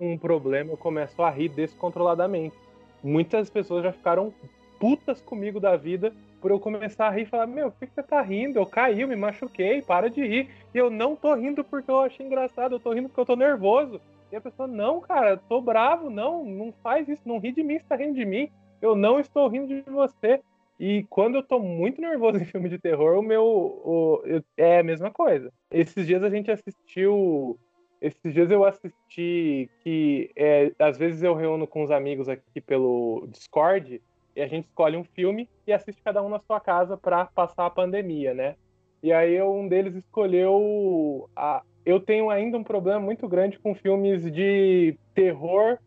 um 0.00 0.16
problema, 0.18 0.72
eu 0.72 0.76
começo 0.76 1.22
a 1.22 1.30
rir 1.30 1.48
descontroladamente. 1.48 2.56
Muitas 3.02 3.50
pessoas 3.50 3.82
já 3.82 3.92
ficaram 3.92 4.32
putas 4.78 5.20
comigo 5.20 5.60
da 5.60 5.76
vida 5.76 6.12
por 6.40 6.50
eu 6.50 6.58
começar 6.58 7.06
a 7.06 7.10
rir 7.10 7.22
e 7.22 7.26
falar: 7.26 7.46
Meu, 7.46 7.70
por 7.70 7.86
que 7.86 7.94
você 7.94 8.02
tá 8.02 8.20
rindo? 8.20 8.58
Eu 8.58 8.66
caí, 8.66 9.00
eu 9.00 9.08
me 9.08 9.16
machuquei, 9.16 9.80
para 9.80 10.10
de 10.10 10.26
rir. 10.26 10.50
E 10.74 10.78
eu 10.78 10.90
não 10.90 11.14
tô 11.14 11.32
rindo 11.34 11.62
porque 11.62 11.90
eu 11.90 12.00
achei 12.00 12.26
engraçado, 12.26 12.74
eu 12.74 12.80
tô 12.80 12.92
rindo 12.92 13.08
porque 13.08 13.20
eu 13.20 13.26
tô 13.26 13.36
nervoso. 13.36 14.00
E 14.30 14.36
a 14.36 14.40
pessoa: 14.40 14.66
Não, 14.66 15.00
cara, 15.00 15.30
eu 15.30 15.38
tô 15.38 15.60
bravo, 15.60 16.10
não, 16.10 16.44
não 16.44 16.72
faz 16.82 17.08
isso, 17.08 17.22
não 17.24 17.38
ri 17.38 17.52
de 17.52 17.62
mim, 17.62 17.78
você 17.78 17.84
tá 17.88 17.96
rindo 17.96 18.14
de 18.14 18.24
mim. 18.24 18.50
Eu 18.80 18.96
não 18.96 19.20
estou 19.20 19.46
rindo 19.46 19.68
de 19.68 19.82
você. 19.88 20.40
E 20.80 21.04
quando 21.08 21.36
eu 21.36 21.42
tô 21.44 21.60
muito 21.60 22.00
nervoso 22.00 22.38
em 22.42 22.44
filme 22.44 22.68
de 22.68 22.78
terror, 22.78 23.16
o 23.16 23.22
meu. 23.22 23.44
O, 23.44 24.22
é 24.56 24.80
a 24.80 24.82
mesma 24.82 25.12
coisa. 25.12 25.52
Esses 25.70 26.06
dias 26.06 26.24
a 26.24 26.28
gente 26.28 26.50
assistiu 26.50 27.56
esses 28.02 28.34
dias 28.34 28.50
eu 28.50 28.64
assisti 28.64 29.70
que 29.84 30.30
é, 30.34 30.72
às 30.76 30.98
vezes 30.98 31.22
eu 31.22 31.34
reúno 31.34 31.68
com 31.68 31.84
os 31.84 31.90
amigos 31.90 32.28
aqui 32.28 32.60
pelo 32.60 33.28
Discord 33.28 34.02
e 34.34 34.42
a 34.42 34.46
gente 34.48 34.66
escolhe 34.66 34.96
um 34.96 35.04
filme 35.04 35.48
e 35.66 35.72
assiste 35.72 36.02
cada 36.02 36.20
um 36.20 36.28
na 36.28 36.40
sua 36.40 36.58
casa 36.58 36.96
para 36.96 37.26
passar 37.26 37.64
a 37.64 37.70
pandemia, 37.70 38.34
né? 38.34 38.56
E 39.02 39.12
aí 39.12 39.40
um 39.40 39.68
deles 39.68 39.94
escolheu 39.94 41.30
a 41.36 41.62
eu 41.84 41.98
tenho 41.98 42.30
ainda 42.30 42.58
um 42.58 42.64
problema 42.64 43.00
muito 43.00 43.28
grande 43.28 43.58
com 43.58 43.74
filmes 43.74 44.30
de 44.30 44.96
terror 45.14 45.78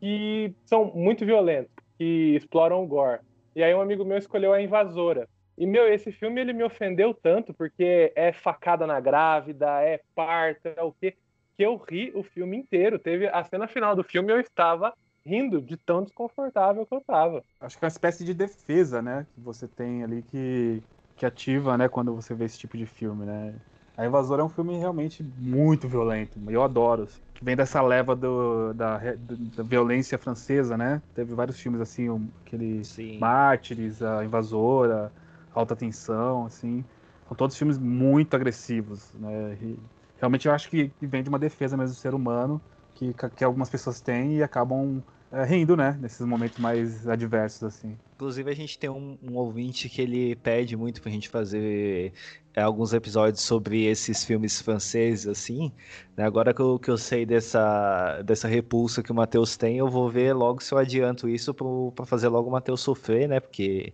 que 0.00 0.52
são 0.64 0.92
muito 0.94 1.24
violentos, 1.24 1.72
que 1.96 2.34
exploram 2.36 2.82
o 2.82 2.86
gore. 2.86 3.20
E 3.54 3.62
aí 3.62 3.74
um 3.74 3.80
amigo 3.80 4.04
meu 4.04 4.18
escolheu 4.18 4.52
A 4.52 4.60
Invasora. 4.60 5.28
E, 5.56 5.66
meu, 5.66 5.86
esse 5.86 6.10
filme 6.10 6.40
ele 6.40 6.52
me 6.52 6.64
ofendeu 6.64 7.14
tanto, 7.14 7.54
porque 7.54 8.12
é 8.16 8.32
facada 8.32 8.86
na 8.88 8.98
grávida, 8.98 9.80
é 9.80 10.00
parto, 10.12 10.66
é 10.66 10.82
o 10.82 10.92
quê? 10.92 11.14
Que 11.56 11.62
eu 11.62 11.76
ri 11.76 12.12
o 12.14 12.22
filme 12.22 12.56
inteiro. 12.56 12.98
Teve 12.98 13.28
a 13.28 13.42
cena 13.44 13.66
final 13.66 13.94
do 13.94 14.04
filme 14.04 14.32
eu 14.32 14.40
estava 14.40 14.92
rindo 15.24 15.60
de 15.60 15.76
tão 15.76 16.02
desconfortável 16.02 16.84
que 16.84 16.94
eu 16.94 16.98
estava. 16.98 17.42
Acho 17.60 17.78
que 17.78 17.84
é 17.84 17.86
uma 17.86 17.92
espécie 17.92 18.24
de 18.24 18.34
defesa, 18.34 19.00
né, 19.00 19.26
que 19.34 19.40
você 19.40 19.66
tem 19.66 20.04
ali 20.04 20.22
que, 20.22 20.82
que 21.16 21.24
ativa, 21.24 21.78
né, 21.78 21.88
quando 21.88 22.14
você 22.14 22.34
vê 22.34 22.44
esse 22.44 22.58
tipo 22.58 22.76
de 22.76 22.86
filme, 22.86 23.24
né. 23.24 23.54
A 23.96 24.04
Invasora 24.04 24.42
é 24.42 24.44
um 24.44 24.48
filme 24.48 24.76
realmente 24.76 25.22
muito 25.38 25.88
violento, 25.88 26.38
eu 26.48 26.62
adoro. 26.62 27.04
Assim, 27.04 27.20
que 27.32 27.44
vem 27.44 27.54
dessa 27.54 27.80
leva 27.80 28.14
do, 28.14 28.74
da, 28.74 28.98
da, 28.98 29.62
violência 29.62 30.18
francesa, 30.18 30.76
né? 30.76 31.00
Teve 31.14 31.32
vários 31.32 31.60
filmes 31.60 31.80
assim, 31.80 32.30
aquele 32.44 32.84
Sim. 32.84 33.18
Mártires, 33.18 34.02
a 34.02 34.24
Invasora, 34.24 35.12
Alta 35.54 35.76
Tensão, 35.76 36.46
assim. 36.46 36.84
São 37.28 37.36
todos 37.36 37.56
filmes 37.56 37.78
muito 37.78 38.34
agressivos, 38.34 39.12
né? 39.14 39.56
E 39.62 39.78
realmente 40.18 40.46
eu 40.46 40.52
acho 40.52 40.68
que 40.68 40.90
vem 41.00 41.22
de 41.22 41.28
uma 41.28 41.38
defesa 41.38 41.76
mesmo 41.76 41.94
do 41.94 41.98
ser 41.98 42.14
humano 42.14 42.60
que, 42.94 43.14
que 43.36 43.44
algumas 43.44 43.68
pessoas 43.68 44.00
têm 44.00 44.36
e 44.36 44.42
acabam 44.42 45.02
é, 45.34 45.44
rindo, 45.44 45.76
né? 45.76 45.98
Nesses 46.00 46.24
momentos 46.24 46.58
mais 46.58 47.08
adversos, 47.08 47.64
assim. 47.64 47.98
Inclusive, 48.14 48.48
a 48.48 48.54
gente 48.54 48.78
tem 48.78 48.88
um, 48.88 49.18
um 49.20 49.34
ouvinte 49.34 49.88
que 49.88 50.00
ele 50.00 50.36
pede 50.36 50.76
muito 50.76 51.02
pra 51.02 51.10
gente 51.10 51.28
fazer 51.28 52.12
é, 52.54 52.62
alguns 52.62 52.92
episódios 52.92 53.42
sobre 53.42 53.84
esses 53.84 54.24
filmes 54.24 54.62
franceses, 54.62 55.26
assim. 55.26 55.72
Né? 56.16 56.24
Agora 56.24 56.54
que 56.54 56.60
eu, 56.60 56.78
que 56.78 56.88
eu 56.88 56.96
sei 56.96 57.26
dessa, 57.26 58.22
dessa 58.22 58.46
repulsa 58.46 59.02
que 59.02 59.10
o 59.10 59.14
Matheus 59.14 59.56
tem, 59.56 59.78
eu 59.78 59.88
vou 59.88 60.08
ver 60.08 60.32
logo 60.34 60.62
se 60.62 60.72
eu 60.72 60.78
adianto 60.78 61.28
isso 61.28 61.52
para 61.52 62.06
fazer 62.06 62.28
logo 62.28 62.48
o 62.48 62.52
Matheus 62.52 62.80
sofrer, 62.80 63.28
né? 63.28 63.40
Porque 63.40 63.92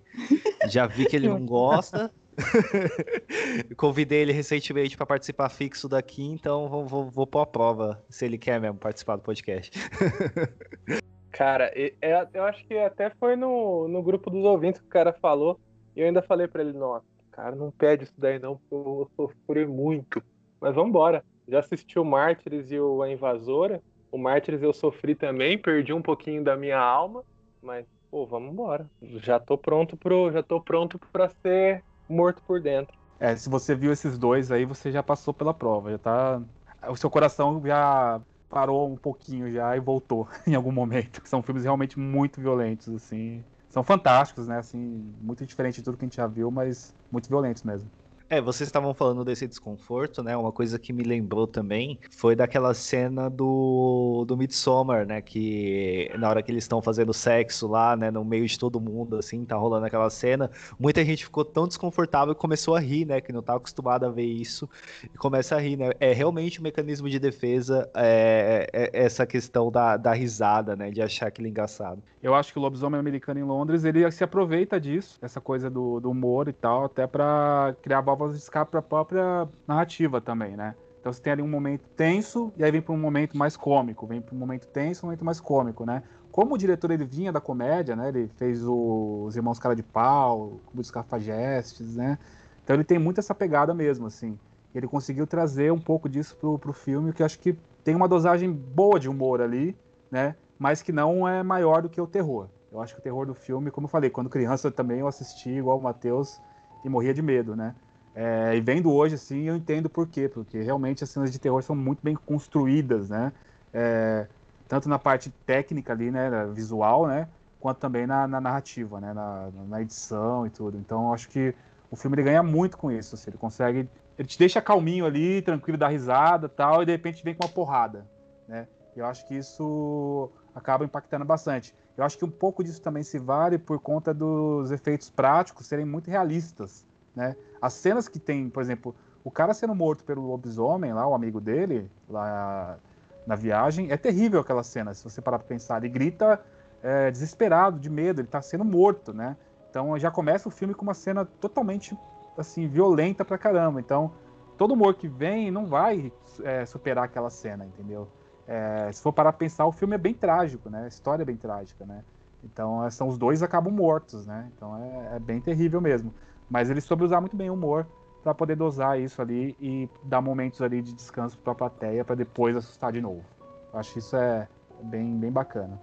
já 0.69 0.87
vi 0.87 1.07
que 1.07 1.17
ele 1.17 1.29
não 1.31 1.47
gosta. 1.47 2.13
Convidei 3.77 4.21
ele 4.21 4.33
recentemente 4.33 4.97
para 4.97 5.07
participar 5.07 5.49
fixo 5.49 5.89
daqui, 5.89 6.23
então 6.23 6.69
vou, 6.69 6.87
vou, 6.87 7.11
vou 7.11 7.27
pôr 7.27 7.41
a 7.41 7.47
prova 7.47 8.05
se 8.09 8.25
ele 8.25 8.39
quer 8.39 8.61
mesmo 8.61 8.79
participar 8.79 9.17
do 9.17 9.23
podcast. 9.23 9.71
Cara, 11.33 11.73
é, 11.75 11.95
eu 12.35 12.45
acho 12.45 12.65
que 12.67 12.77
até 12.77 13.09
foi 13.11 13.37
no, 13.37 13.89
no 13.89 14.03
grupo 14.03 14.31
dos 14.31 14.45
ouvintes 14.45 14.81
que 14.81 14.87
o 14.87 14.91
cara 14.91 15.13
falou, 15.13 15.59
e 15.95 16.01
eu 16.01 16.07
ainda 16.07 16.21
falei 16.21 16.49
para 16.49 16.61
ele, 16.61 16.73
nossa, 16.73 17.07
cara, 17.31 17.55
não 17.55 17.71
pede 17.71 18.05
isso 18.05 18.15
daí 18.19 18.39
não, 18.39 18.57
porque 18.57 18.75
eu 18.75 18.83
vou 18.83 19.11
sofrer 19.17 19.67
muito. 19.67 20.23
Mas 20.61 20.75
vambora. 20.75 21.25
Já 21.49 21.61
assisti 21.61 21.99
o 21.99 22.05
Mártires 22.05 22.71
e 22.71 22.79
o 22.79 23.03
A 23.03 23.11
Invasora. 23.11 23.83
O 24.13 24.19
Mártires 24.19 24.63
eu 24.63 24.73
sofri 24.73 25.15
também, 25.15 25.57
perdi 25.57 25.93
um 25.93 26.03
pouquinho 26.03 26.45
da 26.45 26.57
minha 26.57 26.79
alma, 26.79 27.25
mas 27.63 27.87
pô, 28.11 28.27
vamos 28.27 28.53
embora. 28.53 28.89
Já 29.01 29.41
tô 29.41 29.57
pronto 29.57 29.97
pro, 29.97 30.31
já 30.31 30.43
tô 30.43 30.61
pronto 30.61 30.99
para 31.13 31.29
ser 31.29 31.83
morto 32.11 32.43
por 32.43 32.61
dentro. 32.61 32.97
É, 33.19 33.37
se 33.37 33.49
você 33.49 33.75
viu 33.75 33.93
esses 33.93 34.19
dois 34.19 34.51
aí, 34.51 34.65
você 34.65 34.91
já 34.91 35.03
passou 35.03 35.35
pela 35.35 35.53
prova, 35.53 35.91
já 35.91 35.99
tá. 35.99 36.43
o 36.89 36.97
seu 36.97 37.11
coração 37.11 37.63
já 37.65 38.21
parou 38.49 38.91
um 38.91 38.97
pouquinho 38.97 39.51
já 39.53 39.77
e 39.77 39.81
voltou 39.81 40.29
em 40.47 40.55
algum 40.55 40.73
momento. 40.73 41.23
São 41.27 41.43
filmes 41.43 41.65
realmente 41.65 41.99
muito 41.99 42.41
violentos, 42.41 42.89
assim. 42.95 43.45
São 43.69 43.85
fantásticos, 43.85 44.49
né? 44.49 44.59
Assim, 44.59 44.79
muito 45.21 45.47
diferente 45.47 45.77
de 45.77 45.83
tudo 45.83 45.97
que 45.97 46.05
a 46.05 46.09
gente 46.09 46.17
já 46.17 46.27
viu, 46.27 46.51
mas 46.51 46.95
muito 47.11 47.29
violentos 47.29 47.63
mesmo. 47.63 47.91
É, 48.33 48.41
vocês 48.41 48.69
estavam 48.69 48.95
falando 48.95 49.25
desse 49.25 49.45
desconforto, 49.45 50.23
né? 50.23 50.37
Uma 50.37 50.53
coisa 50.53 50.79
que 50.79 50.93
me 50.93 51.03
lembrou 51.03 51.49
também 51.49 51.99
foi 52.13 52.37
daquela 52.37 52.73
cena 52.75 53.29
do, 53.29 54.25
do 54.25 54.37
Midsommar, 54.37 55.05
né? 55.05 55.21
Que 55.21 56.09
na 56.17 56.29
hora 56.29 56.41
que 56.41 56.53
eles 56.53 56.63
estão 56.63 56.81
fazendo 56.81 57.13
sexo 57.13 57.67
lá, 57.67 57.97
né? 57.97 58.09
No 58.09 58.25
meio 58.25 58.47
de 58.47 58.57
todo 58.57 58.81
mundo, 58.81 59.17
assim, 59.17 59.45
tá 59.45 59.57
rolando 59.57 59.85
aquela 59.85 60.09
cena. 60.11 60.49
Muita 60.79 61.05
gente 61.05 61.25
ficou 61.25 61.45
tão 61.45 61.67
desconfortável 61.67 62.33
que 62.33 62.41
começou 62.41 62.77
a 62.77 62.79
rir, 62.79 63.05
né? 63.05 63.21
Que 63.21 63.33
não 63.33 63.43
tá 63.43 63.57
acostumado 63.57 64.07
a 64.07 64.11
ver 64.11 64.27
isso. 64.27 64.71
E 65.13 65.19
começa 65.19 65.57
a 65.57 65.59
rir, 65.59 65.77
né? 65.77 65.91
É 65.99 66.13
realmente 66.13 66.61
um 66.61 66.63
mecanismo 66.63 67.11
de 67.11 67.19
defesa 67.19 67.91
é, 67.93 68.71
é, 68.73 68.91
é 68.93 69.05
essa 69.07 69.27
questão 69.27 69.73
da, 69.73 69.97
da 69.97 70.13
risada, 70.13 70.77
né? 70.77 70.93
De 70.93 71.03
achar 71.03 71.27
aquilo 71.27 71.49
engraçado. 71.49 72.01
Eu 72.23 72.35
acho 72.35 72.53
que 72.53 72.59
o 72.59 72.63
lobisomem 72.63 73.01
americano 73.01 73.41
em 73.41 73.45
Londres, 73.45 73.83
ele 73.83 74.09
se 74.11 74.23
aproveita 74.23 74.79
disso, 74.79 75.19
essa 75.23 75.41
coisa 75.41 75.71
do, 75.71 75.99
do 76.01 76.11
humor 76.11 76.49
e 76.49 76.53
tal, 76.53 76.85
até 76.85 77.07
para 77.07 77.75
criar 77.81 78.03
válvulas 78.03 78.20
de 78.29 78.37
escape 78.37 78.71
para 78.71 78.81
a 78.81 78.83
própria 78.83 79.49
narrativa 79.67 80.21
também, 80.21 80.57
né? 80.57 80.75
Então 81.01 81.13
você 81.13 81.21
tem 81.21 81.33
ali 81.33 81.43
um 81.43 81.49
momento 81.49 81.89
tenso 81.97 82.53
e 82.57 82.63
aí 82.63 82.71
vem 82.71 82.83
para 82.83 82.93
um 82.93 82.99
momento 82.99 83.37
mais 83.37 83.57
cômico, 83.57 84.07
vem 84.07 84.21
para 84.21 84.35
um 84.35 84.39
momento 84.39 84.67
tenso, 84.67 85.05
um 85.05 85.09
momento 85.09 85.25
mais 85.25 85.41
cômico, 85.41 85.87
né? 85.87 86.03
Como 86.31 86.55
o 86.55 86.59
diretor 86.59 86.91
ele 86.91 87.05
vinha 87.05 87.33
da 87.33 87.41
comédia, 87.41 87.97
né? 87.97 88.09
Ele 88.09 88.29
fez 88.37 88.65
o, 88.65 89.25
os 89.27 89.35
Irmãos 89.35 89.59
Cara 89.59 89.75
de 89.75 89.83
Pau, 89.83 90.61
o 90.73 90.77
dos 90.77 90.91
Cafajestes, 90.91 91.97
né? 91.97 92.19
Então 92.63 92.77
ele 92.77 92.85
tem 92.85 92.99
muito 92.99 93.19
essa 93.19 93.35
pegada 93.35 93.75
mesmo, 93.75 94.07
assim. 94.07 94.39
Ele 94.75 94.87
conseguiu 94.87 95.27
trazer 95.27 95.73
um 95.73 95.81
pouco 95.81 96.09
disso 96.09 96.37
pro, 96.37 96.59
pro 96.59 96.73
filme, 96.73 97.13
que 97.13 97.23
acho 97.23 97.39
que 97.39 97.57
tem 97.83 97.95
uma 97.95 98.07
dosagem 98.07 98.53
boa 98.53 99.01
de 99.01 99.09
humor 99.09 99.41
ali, 99.41 99.77
né? 100.11 100.37
Mas 100.59 100.83
que 100.83 100.93
não 100.93 101.27
é 101.27 101.43
maior 101.43 101.83
do 101.83 101.89
que 101.89 102.01
o 102.01 102.07
terror. 102.07 102.49
Eu 102.71 102.81
acho 102.81 102.95
que 102.95 103.01
o 103.01 103.03
terror 103.03 103.27
do 103.27 103.35
filme, 103.35 103.71
como 103.71 103.87
eu 103.87 103.89
falei, 103.89 104.11
quando 104.11 104.31
criança 104.31 104.71
também 104.71 105.01
eu 105.01 105.09
assisti 105.09 105.51
igual 105.51 105.79
o 105.79 105.83
Matheus 105.83 106.41
e 106.85 106.89
morria 106.89 107.13
de 107.13 107.23
medo, 107.23 107.57
né? 107.57 107.75
É, 108.15 108.57
e 108.57 108.61
vendo 108.61 108.93
hoje, 108.93 109.15
assim, 109.15 109.43
eu 109.43 109.57
entendo 109.57 109.89
por 109.89 110.07
quê, 110.09 110.29
porque 110.29 110.61
realmente 110.61 111.05
as 111.05 111.11
cenas 111.11 111.31
de 111.31 111.39
terror 111.39 111.63
são 111.63 111.77
muito 111.77 112.01
bem 112.03 112.15
construídas, 112.15 113.09
né? 113.09 113.33
É, 113.73 114.27
tanto 114.71 114.89
na 114.89 114.99
parte 114.99 115.31
técnica 115.45 115.93
ali, 115.93 116.11
né, 116.13 116.47
visual, 116.55 117.07
né, 117.07 117.29
quanto 117.59 117.79
também 117.79 118.07
na, 118.07 118.29
na 118.29 118.41
narrativa, 118.41 119.01
né, 119.01 119.13
na, 119.13 119.51
na, 119.69 119.83
edição 119.83 120.47
e 120.47 120.51
tudo. 120.51 120.79
Então, 120.79 121.13
acho 121.13 121.29
que 121.29 121.53
o 121.91 121.97
filme 121.97 122.15
ele 122.15 122.23
ganha 122.23 122.43
muito 122.43 122.79
com 122.79 122.91
isso, 122.91 123.17
assim, 123.17 123.31
ele 123.31 123.37
consegue, 123.37 123.89
ele 124.17 124.29
te 124.29 124.39
deixa 124.39 124.63
calminho 124.63 125.05
ali, 125.05 125.43
tranquilo, 125.43 125.77
dá 125.77 125.89
risada, 125.89 126.49
tal, 126.49 126.83
e 126.83 126.87
de 126.87 126.93
repente 126.93 127.23
vem 127.25 127.35
com 127.35 127.45
uma 127.45 127.53
porrada, 127.53 128.07
né? 128.47 128.69
Eu 128.95 129.07
acho 129.07 129.27
que 129.27 129.35
isso 129.35 130.31
acaba 130.55 130.85
impactando 130.85 131.25
bastante. 131.25 131.75
Eu 131.97 132.05
acho 132.05 132.17
que 132.17 132.25
um 132.25 132.31
pouco 132.31 132.63
disso 132.63 132.81
também 132.81 133.03
se 133.03 133.19
vale 133.19 133.59
por 133.59 133.81
conta 133.81 134.15
dos 134.15 134.71
efeitos 134.71 135.11
práticos 135.11 135.67
serem 135.67 135.85
muito 135.85 136.11
realistas, 136.11 136.87
né? 137.15 137.37
As 137.61 137.75
cenas 137.75 138.09
que 138.09 138.19
tem, 138.19 138.49
por 138.49 138.63
exemplo, 138.63 138.95
o 139.23 139.31
cara 139.31 139.53
sendo 139.53 139.75
morto 139.75 140.05
pelo 140.05 140.27
lobisomem 140.27 140.93
lá, 140.93 141.07
o 141.07 141.15
amigo 141.15 141.41
dele, 141.41 141.91
lá 142.09 142.79
na 143.27 143.35
viagem, 143.35 143.91
é 143.91 143.97
terrível 143.97 144.41
aquela 144.41 144.63
cena, 144.63 144.95
se 144.95 145.05
você 145.05 145.21
parar 145.21 145.39
pra 145.39 145.49
pensar. 145.49 145.79
Ele 145.79 145.89
grita 145.89 146.41
é, 146.83 147.11
desesperado, 147.11 147.79
de 147.79 147.91
medo, 147.91 148.21
ele 148.21 148.29
tá 148.29 148.41
sendo 148.41 148.65
morto, 148.65 149.13
né? 149.13 149.37
Então 149.69 149.99
já 149.99 150.11
começa 150.11 150.49
o 150.49 150.51
filme 150.51 150.75
com 150.75 150.83
uma 150.83 150.95
cena 150.95 151.25
totalmente, 151.25 151.97
assim, 152.37 152.67
violenta 152.67 153.25
pra 153.25 153.39
caramba. 153.39 153.79
Então, 153.81 154.13
todo 154.57 154.75
humor 154.75 154.95
que 154.95 155.07
vem 155.07 155.51
não 155.51 155.67
vai 155.67 156.13
é, 156.43 156.65
superar 156.67 157.05
aquela 157.05 157.31
cena, 157.31 157.65
entendeu? 157.67 158.09
É, 158.49 158.91
se 158.91 159.01
for 159.01 159.13
parar 159.13 159.33
pra 159.33 159.39
pensar, 159.39 159.67
o 159.67 159.73
filme 159.73 159.95
é 159.95 159.99
bem 159.99 160.15
trágico, 160.15 160.69
né? 160.69 160.85
A 160.85 160.89
história 160.89 161.23
é 161.23 161.25
bem 161.25 161.37
trágica, 161.37 161.87
né? 161.87 162.03
Então, 162.43 162.85
é, 162.85 162.91
são 162.91 163.07
os 163.07 163.17
dois 163.17 163.43
acabam 163.43 163.73
mortos, 163.73 164.27
né? 164.27 164.51
Então, 164.57 164.77
é, 164.77 165.17
é 165.17 165.19
bem 165.19 165.41
terrível 165.41 165.81
mesmo. 165.81 166.13
Mas 166.51 166.69
ele 166.69 166.81
soube 166.81 167.05
usar 167.05 167.21
muito 167.21 167.37
bem 167.37 167.49
o 167.49 167.55
humor 167.55 167.87
para 168.23 168.35
poder 168.35 168.57
dosar 168.57 169.01
isso 169.01 169.23
ali 169.23 169.57
e 169.61 169.89
dar 170.03 170.21
momentos 170.21 170.61
ali 170.61 170.83
de 170.83 170.93
descanso 170.95 171.39
para 171.39 171.53
a 171.53 171.57
plateia 171.57 172.05
para 172.05 172.17
depois 172.17 172.57
assustar 172.57 172.93
de 172.93 173.01
novo. 173.01 173.25
Eu 173.73 173.79
acho 173.79 173.99
isso 173.99 174.17
é 174.17 174.49
bem, 174.83 175.17
bem 175.17 175.31
bacana. 175.31 175.81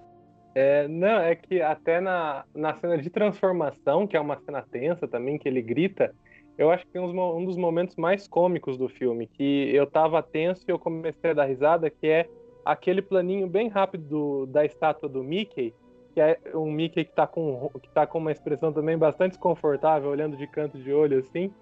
É, 0.53 0.87
não, 0.87 1.19
é 1.19 1.35
que 1.35 1.61
até 1.61 2.01
na, 2.01 2.43
na 2.53 2.73
cena 2.75 2.97
de 2.97 3.09
transformação, 3.09 4.07
que 4.07 4.17
é 4.17 4.19
uma 4.19 4.37
cena 4.39 4.61
tensa 4.61 5.07
também, 5.07 5.37
que 5.37 5.47
ele 5.47 5.61
grita, 5.61 6.13
eu 6.57 6.71
acho 6.71 6.85
que 6.85 6.91
tem 6.91 7.01
uns, 7.01 7.13
um 7.13 7.45
dos 7.45 7.55
momentos 7.55 7.95
mais 7.95 8.27
cômicos 8.27 8.77
do 8.77 8.89
filme, 8.89 9.27
que 9.27 9.69
eu 9.73 9.85
tava 9.85 10.21
tenso 10.23 10.63
e 10.67 10.71
eu 10.71 10.79
comecei 10.79 11.29
a 11.29 11.33
dar 11.33 11.45
risada, 11.45 11.89
que 11.89 12.07
é 12.07 12.27
aquele 12.65 13.01
planinho 13.01 13.47
bem 13.47 13.67
rápido 13.67 14.03
do, 14.03 14.45
da 14.47 14.65
estátua 14.65 15.07
do 15.07 15.23
Mickey, 15.23 15.73
que 16.17 16.21
é 16.21 16.39
um 16.55 16.71
Mickey 16.71 17.05
que 17.05 17.11
tá 17.13 17.27
com, 17.27 17.69
que 17.79 17.87
tá 17.89 18.07
com 18.07 18.17
uma 18.17 18.31
expressão 18.31 18.73
também 18.73 18.97
bastante 18.97 19.33
desconfortável, 19.33 20.09
olhando 20.09 20.35
de 20.35 20.47
canto 20.47 20.75
de 20.79 20.91
olho 20.91 21.19
assim. 21.19 21.53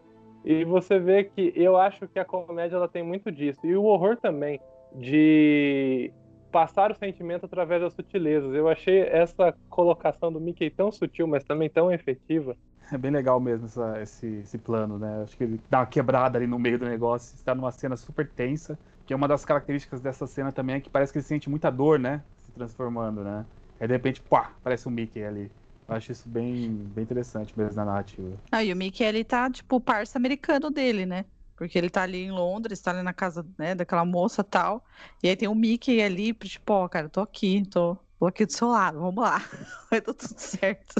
E 0.45 0.63
você 0.63 0.97
vê 0.97 1.25
que 1.25 1.51
eu 1.53 1.75
acho 1.75 2.07
que 2.07 2.17
a 2.17 2.23
comédia 2.23 2.77
ela 2.77 2.87
tem 2.87 3.03
muito 3.03 3.29
disso. 3.29 3.59
E 3.65 3.75
o 3.75 3.83
horror 3.83 4.15
também, 4.15 4.61
de 4.93 6.09
passar 6.53 6.89
o 6.89 6.95
sentimento 6.95 7.45
através 7.45 7.81
das 7.81 7.93
sutilezas. 7.93 8.53
Eu 8.53 8.69
achei 8.69 9.01
essa 9.01 9.53
colocação 9.69 10.31
do 10.31 10.39
Mickey 10.39 10.69
tão 10.69 10.89
sutil, 10.89 11.27
mas 11.27 11.43
também 11.43 11.69
tão 11.69 11.91
efetiva. 11.91 12.55
É 12.89 12.97
bem 12.97 13.11
legal 13.11 13.41
mesmo 13.41 13.65
essa, 13.65 14.01
esse, 14.01 14.37
esse 14.37 14.57
plano, 14.57 14.97
né? 14.97 15.23
Acho 15.23 15.35
que 15.35 15.43
ele 15.43 15.59
dá 15.69 15.79
uma 15.79 15.85
quebrada 15.85 16.37
ali 16.37 16.47
no 16.47 16.57
meio 16.57 16.79
do 16.79 16.85
negócio. 16.85 17.35
Está 17.35 17.53
numa 17.53 17.73
cena 17.73 17.97
super 17.97 18.25
tensa, 18.25 18.79
que 19.05 19.11
é 19.11 19.15
uma 19.17 19.27
das 19.27 19.43
características 19.43 19.99
dessa 19.99 20.25
cena 20.25 20.53
também 20.53 20.77
é 20.77 20.79
que 20.79 20.89
parece 20.89 21.11
que 21.11 21.17
ele 21.17 21.25
sente 21.25 21.49
muita 21.49 21.69
dor, 21.69 21.99
né? 21.99 22.23
Se 22.39 22.53
transformando, 22.53 23.21
né? 23.21 23.45
Aí 23.79 23.87
de 23.87 23.93
repente, 23.93 24.21
pá, 24.21 24.51
aparece 24.59 24.87
um 24.87 24.91
Mickey 24.91 25.23
ali. 25.23 25.51
Eu 25.87 25.95
acho 25.95 26.11
isso 26.11 26.27
bem, 26.27 26.69
bem 26.95 27.03
interessante 27.03 27.53
mesmo 27.55 27.75
na 27.75 27.85
narrativa. 27.85 28.35
Ah, 28.51 28.63
e 28.63 28.73
o 28.73 28.75
Mickey, 28.75 29.03
ele 29.03 29.23
tá, 29.23 29.49
tipo, 29.49 29.75
o 29.75 29.81
parça 29.81 30.17
americano 30.17 30.71
dele, 30.71 31.05
né? 31.05 31.25
Porque 31.55 31.77
ele 31.77 31.89
tá 31.89 32.01
ali 32.01 32.23
em 32.23 32.31
Londres, 32.31 32.81
tá 32.81 32.91
ali 32.91 33.01
na 33.01 33.13
casa, 33.13 33.45
né, 33.57 33.75
daquela 33.75 34.03
moça 34.03 34.43
tal. 34.43 34.83
E 35.23 35.29
aí 35.29 35.35
tem 35.35 35.47
o 35.47 35.55
Mickey 35.55 36.01
ali, 36.01 36.33
tipo, 36.33 36.73
ó, 36.73 36.87
cara, 36.87 37.07
tô 37.07 37.21
aqui, 37.21 37.63
tô, 37.69 37.95
tô 38.19 38.25
aqui 38.25 38.45
do 38.45 38.51
seu 38.51 38.67
lado, 38.67 38.99
vamos 38.99 39.23
lá. 39.23 39.37
Vai 39.89 40.01
dar 40.01 40.13
tudo 40.13 40.37
certo. 40.37 40.95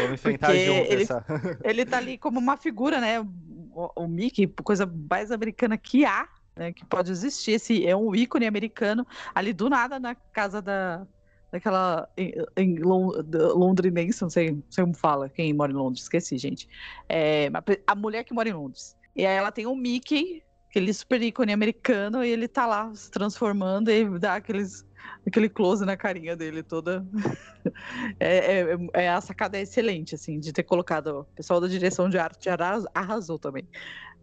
Vamos 0.00 0.14
enfrentar 0.14 0.54
junto 0.54 0.92
ele, 0.92 1.02
essa... 1.02 1.24
ele 1.62 1.84
tá 1.84 1.98
ali 1.98 2.16
como 2.16 2.40
uma 2.40 2.56
figura, 2.56 3.00
né? 3.00 3.20
O, 3.20 4.04
o 4.04 4.08
Mickey, 4.08 4.46
coisa 4.64 4.86
mais 4.86 5.30
americana 5.30 5.76
que 5.76 6.04
há, 6.04 6.26
né? 6.56 6.72
Que 6.72 6.84
pode 6.84 7.12
existir. 7.12 7.52
Esse 7.52 7.86
é 7.86 7.94
um 7.94 8.14
ícone 8.14 8.46
americano 8.46 9.06
ali 9.34 9.52
do 9.52 9.68
nada 9.68 10.00
na 10.00 10.14
casa 10.14 10.60
da, 10.60 11.06
daquela 11.50 12.08
em, 12.16 12.32
em 12.56 12.78
londrinense, 12.78 14.22
não 14.22 14.30
sei, 14.30 14.62
como 14.74 14.94
fala, 14.94 15.28
quem 15.28 15.52
mora 15.52 15.72
em 15.72 15.76
Londres, 15.76 16.04
esqueci, 16.04 16.38
gente. 16.38 16.68
É, 17.08 17.50
a 17.86 17.94
mulher 17.94 18.24
que 18.24 18.34
mora 18.34 18.48
em 18.48 18.52
Londres. 18.52 18.96
E 19.14 19.26
aí 19.26 19.36
ela 19.36 19.50
tem 19.50 19.66
o 19.66 19.74
Mickey, 19.74 20.42
aquele 20.68 20.92
super 20.92 21.20
ícone 21.20 21.52
americano, 21.52 22.24
e 22.24 22.30
ele 22.30 22.46
tá 22.46 22.66
lá 22.66 22.94
se 22.94 23.10
transformando 23.10 23.90
e 23.90 24.18
dá 24.18 24.36
aqueles 24.36 24.88
aquele 25.26 25.48
close 25.48 25.84
na 25.84 25.96
carinha 25.96 26.36
dele 26.36 26.62
toda. 26.62 27.06
é, 28.18 28.60
é, 28.60 28.76
é, 28.94 29.08
a 29.08 29.20
sacada 29.20 29.58
é 29.58 29.62
excelente, 29.62 30.14
assim, 30.14 30.38
de 30.38 30.52
ter 30.52 30.62
colocado. 30.62 31.20
O 31.20 31.24
pessoal 31.34 31.60
da 31.60 31.68
direção 31.68 32.08
de 32.08 32.18
arte 32.18 32.48
arrasou 32.94 33.38
também. 33.38 33.68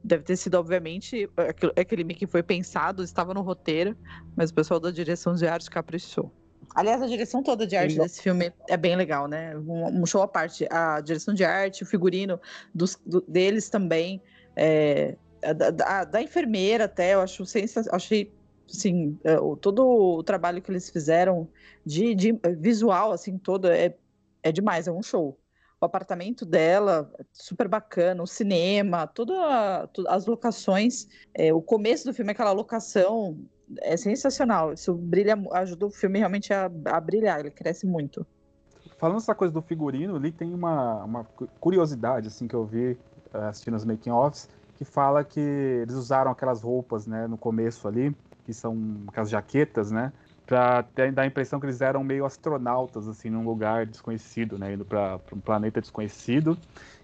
Deve 0.03 0.23
ter 0.23 0.37
sido, 0.37 0.55
obviamente, 0.55 1.29
aquele 1.75 2.03
Mickey 2.03 2.27
foi 2.27 2.43
pensado, 2.43 3.03
estava 3.03 3.33
no 3.33 3.41
roteiro, 3.41 3.97
mas 4.35 4.51
o 4.51 4.53
pessoal 4.53 4.79
da 4.79 4.91
direção 4.91 5.33
de 5.33 5.47
arte 5.47 5.69
caprichou. 5.69 6.31
Aliás, 6.75 7.01
a 7.01 7.07
direção 7.07 7.41
toda 7.41 7.65
de 7.65 7.75
arte 7.75 7.97
desse 7.97 8.21
filme 8.21 8.53
é 8.69 8.77
bem 8.77 8.95
legal, 8.95 9.27
né? 9.27 9.55
Um, 9.57 10.05
show 10.05 10.21
à 10.21 10.27
parte. 10.27 10.67
A 10.69 11.01
direção 11.01 11.33
de 11.33 11.43
arte, 11.43 11.83
o 11.83 11.85
figurino 11.85 12.39
dos, 12.73 12.99
do, 13.05 13.21
deles 13.21 13.69
também. 13.69 14.21
É, 14.55 15.15
da, 15.41 15.71
da, 15.71 16.03
da, 16.03 16.21
enfermeira 16.21 16.85
até, 16.85 17.15
eu 17.15 17.21
acho 17.21 17.45
sensacional. 17.45 17.95
Achei, 17.95 18.31
assim, 18.69 19.17
é, 19.23 19.37
todo 19.59 19.87
o 19.87 20.23
trabalho 20.23 20.61
que 20.61 20.69
eles 20.69 20.89
fizeram 20.89 21.47
de, 21.85 22.13
de 22.13 22.39
visual, 22.57 23.11
assim, 23.11 23.37
todo 23.37 23.67
é, 23.67 23.95
é 24.43 24.51
demais, 24.51 24.87
é 24.87 24.91
um 24.91 25.01
show. 25.01 25.37
O 25.79 25.85
apartamento 25.85 26.45
dela, 26.45 27.11
super 27.31 27.67
bacana, 27.67 28.23
o 28.23 28.27
cinema, 28.27 29.05
todas 29.05 29.37
as 30.07 30.25
locações. 30.25 31.07
É, 31.33 31.53
o 31.53 31.61
começo 31.61 32.05
do 32.05 32.13
filme, 32.13 32.31
aquela 32.31 32.51
locação 32.51 33.37
é 33.81 33.95
sensacional. 33.95 34.73
Isso 34.73 34.93
brilha, 34.93 35.37
ajuda 35.51 35.85
o 35.85 35.91
filme 35.91 36.19
realmente 36.19 36.53
a, 36.53 36.65
a 36.85 36.99
brilhar, 36.99 37.39
ele 37.39 37.51
cresce 37.51 37.85
muito. 37.85 38.25
Falando 38.97 39.17
essa 39.17 39.35
coisa 39.35 39.53
do 39.53 39.61
figurino, 39.61 40.15
ali 40.15 40.31
tem 40.31 40.53
uma, 40.53 41.03
uma 41.03 41.23
curiosidade 41.59 42.27
assim 42.27 42.47
que 42.47 42.55
eu 42.55 42.65
vi 42.65 42.97
eh, 43.33 43.37
assistindo 43.47 43.75
os 43.75 43.85
making 43.85 44.09
offs, 44.09 44.49
que 44.75 44.83
fala 44.83 45.23
que 45.23 45.39
eles 45.39 45.93
usaram 45.93 46.31
aquelas 46.31 46.61
roupas, 46.61 47.05
né, 47.05 47.27
no 47.27 47.37
começo 47.37 47.87
ali, 47.87 48.15
que 48.45 48.53
são 48.53 48.75
aquelas 49.07 49.29
jaquetas, 49.29 49.91
né, 49.91 50.11
para 50.47 50.81
dar 51.13 51.23
a 51.23 51.25
impressão 51.25 51.59
que 51.59 51.65
eles 51.65 51.81
eram 51.81 52.03
meio 52.03 52.25
astronautas 52.25 53.07
assim 53.07 53.29
num 53.29 53.43
lugar 53.45 53.85
desconhecido, 53.85 54.57
né, 54.57 54.73
indo 54.73 54.85
para 54.85 55.19
um 55.33 55.41
planeta 55.41 55.81
desconhecido. 55.81 56.57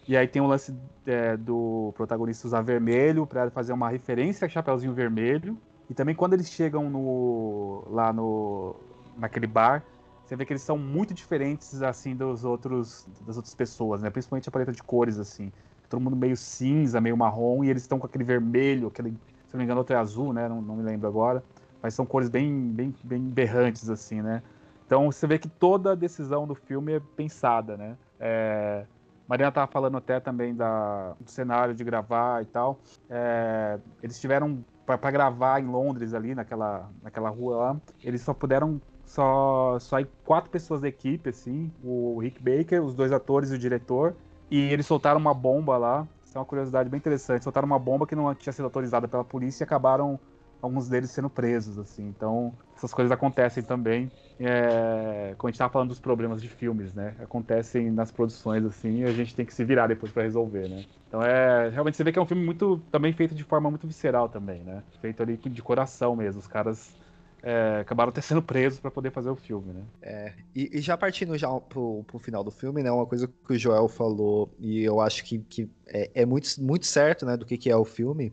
E 0.07 0.17
aí 0.17 0.27
tem 0.27 0.41
o 0.41 0.47
lance 0.47 0.73
é, 1.05 1.35
do 1.37 1.93
protagonista 1.95 2.47
usar 2.47 2.61
vermelho 2.61 3.27
para 3.27 3.51
fazer 3.51 3.73
uma 3.73 3.89
referência 3.89 4.45
a 4.45 4.49
Chapeuzinho 4.49 4.93
Vermelho, 4.93 5.57
E 5.89 5.93
também 5.93 6.15
quando 6.15 6.33
eles 6.33 6.49
chegam 6.49 6.89
no 6.89 7.83
lá 7.89 8.13
no 8.13 8.75
naquele 9.17 9.45
bar, 9.47 9.83
você 10.25 10.35
vê 10.35 10.45
que 10.45 10.53
eles 10.53 10.63
são 10.63 10.77
muito 10.77 11.13
diferentes 11.13 11.81
assim 11.83 12.15
dos 12.15 12.43
outros 12.45 13.05
das 13.21 13.35
outras 13.37 13.53
pessoas, 13.55 14.01
né? 14.01 14.09
Principalmente 14.09 14.47
a 14.49 14.51
paleta 14.51 14.71
de 14.71 14.81
cores 14.83 15.19
assim. 15.19 15.51
Todo 15.89 16.01
mundo 16.01 16.15
meio 16.15 16.35
cinza, 16.37 16.99
meio 17.01 17.15
marrom 17.17 17.63
e 17.63 17.69
eles 17.69 17.83
estão 17.83 17.99
com 17.99 18.05
aquele 18.07 18.23
vermelho, 18.23 18.87
aquele, 18.87 19.11
se 19.11 19.53
não 19.53 19.59
me 19.59 19.65
engano, 19.65 19.79
outro 19.79 19.95
é 19.95 19.99
azul, 19.99 20.33
né? 20.33 20.47
Não, 20.49 20.61
não 20.61 20.75
me 20.77 20.83
lembro 20.83 21.07
agora, 21.07 21.43
mas 21.83 21.93
são 21.93 22.05
cores 22.05 22.29
bem 22.29 22.71
bem 22.71 22.95
bem 23.03 23.21
berrantes 23.21 23.89
assim, 23.89 24.21
né? 24.21 24.41
Então 24.85 25.11
você 25.11 25.27
vê 25.27 25.37
que 25.37 25.49
toda 25.49 25.91
a 25.91 25.95
decisão 25.95 26.47
do 26.47 26.55
filme 26.55 26.93
é 26.93 27.01
pensada, 27.17 27.75
né? 27.75 27.97
É... 28.19 28.85
Mariana 29.27 29.49
estava 29.49 29.67
falando 29.71 29.97
até 29.97 30.19
também 30.19 30.55
da, 30.55 31.13
do 31.19 31.29
cenário 31.29 31.73
de 31.73 31.83
gravar 31.83 32.41
e 32.41 32.45
tal. 32.45 32.79
É... 33.09 33.79
Eles 34.01 34.19
tiveram 34.19 34.63
para 34.85 35.11
gravar 35.11 35.59
em 35.61 35.67
Londres 35.67 36.13
ali 36.13 36.33
naquela, 36.35 36.89
naquela 37.01 37.29
rua 37.29 37.55
lá, 37.55 37.77
eles 38.03 38.21
só 38.21 38.33
puderam 38.33 38.81
só 39.05 39.77
só 39.79 39.99
ir 39.99 40.07
quatro 40.25 40.49
pessoas 40.49 40.81
da 40.81 40.87
equipe 40.87 41.29
assim, 41.29 41.71
o 41.83 42.19
Rick 42.19 42.41
Baker, 42.41 42.83
os 42.83 42.93
dois 42.93 43.11
atores 43.11 43.51
e 43.51 43.55
o 43.55 43.57
diretor, 43.57 44.15
e 44.49 44.59
eles 44.71 44.85
soltaram 44.85 45.19
uma 45.19 45.33
bomba 45.33 45.77
lá. 45.77 46.07
Isso 46.23 46.37
é 46.37 46.39
uma 46.39 46.45
curiosidade 46.45 46.89
bem 46.89 46.97
interessante. 46.97 47.43
Soltaram 47.43 47.65
uma 47.65 47.79
bomba 47.79 48.07
que 48.07 48.15
não 48.15 48.33
tinha 48.35 48.51
sido 48.51 48.65
autorizada 48.65 49.07
pela 49.07 49.23
polícia 49.23 49.63
e 49.63 49.65
acabaram 49.65 50.19
alguns 50.63 50.87
deles 50.87 51.11
sendo 51.11 51.29
presos, 51.29 51.77
assim. 51.77 52.07
Então, 52.07 52.53
essas 52.75 52.93
coisas 52.93 53.11
acontecem 53.11 53.61
também. 53.61 54.09
É, 54.39 55.35
quando 55.37 55.49
a 55.49 55.51
gente 55.51 55.59
tava 55.59 55.71
falando 55.71 55.89
dos 55.89 55.99
problemas 55.99 56.41
de 56.41 56.47
filmes, 56.47 56.93
né? 56.93 57.13
Acontecem 57.19 57.91
nas 57.91 58.11
produções, 58.11 58.63
assim, 58.63 59.01
e 59.01 59.03
a 59.03 59.11
gente 59.11 59.35
tem 59.35 59.45
que 59.45 59.53
se 59.53 59.63
virar 59.63 59.87
depois 59.87 60.11
para 60.11 60.23
resolver, 60.23 60.69
né? 60.69 60.85
Então, 61.07 61.21
é, 61.21 61.69
realmente 61.69 61.97
você 61.97 62.03
vê 62.03 62.11
que 62.11 62.17
é 62.17 62.21
um 62.21 62.25
filme 62.25 62.43
muito, 62.43 62.81
também 62.89 63.11
feito 63.13 63.35
de 63.35 63.43
forma 63.43 63.69
muito 63.69 63.85
visceral 63.85 64.29
também, 64.29 64.63
né? 64.63 64.81
Feito 65.01 65.21
ali 65.21 65.37
de 65.37 65.61
coração 65.61 66.15
mesmo. 66.15 66.39
Os 66.39 66.47
caras 66.47 66.95
é, 67.43 67.79
acabaram 67.81 68.09
até 68.09 68.21
sendo 68.21 68.41
presos 68.41 68.79
para 68.79 68.89
poder 68.89 69.11
fazer 69.11 69.29
o 69.29 69.35
filme, 69.35 69.73
né? 69.73 69.83
É, 70.01 70.33
e, 70.55 70.77
e, 70.77 70.81
já 70.81 70.97
partindo 70.97 71.37
já 71.37 71.49
pro, 71.59 72.05
pro 72.07 72.17
final 72.17 72.41
do 72.41 72.51
filme, 72.51 72.81
né? 72.81 72.89
Uma 72.89 73.05
coisa 73.05 73.27
que 73.27 73.53
o 73.53 73.59
Joel 73.59 73.89
falou, 73.89 74.49
e 74.57 74.81
eu 74.81 75.01
acho 75.01 75.25
que, 75.25 75.39
que 75.39 75.69
é, 75.85 76.09
é 76.21 76.25
muito, 76.25 76.49
muito 76.59 76.85
certo, 76.85 77.25
né? 77.25 77.35
Do 77.35 77.45
que, 77.45 77.57
que 77.57 77.69
é 77.69 77.75
o 77.75 77.83
filme, 77.83 78.31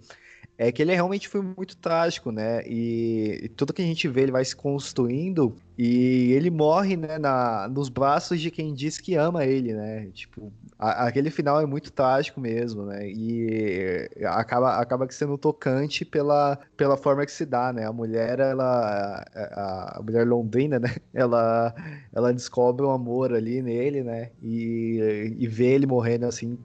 é 0.60 0.70
que 0.70 0.82
ele 0.82 0.92
realmente 0.92 1.26
foi 1.26 1.40
muito 1.40 1.74
trágico, 1.74 2.30
né? 2.30 2.62
E, 2.66 3.40
e, 3.44 3.48
tudo 3.48 3.72
que 3.72 3.80
a 3.80 3.84
gente 3.84 4.06
vê, 4.06 4.24
ele 4.24 4.32
vai 4.32 4.44
se 4.44 4.54
construindo 4.54 5.56
e 5.78 6.32
ele 6.32 6.50
morre, 6.50 6.98
né, 6.98 7.16
na, 7.16 7.66
nos 7.66 7.88
braços 7.88 8.38
de 8.38 8.50
quem 8.50 8.74
diz 8.74 8.98
que 9.00 9.14
ama 9.14 9.46
ele, 9.46 9.72
né? 9.72 10.10
Tipo, 10.12 10.52
a, 10.78 11.06
aquele 11.06 11.30
final 11.30 11.58
é 11.62 11.64
muito 11.64 11.90
trágico 11.90 12.42
mesmo, 12.42 12.84
né? 12.84 13.08
E 13.08 14.06
acaba, 14.26 14.76
acaba 14.76 15.10
sendo 15.10 15.38
tocante 15.38 16.04
pela, 16.04 16.58
pela 16.76 16.98
forma 16.98 17.24
que 17.24 17.32
se 17.32 17.46
dá, 17.46 17.72
né? 17.72 17.86
A 17.86 17.92
mulher, 17.92 18.38
ela, 18.38 19.24
a, 19.34 19.98
a 19.98 20.02
mulher 20.02 20.26
londrina, 20.26 20.78
né? 20.78 20.94
Ela, 21.14 21.74
ela 22.12 22.32
descobre 22.32 22.84
o 22.84 22.90
amor 22.90 23.32
ali 23.34 23.62
nele, 23.62 24.02
né? 24.02 24.30
E, 24.42 25.36
e 25.38 25.46
vê 25.48 25.74
ele 25.74 25.86
morrendo 25.86 26.26
assim 26.26 26.58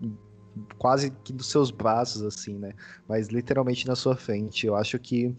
quase 0.77 1.11
que 1.23 1.33
dos 1.33 1.47
seus 1.49 1.71
braços, 1.71 2.21
assim, 2.23 2.57
né? 2.57 2.73
Mas 3.07 3.27
literalmente 3.27 3.87
na 3.87 3.95
sua 3.95 4.15
frente. 4.15 4.65
Eu 4.65 4.75
acho 4.75 4.97
que, 4.99 5.33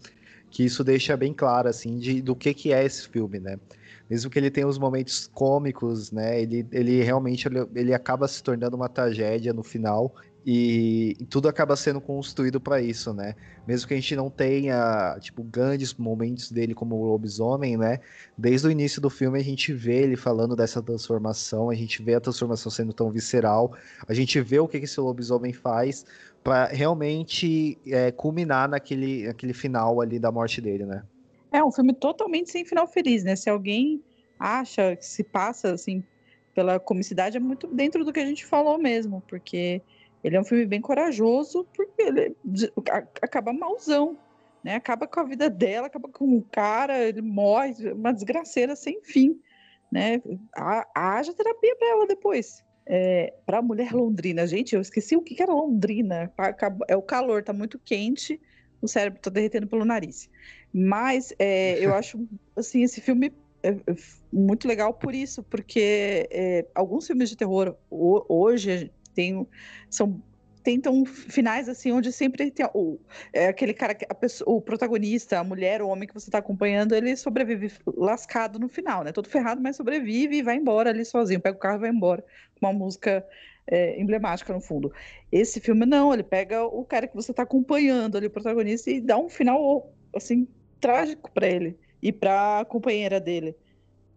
que 0.49 0.63
isso 0.63 0.83
deixa 0.83 1.15
bem 1.17 1.33
claro, 1.33 1.67
assim, 1.67 1.97
de, 1.97 2.21
do 2.21 2.35
que, 2.35 2.53
que 2.53 2.73
é 2.73 2.85
esse 2.85 3.07
filme, 3.07 3.39
né? 3.39 3.57
Mesmo 4.09 4.29
que 4.29 4.39
ele 4.39 4.49
tenha 4.49 4.67
os 4.67 4.77
momentos 4.77 5.27
cômicos, 5.33 6.11
né? 6.11 6.41
Ele, 6.41 6.65
ele 6.71 7.03
realmente 7.03 7.47
ele, 7.47 7.67
ele 7.75 7.93
acaba 7.93 8.27
se 8.27 8.41
tornando 8.41 8.75
uma 8.75 8.87
tragédia 8.87 9.53
no 9.53 9.63
final. 9.63 10.13
E, 10.49 11.17
tudo 11.29 11.49
acaba 11.49 11.75
sendo 11.75 11.99
construído 11.99 12.61
para 12.61 12.81
isso, 12.81 13.13
né? 13.13 13.35
Mesmo 13.67 13.85
que 13.85 13.93
a 13.93 13.97
gente 13.97 14.15
não 14.15 14.29
tenha, 14.29 15.17
tipo, 15.19 15.43
grandes 15.43 15.93
momentos 15.93 16.49
dele 16.49 16.73
como 16.73 17.03
lobisomem, 17.03 17.75
né? 17.75 17.99
Desde 18.37 18.65
o 18.65 18.71
início 18.71 19.01
do 19.01 19.09
filme 19.09 19.37
a 19.37 19.43
gente 19.43 19.73
vê 19.73 20.03
ele 20.03 20.15
falando 20.15 20.55
dessa 20.55 20.81
transformação, 20.81 21.69
a 21.69 21.75
gente 21.75 22.01
vê 22.01 22.15
a 22.15 22.21
transformação 22.21 22.71
sendo 22.71 22.93
tão 22.93 23.11
visceral, 23.11 23.73
a 24.07 24.13
gente 24.13 24.39
vê 24.39 24.57
o 24.57 24.69
que 24.69 24.77
esse 24.77 24.97
lobisomem 25.01 25.51
faz 25.51 26.05
para 26.41 26.67
realmente 26.67 27.77
é, 27.85 28.09
culminar 28.09 28.69
naquele, 28.69 29.27
naquele 29.27 29.53
final 29.53 29.99
ali 29.99 30.17
da 30.17 30.31
morte 30.31 30.61
dele, 30.61 30.85
né? 30.85 31.03
É 31.51 31.61
um 31.61 31.73
filme 31.73 31.93
totalmente 31.93 32.51
sem 32.51 32.63
final 32.63 32.87
feliz, 32.87 33.21
né? 33.21 33.35
Se 33.35 33.49
alguém 33.49 34.01
acha 34.39 34.95
que 34.95 35.05
se 35.05 35.25
passa 35.25 35.73
assim 35.73 36.01
pela 36.55 36.79
comicidade, 36.79 37.35
é 37.35 37.39
muito 37.41 37.67
dentro 37.67 38.05
do 38.05 38.13
que 38.13 38.19
a 38.21 38.25
gente 38.25 38.45
falou 38.45 38.77
mesmo, 38.77 39.21
porque 39.27 39.81
ele 40.27 40.35
é 40.35 40.41
um 40.41 40.43
filme 40.43 40.65
bem 40.65 40.81
corajoso, 40.81 41.65
porque 41.73 42.01
ele 42.01 42.35
acaba 43.21 43.53
malzão, 43.53 44.17
né? 44.61 44.75
Acaba 44.75 45.07
com 45.07 45.21
a 45.21 45.23
vida 45.23 45.49
dela, 45.49 45.87
acaba 45.87 46.09
com 46.09 46.37
o 46.37 46.41
cara, 46.51 46.99
ele 46.99 47.21
morre, 47.21 47.93
uma 47.93 48.11
desgraceira 48.11 48.75
sem 48.75 49.01
fim, 49.01 49.39
né? 49.89 50.21
Haja 50.93 51.33
terapia 51.33 51.73
para 51.77 51.87
ela 51.87 52.05
depois. 52.05 52.61
É, 52.85 53.33
para 53.45 53.59
a 53.59 53.61
mulher 53.61 53.93
londrina, 53.93 54.45
gente, 54.45 54.75
eu 54.75 54.81
esqueci 54.81 55.15
o 55.15 55.21
que 55.21 55.41
era 55.41 55.53
Londrina. 55.53 56.29
É 56.89 56.97
o 56.97 57.01
calor, 57.01 57.41
tá 57.41 57.53
muito 57.53 57.79
quente, 57.79 58.37
o 58.81 58.87
cérebro 58.87 59.21
tá 59.21 59.29
derretendo 59.29 59.67
pelo 59.67 59.85
nariz. 59.85 60.29
Mas 60.73 61.33
é, 61.39 61.79
eu 61.79 61.95
acho, 61.95 62.27
assim, 62.53 62.83
esse 62.83 62.99
filme 62.99 63.31
é, 63.63 63.69
é 63.69 63.95
muito 64.31 64.67
legal 64.67 64.93
por 64.93 65.15
isso, 65.15 65.41
porque 65.43 66.27
é, 66.29 66.65
alguns 66.75 67.07
filmes 67.07 67.29
de 67.29 67.37
terror 67.37 67.77
hoje 67.89 68.91
tem, 69.17 69.47
são 69.89 70.21
tentam 70.63 71.05
finais 71.05 71.69
assim 71.69 71.93
onde 71.93 72.11
sempre 72.11 72.51
tem 72.51 72.67
o 72.73 72.99
é 73.31 73.47
aquele 73.47 73.73
cara 73.73 73.95
que 73.95 74.05
pessoa, 74.15 74.57
o 74.57 74.61
protagonista, 74.61 75.39
a 75.39 75.43
mulher, 75.43 75.81
o 75.81 75.87
homem 75.87 76.05
que 76.05 76.13
você 76.13 76.27
está 76.27 76.39
acompanhando, 76.39 76.93
ele 76.93 77.15
sobrevive 77.15 77.71
lascado 77.95 78.59
no 78.59 78.67
final, 78.67 79.03
né? 79.03 79.13
Todo 79.13 79.29
ferrado, 79.29 79.61
mas 79.61 79.77
sobrevive 79.77 80.37
e 80.37 80.43
vai 80.43 80.57
embora 80.57 80.89
ali 80.89 81.05
sozinho, 81.05 81.39
pega 81.39 81.55
o 81.55 81.59
carro 81.59 81.77
e 81.77 81.79
vai 81.79 81.89
embora 81.89 82.23
uma 82.61 82.73
música 82.73 83.25
é, 83.65 83.99
emblemática 83.99 84.53
no 84.53 84.59
fundo. 84.59 84.91
Esse 85.31 85.61
filme 85.61 85.85
não, 85.85 86.13
ele 86.13 86.23
pega 86.23 86.65
o 86.65 86.83
cara 86.83 87.07
que 87.07 87.15
você 87.15 87.31
está 87.31 87.43
acompanhando 87.43 88.17
ali, 88.17 88.27
o 88.27 88.31
protagonista, 88.31 88.91
e 88.91 88.99
dá 88.99 89.17
um 89.17 89.29
final 89.29 89.93
assim 90.13 90.47
trágico 90.81 91.31
para 91.31 91.47
ele 91.47 91.77
e 92.01 92.11
para 92.11 92.59
a 92.59 92.65
companheira 92.65 93.21
dele 93.21 93.55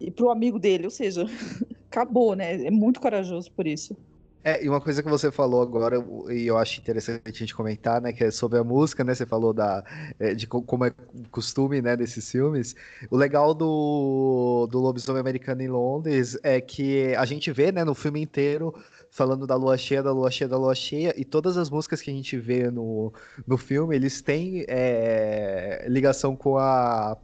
e 0.01 0.11
para 0.11 0.25
o 0.25 0.31
amigo 0.31 0.59
dele, 0.59 0.87
ou 0.87 0.91
seja, 0.91 1.27
acabou, 1.89 2.35
né? 2.35 2.67
É 2.67 2.71
muito 2.73 3.01
corajoso 3.01 3.53
por 3.53 3.69
isso. 3.69 3.97
É, 4.43 4.65
e 4.65 4.69
uma 4.69 4.81
coisa 4.81 5.03
que 5.03 5.09
você 5.09 5.31
falou 5.31 5.61
agora, 5.61 6.03
e 6.31 6.47
eu 6.47 6.57
acho 6.57 6.81
interessante 6.81 7.23
a 7.27 7.31
gente 7.31 7.55
comentar, 7.55 8.01
né, 8.01 8.11
que 8.11 8.25
é 8.25 8.31
sobre 8.31 8.59
a 8.59 8.65
música, 8.65 9.05
né, 9.05 9.15
você 9.15 9.27
falou 9.27 9.53
da, 9.53 9.85
é, 10.19 10.35
de 10.35 10.47
como 10.47 10.85
é 10.87 10.93
costume, 11.31 11.83
né, 11.83 11.95
desses 11.95 12.31
filmes. 12.31 12.75
O 13.11 13.17
legal 13.19 13.53
do, 13.53 14.67
do 14.71 14.79
Lobisomem 14.81 15.21
Americano 15.21 15.61
em 15.61 15.69
Londres 15.69 16.39
é 16.43 16.59
que 16.59 17.15
a 17.17 17.25
gente 17.27 17.53
vê, 17.53 17.71
né, 17.71 17.85
no 17.85 17.95
filme 17.95 18.23
inteiro, 18.23 18.75
falando 19.11 19.47
da 19.47 19.57
lua 19.57 19.77
cheia, 19.77 20.03
da 20.03 20.13
lua 20.13 20.31
cheia, 20.31 20.49
da 20.49 20.57
lua 20.57 20.75
cheia, 20.75 21.13
e 21.21 21.25
todas 21.25 21.59
as 21.59 21.69
músicas 21.69 22.01
que 22.01 22.11
a 22.11 22.15
gente 22.15 22.39
vê 22.39 22.71
no, 22.71 23.13
no 23.47 23.59
filme, 23.59 23.95
eles 23.95 24.23
têm 24.23 24.65
é, 24.69 25.85
ligação 25.87 26.35
com 26.35 26.57
a 26.57 27.17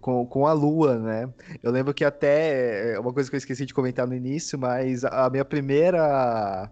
com, 0.00 0.26
com 0.26 0.46
a 0.46 0.52
lua, 0.52 0.98
né? 0.98 1.28
Eu 1.62 1.70
lembro 1.70 1.94
que 1.94 2.04
até, 2.04 2.94
é 2.94 3.00
uma 3.00 3.12
coisa 3.12 3.28
que 3.28 3.36
eu 3.36 3.38
esqueci 3.38 3.64
de 3.66 3.74
comentar 3.74 4.06
no 4.06 4.14
início, 4.14 4.58
mas 4.58 5.04
a 5.04 5.28
minha 5.30 5.44
primeira. 5.44 6.70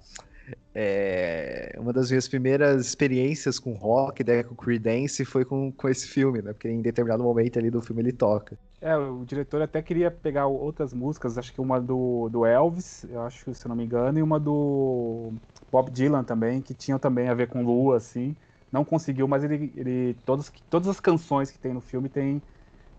É, 0.75 1.77
uma 1.79 1.93
das 1.93 2.11
minhas 2.11 2.27
primeiras 2.27 2.87
experiências 2.87 3.59
com 3.59 3.75
rock, 3.75 4.25
né, 4.25 4.43
com 4.43 4.55
Creedence, 4.55 5.25
foi 5.25 5.45
com, 5.45 5.71
com 5.71 5.89
esse 5.89 6.09
filme, 6.09 6.41
né? 6.43 6.53
Porque 6.53 6.69
em 6.69 6.81
determinado 6.81 7.23
momento 7.23 7.59
ali 7.59 7.71
do 7.71 7.81
filme 7.81 8.03
ele 8.03 8.13
toca. 8.13 8.57
É, 8.81 8.97
o 8.97 9.25
diretor 9.25 9.63
até 9.63 9.81
queria 9.81 10.11
pegar 10.11 10.47
outras 10.47 10.93
músicas, 10.93 11.39
acho 11.39 11.53
que 11.53 11.61
uma 11.61 11.81
do, 11.81 12.29
do 12.31 12.45
Elvis, 12.45 13.05
eu 13.09 13.23
acho, 13.23 13.55
se 13.55 13.69
não 13.69 13.77
me 13.77 13.85
engano, 13.85 14.19
e 14.19 14.23
uma 14.23 14.41
do 14.41 15.33
Bob 15.71 15.91
Dylan 15.91 16.25
também, 16.25 16.61
que 16.61 16.75
tinham 16.75 16.99
também 16.99 17.29
a 17.29 17.35
ver 17.35 17.49
com 17.49 17.63
lua, 17.63 17.99
assim. 17.99 18.35
Não 18.73 18.85
conseguiu, 18.85 19.29
mas 19.29 19.45
ele, 19.45 19.73
ele 19.77 20.17
todos, 20.25 20.51
todas 20.71 20.89
as 20.89 20.99
canções 20.99 21.51
que 21.51 21.59
tem 21.59 21.75
no 21.75 21.81
filme 21.81 22.09
tem 22.09 22.43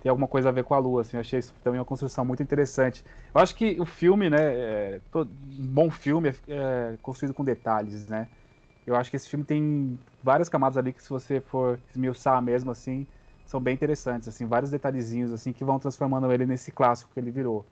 tem 0.04 0.10
alguma 0.10 0.28
coisa 0.28 0.49
a 0.49 0.51
ver 0.51 0.66
com 0.66 0.74
a 0.74 0.80
Lua, 0.80 1.01
assim, 1.01 1.16
eu 1.16 1.22
achei 1.22 1.39
isso 1.39 1.54
também 1.64 1.80
uma 1.80 1.86
construção 1.86 2.26
muito 2.26 2.43
interessante. 2.43 3.06
Eu 3.34 3.39
acho 3.41 3.56
que 3.56 3.80
o 3.80 3.86
filme, 3.86 4.30
né, 4.30 4.38
é, 4.97 5.01
todo, 5.10 5.32
um 5.32 5.66
bom 5.66 5.89
filme 5.89 6.30
é, 6.30 6.34
é, 6.49 6.97
construído 7.01 7.34
com 7.34 7.43
detalhes, 7.43 8.06
né, 8.10 8.28
eu 8.86 8.97
acho 8.97 9.10
que 9.10 9.16
esse 9.16 9.30
filme 9.30 9.45
tem 9.45 9.97
várias 10.22 10.49
camadas 10.49 10.78
ali 10.78 10.91
que 10.91 11.01
se 11.01 11.10
você 11.10 11.39
for 11.39 11.80
esmiuçar 11.89 12.41
mesmo, 12.41 12.70
assim, 12.72 13.08
são 13.45 13.62
bem 13.62 13.74
interessantes, 13.74 14.28
assim, 14.28 14.45
vários 14.45 14.72
detalhezinhos, 14.72 15.32
assim, 15.32 15.54
que 15.54 15.64
vão 15.64 15.80
transformando 15.80 16.32
ele 16.34 16.45
nesse 16.45 16.70
clássico 16.72 17.12
que 17.14 17.20
ele 17.20 17.32
virou. 17.32 17.66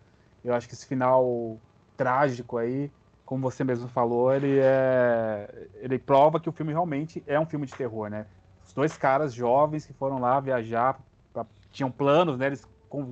Eu 0.44 0.54
acho 0.54 0.70
que 0.70 0.74
esse 0.74 0.88
final 0.88 1.62
trágico 1.98 2.58
aí, 2.58 2.90
como 3.26 3.42
você 3.42 3.64
mesmo 3.66 3.90
falou, 3.90 4.34
ele 4.34 4.58
é, 4.62 5.70
ele 5.76 6.00
prova 6.00 6.40
que 6.40 6.48
o 6.50 6.54
filme 6.54 6.72
realmente 6.72 7.22
é 7.28 7.38
um 7.40 7.46
filme 7.46 7.66
de 7.66 7.76
terror, 7.76 8.10
né, 8.10 8.26
os 8.66 8.74
dois 8.74 8.98
caras 8.98 9.34
jovens 9.34 9.86
que 9.86 9.94
foram 9.94 10.18
lá 10.20 10.40
viajar 10.40 10.98
tinham 11.72 11.92
planos, 11.92 12.38
né? 12.38 12.48
Eles 12.48 12.66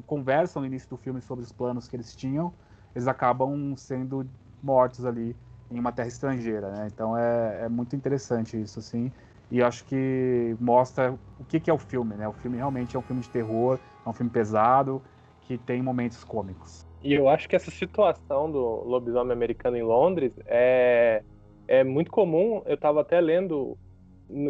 conversam 0.06 0.62
no 0.62 0.68
início 0.68 0.90
do 0.90 0.98
filme 0.98 1.22
sobre 1.22 1.44
os 1.46 1.52
planos 1.52 1.88
que 1.88 1.96
eles 1.96 2.16
tinham, 2.16 2.54
eles 2.94 3.08
acabam 3.08 3.76
sendo 3.78 4.30
mortos 4.62 5.06
ali 5.06 5.36
em 5.72 5.80
uma 5.80 5.92
terra 5.92 6.08
estrangeira, 6.08 6.72
né? 6.72 6.88
Então 6.92 7.18
é, 7.18 7.66
é 7.66 7.70
muito 7.70 7.96
interessante 7.96 8.60
isso, 8.60 8.80
assim. 8.80 9.12
E 9.50 9.64
acho 9.64 9.86
que 9.86 10.56
mostra 10.60 11.18
o 11.38 11.46
que, 11.46 11.60
que 11.60 11.70
é 11.70 11.74
o 11.74 11.78
filme, 11.78 12.16
né? 12.16 12.28
O 12.28 12.34
filme 12.34 12.58
realmente 12.58 12.96
é 12.96 13.00
um 13.00 13.04
filme 13.04 13.22
de 13.22 13.30
terror, 13.30 13.80
é 14.06 14.10
um 14.10 14.14
filme 14.14 14.32
pesado, 14.32 15.02
que 15.42 15.58
tem 15.58 15.82
momentos 15.82 16.24
cômicos. 16.24 16.86
E 17.02 17.14
eu 17.14 17.30
acho 17.30 17.48
que 17.48 17.56
essa 17.56 17.72
situação 17.72 18.52
do 18.52 18.60
lobisomem 18.84 19.34
americano 19.34 19.78
em 19.78 19.84
Londres 19.84 20.34
é, 20.46 21.24
é 21.68 21.84
muito 21.84 22.12
comum. 22.12 22.62
Eu 22.66 22.76
estava 22.76 23.02
até 23.02 23.20
lendo 23.20 23.78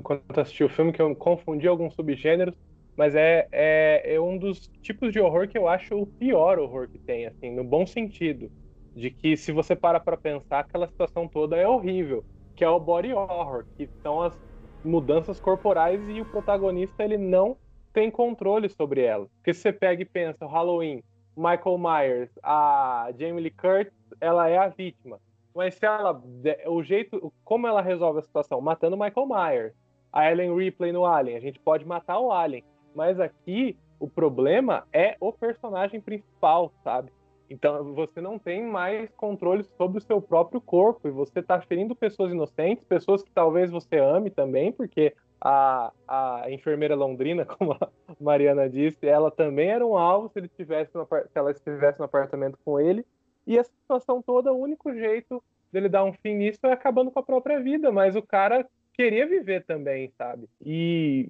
quando 0.04 0.24
assisti 0.38 0.64
o 0.64 0.70
filme 0.70 0.92
que 0.92 1.02
eu 1.02 1.16
confundi 1.16 1.68
alguns 1.68 1.94
subgêneros, 1.94 2.54
mas 3.00 3.16
é, 3.16 3.48
é, 3.54 4.16
é, 4.16 4.20
um 4.20 4.38
dos 4.38 4.68
tipos 4.82 5.14
de 5.14 5.22
horror 5.22 5.48
que 5.48 5.58
eu 5.58 5.70
acho 5.70 5.98
o 5.98 6.06
pior 6.06 6.60
horror 6.60 6.90
que 6.90 7.00
tem, 7.00 7.26
assim, 7.26 7.50
no 7.50 7.64
bom 7.64 7.88
sentido. 7.88 8.52
De 8.94 9.10
que 9.10 9.38
se 9.38 9.54
você 9.54 9.74
para 9.74 10.02
para 10.02 10.18
pensar, 10.18 10.60
aquela 10.60 10.86
situação 10.86 11.26
toda 11.26 11.56
é 11.56 11.66
horrível, 11.66 12.26
que 12.58 12.64
é 12.66 12.68
o 12.68 12.78
body 12.78 13.14
horror, 13.14 13.66
que 13.78 13.88
são 14.04 14.22
as 14.22 14.38
mudanças 14.84 15.40
corporais 15.40 16.02
e 16.10 16.20
o 16.20 16.26
protagonista 16.26 17.02
ele 17.02 17.18
não 17.18 17.56
tem 17.94 18.12
controle 18.12 18.68
sobre 18.68 19.00
elas. 19.02 19.30
Porque 19.36 19.54
se 19.54 19.62
você 19.62 19.72
pega 19.72 20.02
e 20.02 20.06
pensa, 20.06 20.46
o 20.46 20.50
Halloween, 20.50 21.02
Michael 21.38 21.78
Myers, 21.78 22.30
a 22.44 23.14
Jamie 23.18 23.44
Lee 23.44 23.52
Curtis, 23.52 23.94
ela 24.20 24.50
é 24.50 24.58
a 24.58 24.68
vítima. 24.68 25.22
Mas 25.56 25.76
se 25.76 25.86
ela, 25.86 26.22
o 26.68 26.84
jeito, 26.84 27.32
como 27.46 27.66
ela 27.66 27.82
resolve 27.82 28.20
a 28.20 28.24
situação? 28.24 28.60
Matando 28.60 28.98
Michael 28.98 29.26
Myers. 29.26 29.74
A 30.12 30.30
Ellen 30.30 30.54
Ripley 30.54 30.92
no 30.92 31.06
Alien, 31.06 31.38
a 31.38 31.40
gente 31.40 31.60
pode 31.60 31.86
matar 31.86 32.20
o 32.20 32.32
Alien. 32.32 32.64
Mas 33.00 33.18
aqui 33.18 33.78
o 33.98 34.10
problema 34.10 34.86
é 34.92 35.16
o 35.22 35.32
personagem 35.32 36.02
principal, 36.02 36.70
sabe? 36.84 37.10
Então 37.50 37.94
você 37.94 38.20
não 38.20 38.38
tem 38.38 38.62
mais 38.62 39.10
controle 39.16 39.64
sobre 39.78 40.00
o 40.00 40.02
seu 40.02 40.22
próprio 40.22 40.60
corpo 40.60 41.08
e 41.08 41.12
você 41.12 41.40
está 41.40 41.62
ferindo 41.62 41.96
pessoas 41.96 42.34
inocentes, 42.34 42.84
pessoas 42.84 43.24
que 43.24 43.32
talvez 43.32 43.72
você 43.72 43.98
ame 43.98 44.30
também, 44.30 44.74
porque 44.74 45.16
a, 45.40 45.94
a 46.06 46.52
enfermeira 46.52 46.94
londrina, 46.94 47.46
como 47.58 47.72
a 47.72 47.90
Mariana 48.20 48.70
disse, 48.70 49.08
ela 49.08 49.32
também 49.32 49.70
era 49.70 49.88
um 49.88 49.98
alvo 49.98 50.28
se, 50.28 50.38
ele 50.38 50.50
tivesse 50.50 50.94
no, 50.94 51.06
se 51.06 51.32
ela 51.36 51.52
estivesse 51.52 52.00
no 52.00 52.06
apartamento 52.06 52.60
com 52.66 52.82
ele. 52.82 53.06
E 53.48 53.58
a 53.58 53.64
situação 53.64 54.22
toda, 54.22 54.52
o 54.52 54.60
único 54.60 54.94
jeito 54.94 55.42
dele 55.72 55.88
dar 55.88 56.04
um 56.04 56.12
fim 56.12 56.36
nisso 56.36 56.60
é 56.66 56.74
acabando 56.74 57.12
com 57.12 57.20
a 57.20 57.24
própria 57.24 57.62
vida, 57.62 57.94
mas 57.94 58.18
o 58.18 58.22
cara 58.22 58.68
queria 58.94 59.26
viver 59.26 59.64
também, 59.64 60.12
sabe? 60.18 60.50
E 60.62 61.30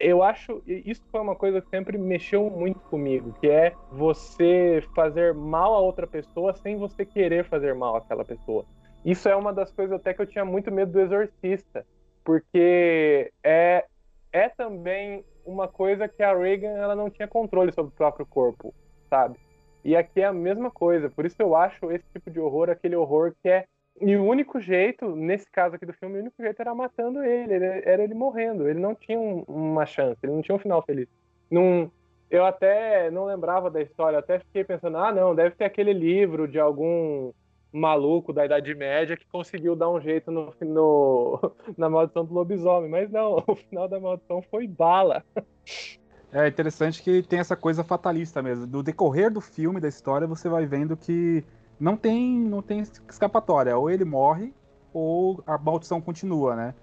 eu 0.00 0.22
acho 0.22 0.62
isso 0.66 1.02
foi 1.10 1.20
uma 1.20 1.34
coisa 1.34 1.60
que 1.60 1.68
sempre 1.70 1.98
mexeu 1.98 2.48
muito 2.48 2.78
comigo, 2.80 3.34
que 3.40 3.48
é 3.48 3.74
você 3.90 4.82
fazer 4.94 5.34
mal 5.34 5.74
a 5.74 5.80
outra 5.80 6.06
pessoa 6.06 6.52
sem 6.54 6.76
você 6.76 7.04
querer 7.04 7.44
fazer 7.44 7.74
mal 7.74 7.96
àquela 7.96 8.24
pessoa. 8.24 8.64
Isso 9.04 9.28
é 9.28 9.34
uma 9.34 9.52
das 9.52 9.72
coisas 9.72 9.96
até 9.96 10.14
que 10.14 10.22
eu 10.22 10.26
tinha 10.26 10.44
muito 10.44 10.70
medo 10.70 10.92
do 10.92 11.00
exorcista, 11.00 11.84
porque 12.24 13.32
é 13.42 13.84
é 14.30 14.48
também 14.48 15.24
uma 15.44 15.66
coisa 15.66 16.06
que 16.06 16.22
a 16.22 16.36
Reagan 16.36 16.76
ela 16.76 16.94
não 16.94 17.08
tinha 17.08 17.26
controle 17.26 17.72
sobre 17.72 17.90
o 17.92 17.96
próprio 17.96 18.26
corpo, 18.26 18.74
sabe? 19.08 19.38
E 19.82 19.96
aqui 19.96 20.20
é 20.20 20.26
a 20.26 20.32
mesma 20.32 20.70
coisa, 20.70 21.08
por 21.08 21.24
isso 21.24 21.40
eu 21.40 21.56
acho 21.56 21.90
esse 21.90 22.04
tipo 22.12 22.30
de 22.30 22.38
horror 22.38 22.68
aquele 22.68 22.94
horror 22.94 23.34
que 23.42 23.48
é 23.48 23.64
e 24.00 24.16
o 24.16 24.24
único 24.24 24.60
jeito, 24.60 25.14
nesse 25.14 25.50
caso 25.50 25.76
aqui 25.76 25.86
do 25.86 25.92
filme, 25.92 26.16
o 26.16 26.20
único 26.20 26.42
jeito 26.42 26.60
era 26.60 26.74
matando 26.74 27.22
ele, 27.22 27.54
era 27.54 28.02
ele 28.02 28.14
morrendo. 28.14 28.68
Ele 28.68 28.78
não 28.78 28.94
tinha 28.94 29.18
um, 29.18 29.44
uma 29.48 29.86
chance, 29.86 30.18
ele 30.22 30.32
não 30.32 30.42
tinha 30.42 30.54
um 30.54 30.60
final 30.60 30.82
feliz. 30.82 31.08
Não, 31.50 31.90
eu 32.30 32.44
até 32.44 33.10
não 33.10 33.24
lembrava 33.24 33.70
da 33.70 33.80
história, 33.80 34.18
até 34.18 34.38
fiquei 34.38 34.64
pensando, 34.64 34.98
ah, 34.98 35.12
não, 35.12 35.34
deve 35.34 35.56
ter 35.56 35.64
aquele 35.64 35.92
livro 35.92 36.46
de 36.46 36.58
algum 36.58 37.32
maluco 37.72 38.32
da 38.32 38.44
Idade 38.44 38.74
Média 38.74 39.16
que 39.16 39.26
conseguiu 39.26 39.76
dar 39.76 39.90
um 39.90 40.00
jeito 40.00 40.30
no, 40.30 40.54
no, 40.60 41.52
na 41.76 41.88
maldição 41.88 42.24
do 42.24 42.34
lobisomem. 42.34 42.90
Mas 42.90 43.10
não, 43.10 43.42
o 43.46 43.54
final 43.54 43.88
da 43.88 43.98
maldição 43.98 44.42
foi 44.42 44.66
bala. 44.66 45.24
É 46.32 46.46
interessante 46.46 47.02
que 47.02 47.22
tem 47.22 47.38
essa 47.38 47.56
coisa 47.56 47.82
fatalista 47.82 48.42
mesmo. 48.42 48.66
Do 48.66 48.82
decorrer 48.82 49.30
do 49.30 49.40
filme, 49.40 49.80
da 49.80 49.88
história, 49.88 50.26
você 50.26 50.48
vai 50.48 50.66
vendo 50.66 50.96
que 50.96 51.42
não 51.78 51.96
tem, 51.96 52.38
não 52.38 52.62
tem 52.62 52.80
escapatória. 53.08 53.76
Ou 53.76 53.90
ele 53.90 54.04
morre, 54.04 54.52
ou 54.92 55.42
a 55.46 55.56
maldição 55.58 56.00
continua, 56.00 56.56
né? 56.56 56.74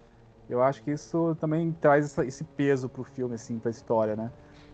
Eu 0.49 0.61
acho 0.61 0.83
que 0.83 0.91
isso 0.91 1.35
também 1.39 1.71
traz 1.81 2.05
essa, 2.05 2.25
esse 2.25 2.43
peso 2.43 2.87
pro 2.87 3.03
filme, 3.03 3.35
assim, 3.35 3.57
pra 3.57 3.71
história, 3.71 4.15
né? 4.15 4.31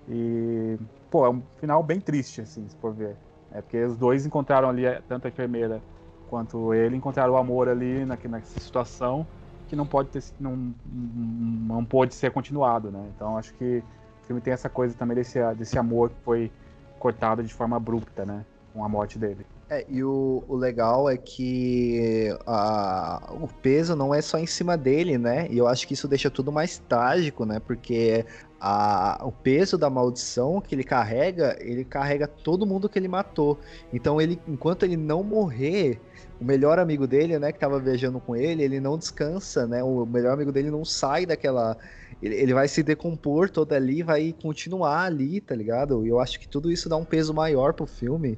E, 0.09 0.77
pô, 1.09 1.25
é 1.25 1.29
um 1.29 1.41
final 1.57 1.81
bem 1.81 1.99
triste, 1.99 2.41
assim, 2.41 2.67
se 2.67 2.75
for 2.77 2.93
ver. 2.93 3.15
É 3.51 3.61
porque 3.61 3.81
os 3.83 3.97
dois 3.97 4.25
encontraram 4.25 4.69
ali, 4.69 4.83
tanto 5.07 5.25
a 5.25 5.29
enfermeira 5.29 5.81
quanto 6.29 6.73
ele, 6.73 6.95
encontraram 6.95 7.33
o 7.33 7.37
amor 7.37 7.67
ali 7.67 8.05
na, 8.05 8.17
nessa 8.29 8.59
situação 8.59 9.27
que 9.67 9.75
não 9.75 9.85
pode 9.85 10.09
ter, 10.09 10.21
não, 10.37 10.73
não 10.85 11.85
pode 11.85 12.13
ser 12.13 12.31
continuado, 12.31 12.91
né? 12.91 13.09
Então 13.15 13.37
acho 13.37 13.53
que 13.53 13.81
o 14.21 14.25
filme 14.25 14.41
tem 14.41 14.51
essa 14.51 14.69
coisa 14.69 14.93
também 14.93 15.15
desse, 15.15 15.39
desse 15.55 15.79
amor 15.79 16.09
que 16.09 16.19
foi 16.23 16.51
cortado 16.99 17.41
de 17.41 17.53
forma 17.53 17.77
abrupta, 17.77 18.25
né? 18.25 18.45
Com 18.73 18.83
a 18.83 18.89
morte 18.89 19.17
dele. 19.17 19.45
É, 19.71 19.85
e 19.87 20.03
o, 20.03 20.43
o 20.49 20.57
legal 20.57 21.09
é 21.09 21.15
que 21.15 22.27
a, 22.45 23.31
o 23.41 23.47
peso 23.47 23.95
não 23.95 24.13
é 24.13 24.21
só 24.21 24.37
em 24.37 24.45
cima 24.45 24.77
dele, 24.77 25.17
né? 25.17 25.47
E 25.49 25.57
eu 25.57 25.65
acho 25.65 25.87
que 25.87 25.93
isso 25.93 26.09
deixa 26.09 26.29
tudo 26.29 26.51
mais 26.51 26.79
trágico, 26.89 27.45
né? 27.45 27.57
Porque 27.57 28.25
a, 28.59 29.21
o 29.23 29.31
peso 29.31 29.77
da 29.77 29.89
maldição 29.89 30.59
que 30.59 30.75
ele 30.75 30.83
carrega, 30.83 31.55
ele 31.61 31.85
carrega 31.85 32.27
todo 32.27 32.67
mundo 32.67 32.89
que 32.89 32.99
ele 32.99 33.07
matou. 33.07 33.57
Então 33.93 34.19
ele, 34.19 34.41
enquanto 34.45 34.83
ele 34.83 34.97
não 34.97 35.23
morrer, 35.23 36.01
o 36.37 36.43
melhor 36.43 36.77
amigo 36.77 37.07
dele, 37.07 37.39
né, 37.39 37.53
que 37.53 37.59
tava 37.59 37.79
viajando 37.79 38.19
com 38.19 38.35
ele, 38.35 38.63
ele 38.63 38.81
não 38.81 38.97
descansa, 38.97 39.65
né? 39.65 39.81
O 39.81 40.05
melhor 40.05 40.33
amigo 40.33 40.51
dele 40.51 40.69
não 40.69 40.83
sai 40.83 41.25
daquela 41.25 41.77
ele, 42.21 42.35
ele 42.35 42.53
vai 42.53 42.67
se 42.67 42.83
decompor 42.83 43.49
todo 43.49 43.73
ali, 43.73 44.03
vai 44.03 44.33
continuar 44.41 45.05
ali, 45.05 45.41
tá 45.41 45.55
ligado? 45.55 46.05
E 46.05 46.09
eu 46.09 46.19
acho 46.19 46.39
que 46.39 46.47
tudo 46.47 46.71
isso 46.71 46.87
dá 46.87 46.95
um 46.95 47.05
peso 47.05 47.33
maior 47.33 47.73
pro 47.73 47.87
filme 47.87 48.37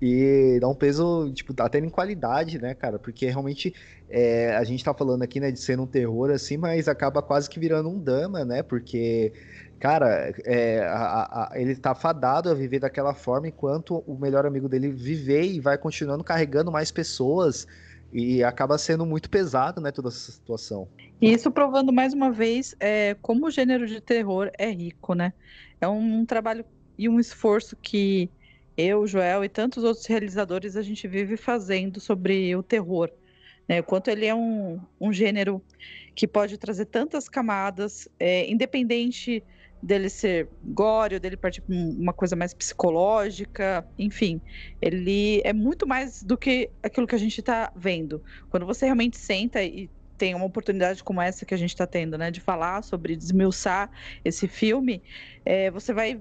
e 0.00 0.58
dá 0.60 0.68
um 0.68 0.74
peso, 0.74 1.30
tipo, 1.32 1.54
até 1.62 1.78
em 1.78 1.88
qualidade, 1.88 2.60
né, 2.60 2.74
cara? 2.74 2.98
Porque 2.98 3.26
realmente 3.26 3.74
é, 4.08 4.56
a 4.56 4.64
gente 4.64 4.84
tá 4.84 4.92
falando 4.92 5.22
aqui, 5.22 5.38
né, 5.38 5.50
de 5.50 5.60
ser 5.60 5.78
um 5.78 5.86
terror 5.86 6.30
assim, 6.30 6.56
mas 6.56 6.88
acaba 6.88 7.22
quase 7.22 7.48
que 7.48 7.60
virando 7.60 7.88
um 7.88 7.98
drama, 7.98 8.44
né? 8.44 8.62
Porque 8.62 9.32
cara, 9.78 10.32
é, 10.44 10.80
a, 10.80 11.52
a, 11.52 11.52
ele 11.54 11.74
tá 11.74 11.94
fadado 11.94 12.50
a 12.50 12.54
viver 12.54 12.80
daquela 12.80 13.14
forma 13.14 13.48
enquanto 13.48 13.98
o 14.06 14.18
melhor 14.18 14.44
amigo 14.44 14.68
dele 14.68 14.90
viver 14.90 15.42
e 15.44 15.58
vai 15.58 15.78
continuando 15.78 16.22
carregando 16.22 16.70
mais 16.70 16.90
pessoas 16.90 17.66
e 18.12 18.42
acaba 18.42 18.76
sendo 18.78 19.06
muito 19.06 19.30
pesado, 19.30 19.80
né, 19.80 19.92
toda 19.92 20.08
essa 20.08 20.32
situação. 20.32 20.88
E 21.20 21.32
isso 21.32 21.50
provando 21.50 21.92
mais 21.92 22.12
uma 22.12 22.30
vez 22.30 22.74
é, 22.80 23.16
como 23.22 23.46
o 23.46 23.50
gênero 23.50 23.86
de 23.86 24.00
terror 24.00 24.50
é 24.58 24.70
rico, 24.70 25.14
né? 25.14 25.32
É 25.80 25.86
um, 25.86 26.20
um 26.20 26.26
trabalho 26.26 26.64
e 26.98 27.08
um 27.08 27.20
esforço 27.20 27.76
que 27.76 28.30
eu, 28.76 29.06
Joel 29.06 29.44
e 29.44 29.48
tantos 29.48 29.84
outros 29.84 30.06
realizadores 30.06 30.76
a 30.76 30.82
gente 30.82 31.06
vive 31.06 31.36
fazendo 31.36 32.00
sobre 32.00 32.54
o 32.56 32.62
terror. 32.62 33.10
Né? 33.68 33.80
O 33.80 33.84
quanto 33.84 34.08
ele 34.08 34.26
é 34.26 34.34
um, 34.34 34.80
um 35.00 35.12
gênero 35.12 35.62
que 36.14 36.26
pode 36.26 36.58
trazer 36.58 36.86
tantas 36.86 37.28
camadas, 37.28 38.08
é, 38.18 38.50
independente 38.50 39.42
dele 39.82 40.08
ser 40.08 40.48
gore, 40.62 41.18
dele 41.18 41.36
partir 41.36 41.60
para 41.62 41.74
uma 41.74 42.12
coisa 42.12 42.36
mais 42.36 42.52
psicológica, 42.52 43.86
enfim, 43.98 44.40
ele 44.80 45.40
é 45.44 45.52
muito 45.52 45.86
mais 45.86 46.22
do 46.22 46.36
que 46.36 46.70
aquilo 46.82 47.06
que 47.06 47.14
a 47.14 47.18
gente 47.18 47.38
está 47.40 47.72
vendo. 47.74 48.22
Quando 48.50 48.66
você 48.66 48.84
realmente 48.84 49.16
senta 49.16 49.62
e 49.62 49.88
tem 50.18 50.34
uma 50.34 50.44
oportunidade 50.44 51.02
como 51.02 51.22
essa 51.22 51.46
que 51.46 51.54
a 51.54 51.56
gente 51.56 51.70
está 51.70 51.86
tendo, 51.86 52.18
né, 52.18 52.30
de 52.30 52.40
falar 52.40 52.82
sobre 52.82 53.16
desmiuçar 53.16 53.90
esse 54.22 54.46
filme, 54.46 55.02
é, 55.46 55.70
você 55.70 55.94
vai 55.94 56.20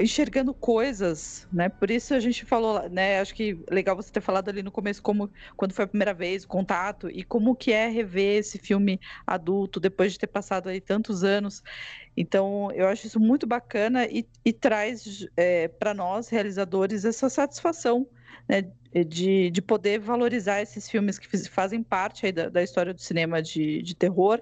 enxergando 0.00 0.52
coisas, 0.54 1.46
né? 1.52 1.68
Por 1.68 1.90
isso 1.90 2.14
a 2.14 2.20
gente 2.20 2.44
falou, 2.44 2.88
né? 2.88 3.20
Acho 3.20 3.34
que 3.34 3.58
legal 3.70 3.96
você 3.96 4.10
ter 4.10 4.20
falado 4.20 4.48
ali 4.48 4.62
no 4.62 4.70
começo 4.70 5.02
como 5.02 5.30
quando 5.56 5.72
foi 5.72 5.84
a 5.84 5.88
primeira 5.88 6.14
vez 6.14 6.44
o 6.44 6.48
contato 6.48 7.10
e 7.10 7.22
como 7.22 7.54
que 7.54 7.72
é 7.72 7.88
rever 7.88 8.38
esse 8.38 8.58
filme 8.58 9.00
adulto 9.26 9.80
depois 9.80 10.12
de 10.12 10.18
ter 10.18 10.26
passado 10.26 10.68
aí 10.68 10.80
tantos 10.80 11.24
anos. 11.24 11.62
Então 12.16 12.70
eu 12.72 12.86
acho 12.88 13.06
isso 13.06 13.20
muito 13.20 13.46
bacana 13.46 14.06
e, 14.06 14.26
e 14.44 14.52
traz 14.52 15.26
é, 15.36 15.68
para 15.68 15.94
nós 15.94 16.28
realizadores 16.28 17.04
essa 17.04 17.28
satisfação. 17.28 18.06
Né, 18.48 18.64
de, 19.06 19.50
de 19.50 19.60
poder 19.60 19.98
valorizar 19.98 20.62
esses 20.62 20.88
filmes 20.88 21.18
que 21.18 21.28
fazem 21.48 21.82
parte 21.82 22.24
aí 22.24 22.32
da, 22.32 22.48
da 22.48 22.62
história 22.62 22.94
do 22.94 23.00
cinema 23.00 23.42
de, 23.42 23.82
de 23.82 23.94
terror 23.94 24.40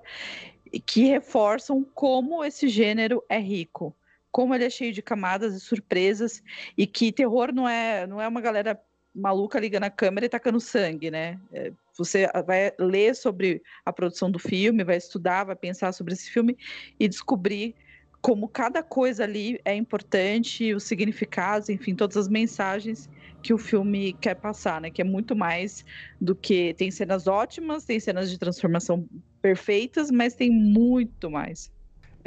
e 0.73 0.79
que 0.79 1.07
reforçam 1.07 1.85
como 1.93 2.45
esse 2.45 2.69
gênero 2.69 3.21
é 3.29 3.39
rico 3.41 3.93
como 4.37 4.55
ele 4.55 4.65
é 4.65 4.69
cheio 4.69 4.93
de 4.93 5.01
camadas 5.01 5.55
e 5.55 5.61
surpresas 5.61 6.43
e 6.77 6.87
que 6.87 7.11
terror 7.11 7.55
não 7.55 7.67
é 7.67 8.07
não 8.07 8.21
é 8.21 8.29
uma 8.29 8.43
galera 8.43 8.79
maluca 9.15 9.59
ligando 9.59 9.85
a 9.85 9.91
câmera 9.91 10.27
e 10.27 10.29
tacando 10.29 10.61
sangue, 10.61 11.11
né? 11.11 11.41
É, 11.51 11.73
você 11.97 12.29
vai 12.47 12.71
ler 12.79 13.17
sobre 13.17 13.63
a 13.83 13.91
produção 13.91 14.31
do 14.31 14.39
filme, 14.39 14.85
vai 14.85 14.99
estudar, 14.99 15.45
vai 15.45 15.57
pensar 15.57 15.91
sobre 15.93 16.13
esse 16.13 16.31
filme 16.31 16.55
e 17.01 17.09
descobrir 17.09 17.75
como 18.21 18.47
cada 18.47 18.83
coisa 18.83 19.25
ali 19.25 19.59
é 19.65 19.75
importante, 19.75 20.75
os 20.75 20.83
significados, 20.83 21.71
enfim, 21.71 21.95
todas 21.95 22.19
as 22.19 22.29
mensagens 22.29 23.09
que 23.43 23.55
o 23.55 23.59
filme 23.59 24.13
quer 24.21 24.35
passar, 24.35 24.83
né? 24.83 24.91
Que 24.91 25.01
é 25.01 25.05
muito 25.05 25.35
mais 25.35 25.83
do 26.21 26.37
que 26.37 26.75
tem 26.75 26.91
cenas 26.91 27.27
ótimas, 27.27 27.87
tem 27.87 27.99
cenas 27.99 28.31
de 28.31 28.37
transformação 28.37 29.09
perfeitas, 29.41 30.11
mas 30.11 30.35
tem 30.35 30.51
muito 30.51 31.31
mais. 31.31 31.75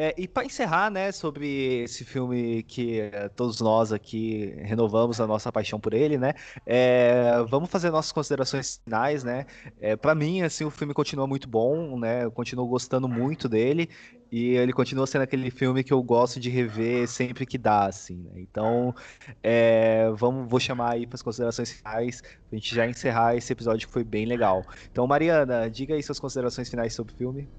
É, 0.02 0.16
e 0.18 0.30
para 0.30 0.46
encerrar, 0.46 0.90
né, 0.90 1.12
sobre 1.12 1.84
esse 1.84 2.06
filme 2.06 2.64
que 2.64 3.02
é, 3.02 3.28
todos 3.28 3.60
nós 3.60 3.92
aqui 3.92 4.56
renovamos 4.60 5.20
a 5.20 5.28
nossa 5.28 5.52
paixão 5.52 5.78
por 5.78 5.94
ele, 5.94 6.18
né, 6.18 6.36
é, 6.66 7.44
vamos 7.50 7.70
fazer 7.70 7.92
nossas 7.92 8.14
considerações 8.14 8.80
finais, 8.82 9.26
né. 9.26 9.46
É, 9.78 9.98
para 9.98 10.16
mim, 10.16 10.42
assim, 10.42 10.64
o 10.64 10.72
filme 10.72 10.94
continua 10.94 11.28
muito 11.28 11.50
bom, 11.50 12.00
né, 12.00 12.24
eu 12.24 12.32
continuo 12.32 12.66
gostando 12.66 13.10
muito 13.10 13.50
dele 13.50 13.90
e 14.32 14.52
ele 14.52 14.72
continua 14.72 15.06
sendo 15.06 15.24
aquele 15.24 15.52
filme 15.52 15.84
que 15.84 15.92
eu 15.92 16.02
gosto 16.02 16.40
de 16.40 16.50
rever 16.50 17.06
sempre 17.06 17.46
que 17.46 17.58
dá, 17.58 17.88
assim. 17.88 18.24
Né? 18.24 18.32
Então, 18.38 18.96
é, 19.44 20.10
vamos, 20.16 20.50
vou 20.50 20.62
chamar 20.62 20.92
aí 20.94 21.06
para 21.06 21.16
as 21.16 21.22
considerações 21.22 21.74
finais, 21.74 22.22
para 22.22 22.32
a 22.54 22.56
gente 22.56 22.74
já 22.74 22.88
encerrar 22.88 23.36
esse 23.36 23.52
episódio 23.52 23.86
que 23.86 23.92
foi 23.92 24.06
bem 24.06 24.26
legal. 24.26 24.64
Então, 24.90 25.06
Mariana, 25.06 25.70
diga 25.70 25.94
aí 25.94 26.02
suas 26.02 26.22
considerações 26.22 26.70
finais 26.70 26.94
sobre 26.94 27.14
o 27.14 27.18
filme. 27.18 27.50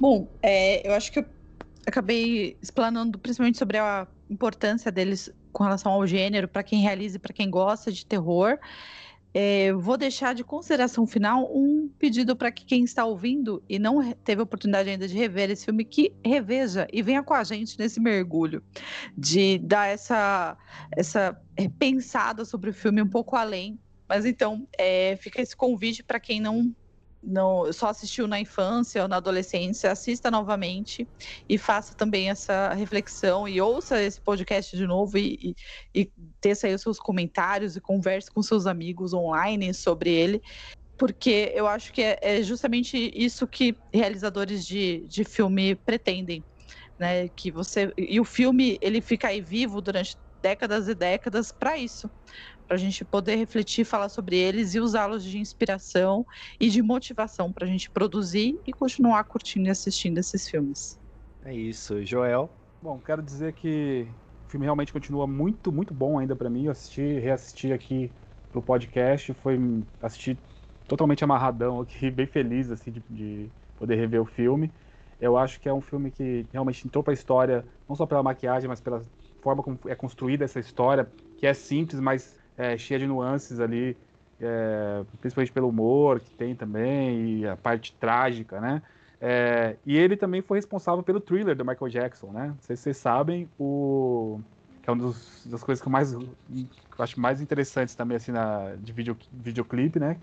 Bom, 0.00 0.26
é, 0.40 0.88
eu 0.88 0.94
acho 0.94 1.12
que 1.12 1.18
eu 1.18 1.26
acabei 1.86 2.56
explanando 2.60 3.18
principalmente 3.18 3.58
sobre 3.58 3.78
a 3.78 4.06
importância 4.28 4.90
deles 4.90 5.30
com 5.52 5.62
relação 5.62 5.92
ao 5.92 6.06
gênero, 6.06 6.48
para 6.48 6.62
quem 6.62 6.80
realiza 6.80 7.16
e 7.16 7.20
para 7.20 7.32
quem 7.32 7.48
gosta 7.50 7.92
de 7.92 8.04
terror. 8.04 8.58
É, 9.36 9.72
vou 9.72 9.96
deixar 9.96 10.32
de 10.32 10.44
consideração 10.44 11.08
final 11.08 11.50
um 11.52 11.88
pedido 11.98 12.36
para 12.36 12.52
que 12.52 12.64
quem 12.64 12.84
está 12.84 13.04
ouvindo 13.04 13.60
e 13.68 13.80
não 13.80 14.12
teve 14.12 14.40
a 14.40 14.44
oportunidade 14.44 14.88
ainda 14.88 15.08
de 15.08 15.16
rever 15.16 15.50
esse 15.50 15.64
filme, 15.64 15.84
que 15.84 16.14
reveja 16.24 16.86
e 16.92 17.02
venha 17.02 17.20
com 17.20 17.34
a 17.34 17.42
gente 17.42 17.76
nesse 17.76 17.98
mergulho, 17.98 18.62
de 19.18 19.58
dar 19.58 19.88
essa, 19.88 20.56
essa 20.92 21.36
pensada 21.80 22.44
sobre 22.44 22.70
o 22.70 22.74
filme 22.74 23.02
um 23.02 23.08
pouco 23.08 23.34
além. 23.34 23.76
Mas 24.08 24.24
então, 24.24 24.68
é, 24.78 25.16
fica 25.16 25.42
esse 25.42 25.56
convite 25.56 26.04
para 26.04 26.20
quem 26.20 26.40
não 26.40 26.72
não 27.26 27.72
só 27.72 27.88
assistiu 27.88 28.26
na 28.26 28.38
infância 28.38 29.02
ou 29.02 29.08
na 29.08 29.16
adolescência, 29.16 29.90
assista 29.90 30.30
novamente 30.30 31.08
e 31.48 31.56
faça 31.56 31.94
também 31.94 32.30
essa 32.30 32.72
reflexão 32.74 33.48
e 33.48 33.60
ouça 33.60 34.02
esse 34.02 34.20
podcast 34.20 34.76
de 34.76 34.86
novo 34.86 35.16
e, 35.18 35.54
e, 35.94 36.00
e 36.02 36.12
teça 36.40 36.66
aí 36.66 36.74
os 36.74 36.82
seus 36.82 36.98
comentários 36.98 37.76
e 37.76 37.80
converse 37.80 38.30
com 38.30 38.42
seus 38.42 38.66
amigos 38.66 39.12
online 39.14 39.72
sobre 39.72 40.10
ele, 40.10 40.42
porque 40.98 41.52
eu 41.54 41.66
acho 41.66 41.92
que 41.92 42.02
é, 42.02 42.18
é 42.20 42.42
justamente 42.42 43.10
isso 43.14 43.46
que 43.46 43.76
realizadores 43.92 44.66
de, 44.66 45.06
de 45.08 45.24
filme 45.24 45.74
pretendem. 45.74 46.44
Né, 46.96 47.28
que 47.28 47.50
você 47.50 47.92
e 47.98 48.20
o 48.20 48.24
filme 48.24 48.78
ele 48.80 49.00
fica 49.00 49.26
aí 49.26 49.40
vivo 49.40 49.82
durante 49.82 50.16
décadas 50.40 50.86
e 50.86 50.94
décadas 50.94 51.50
para 51.50 51.76
isso, 51.76 52.08
para 52.66 52.76
a 52.76 52.78
gente 52.78 53.04
poder 53.04 53.36
refletir, 53.36 53.84
falar 53.84 54.08
sobre 54.08 54.36
eles 54.36 54.74
e 54.74 54.80
usá-los 54.80 55.24
de 55.24 55.38
inspiração 55.38 56.24
e 56.60 56.68
de 56.68 56.82
motivação 56.82 57.52
para 57.52 57.66
a 57.66 57.68
gente 57.68 57.90
produzir 57.90 58.60
e 58.66 58.72
continuar 58.72 59.24
curtindo 59.24 59.68
e 59.68 59.70
assistindo 59.70 60.18
esses 60.18 60.48
filmes. 60.48 60.98
É 61.44 61.54
isso, 61.54 62.02
Joel. 62.04 62.50
Bom, 62.80 63.00
quero 63.00 63.22
dizer 63.22 63.52
que 63.54 64.06
o 64.46 64.50
filme 64.50 64.66
realmente 64.66 64.92
continua 64.92 65.26
muito, 65.26 65.70
muito 65.72 65.92
bom 65.94 66.18
ainda 66.18 66.34
para 66.34 66.48
mim. 66.50 66.64
Eu 66.66 66.72
assisti, 66.72 67.18
reassisti 67.18 67.72
aqui 67.72 68.10
pro 68.50 68.62
podcast, 68.62 69.32
foi 69.34 69.58
assistir 70.00 70.38
totalmente 70.86 71.24
amarradão 71.24 71.80
aqui, 71.80 72.10
bem 72.10 72.26
feliz 72.26 72.70
assim 72.70 72.90
de, 72.92 73.00
de 73.08 73.52
poder 73.76 73.96
rever 73.96 74.20
o 74.20 74.26
filme. 74.26 74.72
Eu 75.18 75.36
acho 75.36 75.60
que 75.60 75.68
é 75.68 75.72
um 75.72 75.80
filme 75.80 76.10
que 76.10 76.46
realmente 76.52 76.86
entrou 76.86 77.02
para 77.02 77.12
a 77.12 77.14
história, 77.14 77.66
não 77.88 77.96
só 77.96 78.06
pela 78.06 78.22
maquiagem, 78.22 78.68
mas 78.68 78.80
pela 78.80 79.06
forma 79.40 79.62
como 79.62 79.78
é 79.86 79.94
construída 79.94 80.44
essa 80.44 80.60
história, 80.60 81.12
que 81.36 81.46
é 81.46 81.54
simples, 81.54 82.00
mas 82.00 82.36
é, 82.56 82.76
cheia 82.76 83.00
de 83.00 83.06
nuances 83.06 83.60
ali, 83.60 83.96
é, 84.40 85.04
principalmente 85.20 85.52
pelo 85.52 85.68
humor 85.68 86.20
que 86.20 86.30
tem 86.30 86.54
também, 86.54 87.38
e 87.38 87.48
a 87.48 87.56
parte 87.56 87.94
trágica, 87.98 88.60
né? 88.60 88.82
É, 89.20 89.76
e 89.86 89.96
ele 89.96 90.16
também 90.16 90.42
foi 90.42 90.58
responsável 90.58 91.02
pelo 91.02 91.20
thriller 91.20 91.56
do 91.56 91.64
Michael 91.64 91.88
Jackson, 91.88 92.30
né? 92.32 92.48
Não 92.48 92.58
sei 92.60 92.76
se 92.76 92.82
vocês 92.82 92.96
sabem, 92.96 93.48
o 93.58 94.40
que 94.82 94.90
é 94.90 94.92
uma 94.92 95.14
das 95.46 95.64
coisas 95.64 95.80
que 95.80 95.88
eu 95.88 95.92
mais 95.92 96.12
eu 96.12 96.28
acho 96.98 97.18
mais 97.18 97.40
interessantes 97.40 97.94
também 97.94 98.18
assim 98.18 98.32
na 98.32 98.74
de 98.76 98.92
video, 98.92 99.16
videoclipe, 99.32 99.98
né? 99.98 100.18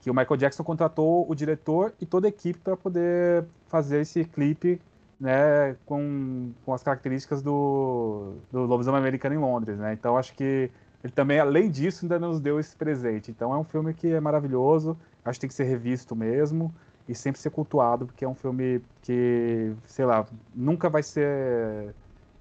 Que 0.00 0.10
o 0.10 0.14
Michael 0.14 0.38
Jackson 0.38 0.64
contratou 0.64 1.30
o 1.30 1.34
diretor 1.34 1.92
e 2.00 2.06
toda 2.06 2.26
a 2.26 2.30
equipe 2.30 2.58
para 2.58 2.76
poder 2.76 3.44
fazer 3.68 4.00
esse 4.00 4.24
clipe, 4.24 4.80
né? 5.20 5.76
Com, 5.84 6.52
com 6.64 6.72
as 6.72 6.82
características 6.82 7.42
do, 7.42 8.36
do 8.50 8.64
Lobisomem 8.64 9.00
Americano 9.00 9.34
em 9.34 9.38
Londres, 9.38 9.78
né? 9.78 9.92
Então 9.92 10.16
acho 10.16 10.34
que 10.34 10.70
ele 11.06 11.12
também, 11.12 11.38
além 11.40 11.70
disso, 11.70 12.04
ainda 12.04 12.18
nos 12.18 12.40
deu 12.40 12.58
esse 12.60 12.76
presente. 12.76 13.30
Então 13.30 13.52
é 13.54 13.58
um 13.58 13.64
filme 13.64 13.94
que 13.94 14.08
é 14.08 14.20
maravilhoso, 14.20 15.00
acho 15.24 15.38
que 15.38 15.42
tem 15.42 15.48
que 15.48 15.54
ser 15.54 15.64
revisto 15.64 16.16
mesmo 16.16 16.74
e 17.08 17.14
sempre 17.14 17.40
ser 17.40 17.50
cultuado, 17.50 18.06
porque 18.06 18.24
é 18.24 18.28
um 18.28 18.34
filme 18.34 18.84
que, 19.00 19.76
sei 19.86 20.04
lá, 20.04 20.26
nunca 20.54 20.90
vai 20.90 21.02
ser. 21.02 21.94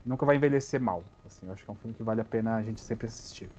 nunca 0.04 0.26
vai 0.26 0.38
envelhecer 0.38 0.82
mal. 0.82 1.12
Assim, 1.26 1.50
acho 1.52 1.64
que 1.64 1.70
é 1.70 1.74
um 1.74 1.78
filme 1.78 1.96
que 1.96 2.04
vale 2.04 2.22
a 2.22 2.26
pena 2.26 2.56
a 2.58 2.64
gente 2.64 2.82
sempre 2.82 3.08
assistir. 3.08 3.52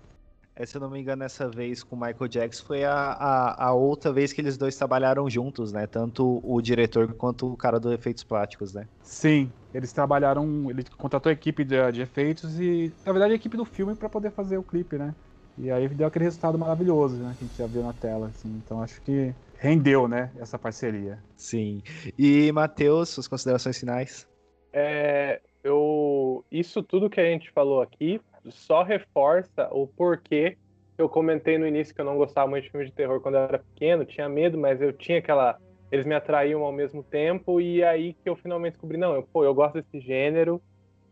É, 0.59 0.65
se 0.65 0.75
eu 0.75 0.81
não 0.81 0.89
me 0.89 0.99
engano, 0.99 1.23
essa 1.23 1.47
vez 1.51 1.85
com 1.85 1.95
o 1.95 2.01
Michael 2.01 2.29
Jackson 2.29 2.65
foi 2.65 2.83
a, 2.83 2.95
a, 2.95 3.67
a, 3.67 3.75
outra 3.75 4.11
vez 4.11 4.33
que 4.33 4.41
eles 4.41 4.57
dois 4.57 4.75
trabalharam 4.75 5.29
juntos, 5.29 5.71
né? 5.71 5.87
Tanto 5.87 6.41
o 6.43 6.63
diretor 6.63 7.13
quanto 7.13 7.53
o 7.53 7.57
cara 7.57 7.79
do 7.79 7.93
efeitos 7.93 8.25
práticos, 8.25 8.73
né? 8.73 8.89
Sim, 9.03 9.53
eles 9.75 9.93
trabalharam, 9.93 10.71
ele 10.71 10.83
contratou 10.97 11.29
a 11.29 11.33
equipe 11.35 11.63
de, 11.63 11.93
de 11.93 12.01
efeitos 12.01 12.59
e, 12.59 12.91
na 13.05 13.13
verdade, 13.13 13.35
a 13.35 13.37
equipe 13.37 13.55
do 13.55 13.67
filme 13.67 13.95
para 13.95 14.09
poder 14.09 14.31
fazer 14.31 14.57
o 14.57 14.63
clipe, 14.63 14.97
né? 14.97 15.15
E 15.59 15.71
aí 15.71 15.87
deu 15.89 16.07
aquele 16.07 16.25
resultado 16.25 16.59
maravilhoso, 16.59 17.17
né? 17.17 17.35
Que 17.39 17.45
a 17.45 17.49
gente 17.49 17.59
já 17.59 17.67
viu 17.67 17.83
na 17.83 17.93
tela, 17.93 18.29
assim. 18.29 18.49
Então 18.65 18.83
acho 18.83 18.99
que 19.03 19.35
rendeu, 19.59 20.09
né? 20.09 20.31
Essa 20.39 20.59
parceria. 20.59 21.19
Sim. 21.37 21.83
E, 22.19 22.51
Matheus, 22.51 23.11
suas 23.11 23.29
considerações 23.29 23.79
finais? 23.79 24.27
É, 24.73 25.41
eu, 25.63 26.43
isso 26.51 26.83
tudo 26.83 27.11
que 27.11 27.21
a 27.21 27.25
gente 27.25 27.51
falou 27.51 27.83
aqui 27.83 28.21
só 28.51 28.83
reforça 28.83 29.69
o 29.73 29.87
porquê 29.87 30.57
eu 30.99 31.09
comentei 31.09 31.59
no 31.59 31.67
início 31.67 31.95
que 31.95 32.01
eu 32.01 32.05
não 32.05 32.17
gostava 32.17 32.49
muito 32.49 32.65
de 32.65 32.71
filme 32.71 32.87
de 32.87 32.93
terror 32.93 33.21
quando 33.21 33.35
eu 33.35 33.43
era 33.43 33.59
pequeno, 33.59 34.05
tinha 34.05 34.29
medo, 34.29 34.57
mas 34.57 34.81
eu 34.81 34.93
tinha 34.93 35.19
aquela. 35.19 35.59
Eles 35.93 36.07
me 36.07 36.15
atraíam 36.15 36.65
ao 36.65 36.73
mesmo 36.73 37.03
tempo, 37.03 37.61
e 37.61 37.85
aí 37.85 38.15
que 38.15 38.29
eu 38.29 38.35
finalmente 38.35 38.73
descobri, 38.73 38.97
não, 38.97 39.15
eu, 39.15 39.23
pô, 39.23 39.45
eu 39.45 39.55
gosto 39.55 39.75
desse 39.75 40.01
gênero 40.01 40.61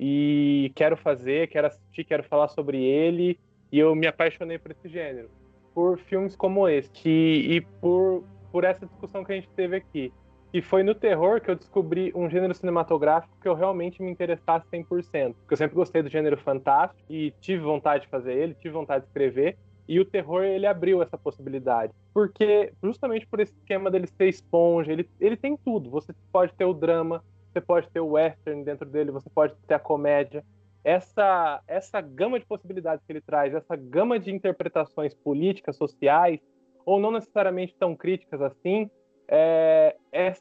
e 0.01 0.73
quero 0.75 0.97
fazer, 0.97 1.49
quero 1.49 1.69
assistir, 1.69 2.05
quero 2.05 2.25
falar 2.25 2.49
sobre 2.49 2.83
ele, 2.83 3.39
e 3.71 3.79
eu 3.79 3.95
me 3.95 4.07
apaixonei 4.07 4.59
por 4.59 4.73
esse 4.73 4.89
gênero. 4.89 5.31
Por 5.73 5.99
filmes 5.99 6.35
como 6.35 6.69
esse, 6.69 6.91
que, 6.91 7.09
e 7.09 7.61
por, 7.81 8.25
por 8.51 8.65
essa 8.65 8.85
discussão 8.85 9.25
que 9.25 9.33
a 9.33 9.37
gente 9.37 9.49
teve 9.51 9.77
aqui. 9.77 10.13
E 10.55 10.63
foi 10.63 10.85
no 10.85 10.95
terror 10.95 11.41
que 11.41 11.51
eu 11.51 11.57
descobri 11.57 12.13
um 12.15 12.31
gênero 12.31 12.55
cinematográfico 12.55 13.37
que 13.43 13.49
eu 13.49 13.57
realmente 13.57 14.01
me 14.01 14.09
interessasse 14.09 14.65
100%. 14.69 15.35
Porque 15.35 15.53
eu 15.53 15.57
sempre 15.57 15.75
gostei 15.75 16.01
do 16.01 16.09
gênero 16.09 16.37
fantástico 16.37 17.03
e 17.11 17.33
tive 17.41 17.61
vontade 17.61 18.05
de 18.05 18.09
fazer 18.09 18.35
ele, 18.35 18.55
tive 18.55 18.73
vontade 18.73 19.03
de 19.03 19.09
escrever. 19.09 19.59
E 19.89 19.99
o 19.99 20.05
terror, 20.05 20.45
ele 20.45 20.65
abriu 20.65 21.03
essa 21.03 21.19
possibilidade. 21.19 21.93
Porque, 22.15 22.73
justamente 22.81 23.27
por 23.27 23.41
esse 23.41 23.53
esquema 23.53 23.91
dele 23.91 24.07
ser 24.07 24.29
esponja, 24.29 24.93
ele, 24.93 25.11
ele 25.21 25.37
tem 25.37 25.57
tudo. 25.57 25.91
Você 25.91 26.15
pode 26.31 26.55
ter 26.55 26.65
o 26.65 26.73
drama, 26.73 27.21
você 27.53 27.61
pode 27.61 27.91
ter 27.91 27.99
o 27.99 28.13
western 28.13 28.63
dentro 28.63 28.89
dele, 28.89 29.11
você 29.11 29.29
pode 29.29 29.57
ter 29.67 29.75
a 29.75 29.81
comédia. 29.81 30.45
Essa, 30.85 31.61
essa 31.67 32.01
gama 32.01 32.39
de 32.39 32.47
possibilidades 32.47 33.05
que 33.05 33.13
ele 33.13 33.21
traz, 33.21 33.53
essa 33.53 33.75
gama 33.75 34.21
de 34.21 34.31
interpretações 34.31 35.15
políticas, 35.15 35.77
sociais, 35.77 36.39
ou 36.87 37.01
não 37.01 37.11
necessariamente 37.11 37.75
tão 37.77 37.97
críticas 37.97 38.41
assim, 38.41 38.89
é, 39.29 39.97
é, 40.13 40.33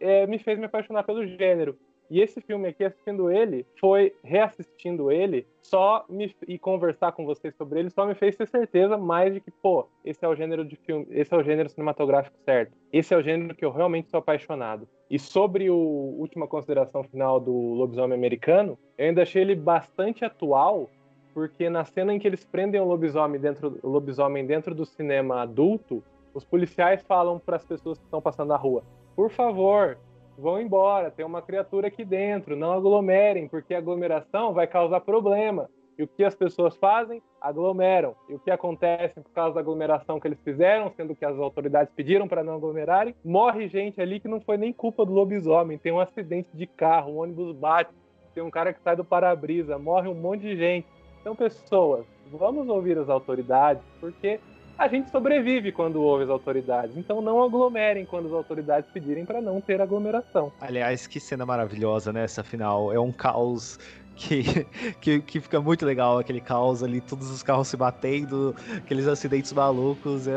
é, 0.00 0.26
me 0.26 0.38
fez 0.38 0.58
me 0.58 0.66
apaixonar 0.66 1.04
pelo 1.04 1.26
gênero. 1.26 1.76
E 2.12 2.20
esse 2.20 2.42
filme 2.42 2.68
aqui, 2.68 2.84
assistindo 2.84 3.30
ele, 3.30 3.64
foi 3.80 4.14
reassistindo 4.22 5.10
ele, 5.10 5.46
só 5.62 6.04
me, 6.10 6.36
e 6.46 6.58
conversar 6.58 7.12
com 7.12 7.24
vocês 7.24 7.54
sobre 7.56 7.80
ele, 7.80 7.88
só 7.88 8.04
me 8.04 8.14
fez 8.14 8.36
ter 8.36 8.46
certeza 8.46 8.98
mais 8.98 9.32
de 9.32 9.40
que, 9.40 9.50
pô, 9.50 9.88
esse 10.04 10.22
é 10.22 10.28
o 10.28 10.36
gênero 10.36 10.62
de 10.62 10.76
filme, 10.76 11.06
esse 11.08 11.32
é 11.32 11.36
o 11.38 11.42
gênero 11.42 11.70
cinematográfico 11.70 12.36
certo. 12.44 12.76
Esse 12.92 13.14
é 13.14 13.16
o 13.16 13.22
gênero 13.22 13.54
que 13.54 13.64
eu 13.64 13.70
realmente 13.70 14.10
sou 14.10 14.18
apaixonado. 14.18 14.86
E 15.08 15.18
sobre 15.18 15.70
o 15.70 15.74
última 15.74 16.46
consideração 16.46 17.02
final 17.02 17.40
do 17.40 17.52
lobisomem 17.52 18.18
americano, 18.18 18.78
eu 18.98 19.06
ainda 19.06 19.22
achei 19.22 19.40
ele 19.40 19.54
bastante 19.54 20.22
atual, 20.22 20.90
porque 21.32 21.70
na 21.70 21.82
cena 21.86 22.12
em 22.12 22.18
que 22.18 22.28
eles 22.28 22.44
prendem 22.44 22.78
o 22.78 22.84
lobisomem 22.84 23.40
dentro, 23.40 23.78
o 23.82 23.88
lobisomem 23.88 24.44
dentro 24.44 24.74
do 24.74 24.84
cinema 24.84 25.40
adulto, 25.40 26.04
os 26.34 26.44
policiais 26.44 27.02
falam 27.02 27.38
para 27.38 27.56
as 27.56 27.64
pessoas 27.64 27.98
que 27.98 28.04
estão 28.04 28.20
passando 28.20 28.48
na 28.48 28.56
rua: 28.56 28.82
por 29.14 29.30
favor, 29.30 29.98
vão 30.36 30.60
embora, 30.60 31.10
tem 31.10 31.24
uma 31.24 31.42
criatura 31.42 31.88
aqui 31.88 32.04
dentro, 32.04 32.56
não 32.56 32.72
aglomerem, 32.72 33.48
porque 33.48 33.74
aglomeração 33.74 34.52
vai 34.52 34.66
causar 34.66 35.00
problema. 35.00 35.68
E 35.98 36.02
o 36.02 36.08
que 36.08 36.24
as 36.24 36.34
pessoas 36.34 36.74
fazem? 36.76 37.22
Aglomeram. 37.40 38.16
E 38.28 38.34
o 38.34 38.38
que 38.38 38.50
acontece 38.50 39.20
por 39.20 39.30
causa 39.30 39.54
da 39.54 39.60
aglomeração 39.60 40.18
que 40.18 40.26
eles 40.26 40.40
fizeram, 40.42 40.90
sendo 40.96 41.14
que 41.14 41.24
as 41.24 41.38
autoridades 41.38 41.92
pediram 41.94 42.26
para 42.26 42.42
não 42.42 42.54
aglomerarem? 42.54 43.14
Morre 43.22 43.68
gente 43.68 44.00
ali 44.00 44.18
que 44.18 44.26
não 44.26 44.40
foi 44.40 44.56
nem 44.56 44.72
culpa 44.72 45.04
do 45.04 45.12
lobisomem. 45.12 45.78
Tem 45.78 45.92
um 45.92 46.00
acidente 46.00 46.48
de 46.54 46.66
carro, 46.66 47.12
um 47.12 47.18
ônibus 47.18 47.54
bate, 47.54 47.92
tem 48.34 48.42
um 48.42 48.50
cara 48.50 48.72
que 48.72 48.80
sai 48.80 48.96
do 48.96 49.04
para-brisa, 49.04 49.78
morre 49.78 50.08
um 50.08 50.14
monte 50.14 50.40
de 50.40 50.56
gente. 50.56 50.88
Então, 51.20 51.36
pessoas, 51.36 52.06
vamos 52.32 52.68
ouvir 52.68 52.98
as 52.98 53.08
autoridades, 53.08 53.84
porque 54.00 54.40
a 54.78 54.88
gente 54.88 55.10
sobrevive 55.10 55.72
quando 55.72 56.02
houve 56.02 56.24
as 56.24 56.30
autoridades. 56.30 56.96
Então 56.96 57.20
não 57.20 57.42
aglomerem 57.42 58.04
quando 58.04 58.26
as 58.26 58.32
autoridades 58.32 58.90
pedirem 58.90 59.24
para 59.24 59.40
não 59.40 59.60
ter 59.60 59.80
aglomeração. 59.80 60.52
Aliás, 60.60 61.06
que 61.06 61.20
cena 61.20 61.46
maravilhosa, 61.46 62.12
né? 62.12 62.24
Essa 62.24 62.42
final. 62.42 62.92
É 62.92 62.98
um 62.98 63.12
caos 63.12 63.78
que, 64.14 64.66
que, 65.00 65.20
que, 65.20 65.40
fica 65.40 65.60
muito 65.60 65.84
legal 65.84 66.18
aquele 66.18 66.40
caos 66.40 66.82
ali, 66.82 67.00
todos 67.00 67.30
os 67.30 67.42
carros 67.42 67.68
se 67.68 67.76
batendo, 67.76 68.54
aqueles 68.76 69.06
acidentes 69.06 69.52
malucos. 69.52 70.26
É, 70.26 70.34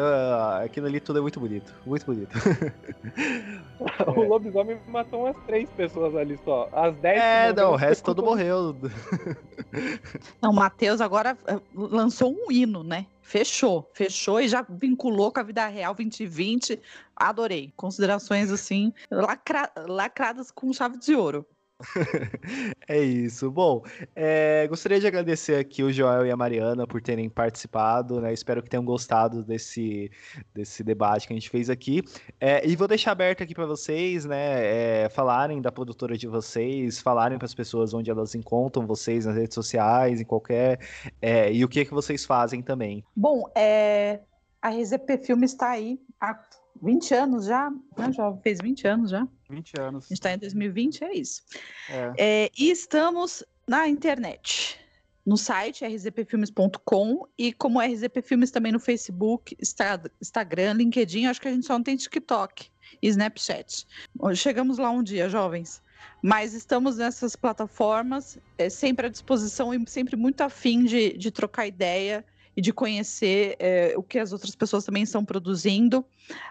aquilo 0.63 0.87
ali 0.87 0.99
tudo 0.99 1.19
é 1.19 1.21
muito 1.21 1.39
bonito. 1.39 1.73
Muito 1.85 2.05
bonito. 2.05 2.35
o 3.79 4.23
é. 4.23 4.27
lobisomem 4.27 4.77
matou 4.87 5.25
umas 5.25 5.37
três 5.45 5.69
pessoas 5.71 6.15
ali 6.15 6.39
só. 6.43 6.69
As 6.71 6.95
dez. 6.97 7.21
É, 7.21 7.53
não, 7.53 7.71
o 7.71 7.75
resto 7.75 8.03
todo 8.03 8.23
morreu. 8.23 8.75
Não, 10.41 10.51
o 10.51 10.55
Matheus 10.55 11.01
agora 11.01 11.37
eh, 11.47 11.59
lançou 11.73 12.31
um 12.31 12.51
hino, 12.51 12.83
né? 12.83 13.05
Fechou, 13.25 13.89
fechou 13.91 14.39
e 14.39 14.47
já 14.47 14.61
vinculou 14.61 15.31
com 15.31 15.39
a 15.39 15.43
vida 15.43 15.65
real 15.65 15.95
2020. 15.95 16.79
Adorei. 17.15 17.73
Considerações 17.75 18.51
assim, 18.51 18.93
lacra 19.09 19.71
lacradas 19.87 20.51
com 20.51 20.71
chave 20.71 20.99
de 20.99 21.15
ouro. 21.15 21.43
é 22.87 22.99
isso. 22.99 23.51
Bom, 23.51 23.83
é, 24.15 24.65
gostaria 24.67 24.99
de 24.99 25.07
agradecer 25.07 25.55
aqui 25.55 25.83
o 25.83 25.91
Joel 25.91 26.25
e 26.25 26.31
a 26.31 26.37
Mariana 26.37 26.87
por 26.87 27.01
terem 27.01 27.29
participado, 27.29 28.21
né? 28.21 28.31
Espero 28.31 28.63
que 28.63 28.69
tenham 28.69 28.85
gostado 28.85 29.43
desse, 29.43 30.09
desse 30.53 30.83
debate 30.83 31.27
que 31.27 31.33
a 31.33 31.35
gente 31.35 31.49
fez 31.49 31.69
aqui. 31.69 32.01
É, 32.39 32.65
e 32.65 32.75
vou 32.75 32.87
deixar 32.87 33.11
aberto 33.11 33.43
aqui 33.43 33.53
para 33.53 33.65
vocês, 33.65 34.25
né? 34.25 35.03
É, 35.03 35.09
falarem 35.09 35.61
da 35.61 35.71
produtora 35.71 36.17
de 36.17 36.27
vocês, 36.27 36.99
falarem 36.99 37.37
para 37.37 37.45
as 37.45 37.53
pessoas 37.53 37.93
onde 37.93 38.09
elas 38.09 38.35
encontram 38.35 38.87
vocês 38.87 39.25
nas 39.25 39.35
redes 39.35 39.55
sociais, 39.55 40.21
em 40.21 40.25
qualquer. 40.25 40.79
É, 41.21 41.51
e 41.51 41.63
o 41.63 41.67
que, 41.67 41.83
que 41.83 41.93
vocês 41.93 42.25
fazem 42.25 42.61
também. 42.61 43.03
Bom, 43.15 43.43
é, 43.55 44.21
a 44.61 44.69
RZP 44.69 45.17
Filme 45.25 45.45
está 45.45 45.71
aí 45.71 45.99
há 46.19 46.39
20 46.81 47.13
anos 47.13 47.45
já, 47.45 47.71
né? 47.97 48.11
Já 48.11 48.33
fez 48.37 48.59
20 48.61 48.87
anos 48.87 49.09
já. 49.09 49.27
20 49.49 49.79
anos. 49.79 50.05
A 50.05 50.07
gente 50.09 50.17
está 50.17 50.33
em 50.33 50.37
2020, 50.37 51.03
é 51.03 51.13
isso. 51.13 51.43
É. 51.89 52.13
É, 52.17 52.51
e 52.57 52.69
estamos 52.69 53.43
na 53.67 53.87
internet, 53.87 54.79
no 55.25 55.37
site 55.37 55.85
rzpfilmes.com 55.85 57.27
e 57.37 57.51
como 57.53 57.79
RZP 57.79 58.21
Filmes 58.21 58.51
também 58.51 58.71
no 58.71 58.79
Facebook, 58.79 59.57
Instagram, 60.21 60.73
LinkedIn, 60.73 61.25
acho 61.25 61.41
que 61.41 61.47
a 61.47 61.51
gente 61.51 61.65
só 61.65 61.73
não 61.73 61.83
tem 61.83 61.95
TikTok 61.95 62.67
e 63.01 63.07
Snapchat. 63.07 63.87
Chegamos 64.35 64.77
lá 64.77 64.89
um 64.91 65.01
dia, 65.01 65.29
jovens. 65.29 65.81
Mas 66.21 66.53
estamos 66.53 66.97
nessas 66.97 67.35
plataformas, 67.35 68.37
é, 68.57 68.69
sempre 68.69 69.07
à 69.07 69.09
disposição 69.09 69.73
e 69.73 69.89
sempre 69.89 70.15
muito 70.15 70.41
afim 70.41 70.83
de, 70.83 71.17
de 71.17 71.31
trocar 71.31 71.67
ideia 71.67 72.25
e 72.55 72.61
de 72.61 72.71
conhecer 72.71 73.55
é, 73.59 73.93
o 73.97 74.03
que 74.03 74.17
as 74.17 74.31
outras 74.31 74.55
pessoas 74.55 74.85
também 74.85 75.03
estão 75.03 75.25
produzindo. 75.25 76.05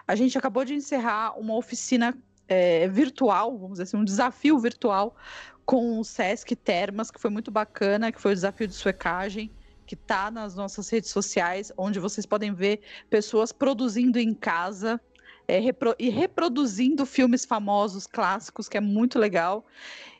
A 0.07 0.15
gente 0.15 0.37
acabou 0.37 0.63
de 0.63 0.73
encerrar 0.73 1.37
uma 1.39 1.55
oficina 1.55 2.15
é, 2.47 2.87
virtual, 2.87 3.57
vamos 3.57 3.73
dizer 3.73 3.83
assim, 3.83 3.97
um 3.97 4.05
desafio 4.05 4.59
virtual 4.59 5.15
com 5.65 5.99
o 5.99 6.03
Sesc 6.03 6.55
Termas, 6.55 7.09
que 7.09 7.19
foi 7.19 7.31
muito 7.31 7.49
bacana, 7.49 8.11
que 8.11 8.21
foi 8.21 8.33
o 8.33 8.35
desafio 8.35 8.67
de 8.67 8.75
suecagem, 8.75 9.51
que 9.85 9.95
está 9.95 10.29
nas 10.29 10.55
nossas 10.55 10.89
redes 10.89 11.09
sociais, 11.09 11.71
onde 11.77 11.99
vocês 11.99 12.25
podem 12.25 12.53
ver 12.53 12.81
pessoas 13.09 13.51
produzindo 13.51 14.19
em 14.19 14.33
casa 14.33 15.01
é, 15.47 15.59
repro 15.59 15.95
e 15.99 16.09
reproduzindo 16.09 17.05
filmes 17.05 17.45
famosos, 17.45 18.07
clássicos, 18.07 18.67
que 18.67 18.77
é 18.77 18.81
muito 18.81 19.19
legal. 19.19 19.65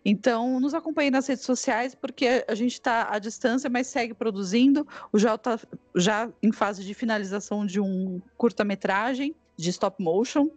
Então, 0.04 0.60
nos 0.60 0.74
acompanhe 0.74 1.10
nas 1.10 1.26
redes 1.26 1.44
sociais, 1.44 1.96
porque 1.96 2.46
a 2.48 2.54
gente 2.54 2.74
está 2.74 3.10
à 3.12 3.18
distância, 3.18 3.70
mas 3.70 3.88
segue 3.88 4.14
produzindo. 4.14 4.88
O 5.12 5.18
Joel 5.18 5.36
está 5.36 5.60
já 5.96 6.30
em 6.44 6.52
fase 6.52 6.84
de 6.84 6.94
finalização 6.94 7.66
de 7.66 7.80
um 7.80 8.22
curta-metragem 8.38 9.36
de 9.58 9.70
stop 9.72 10.02
motion. 10.02 10.50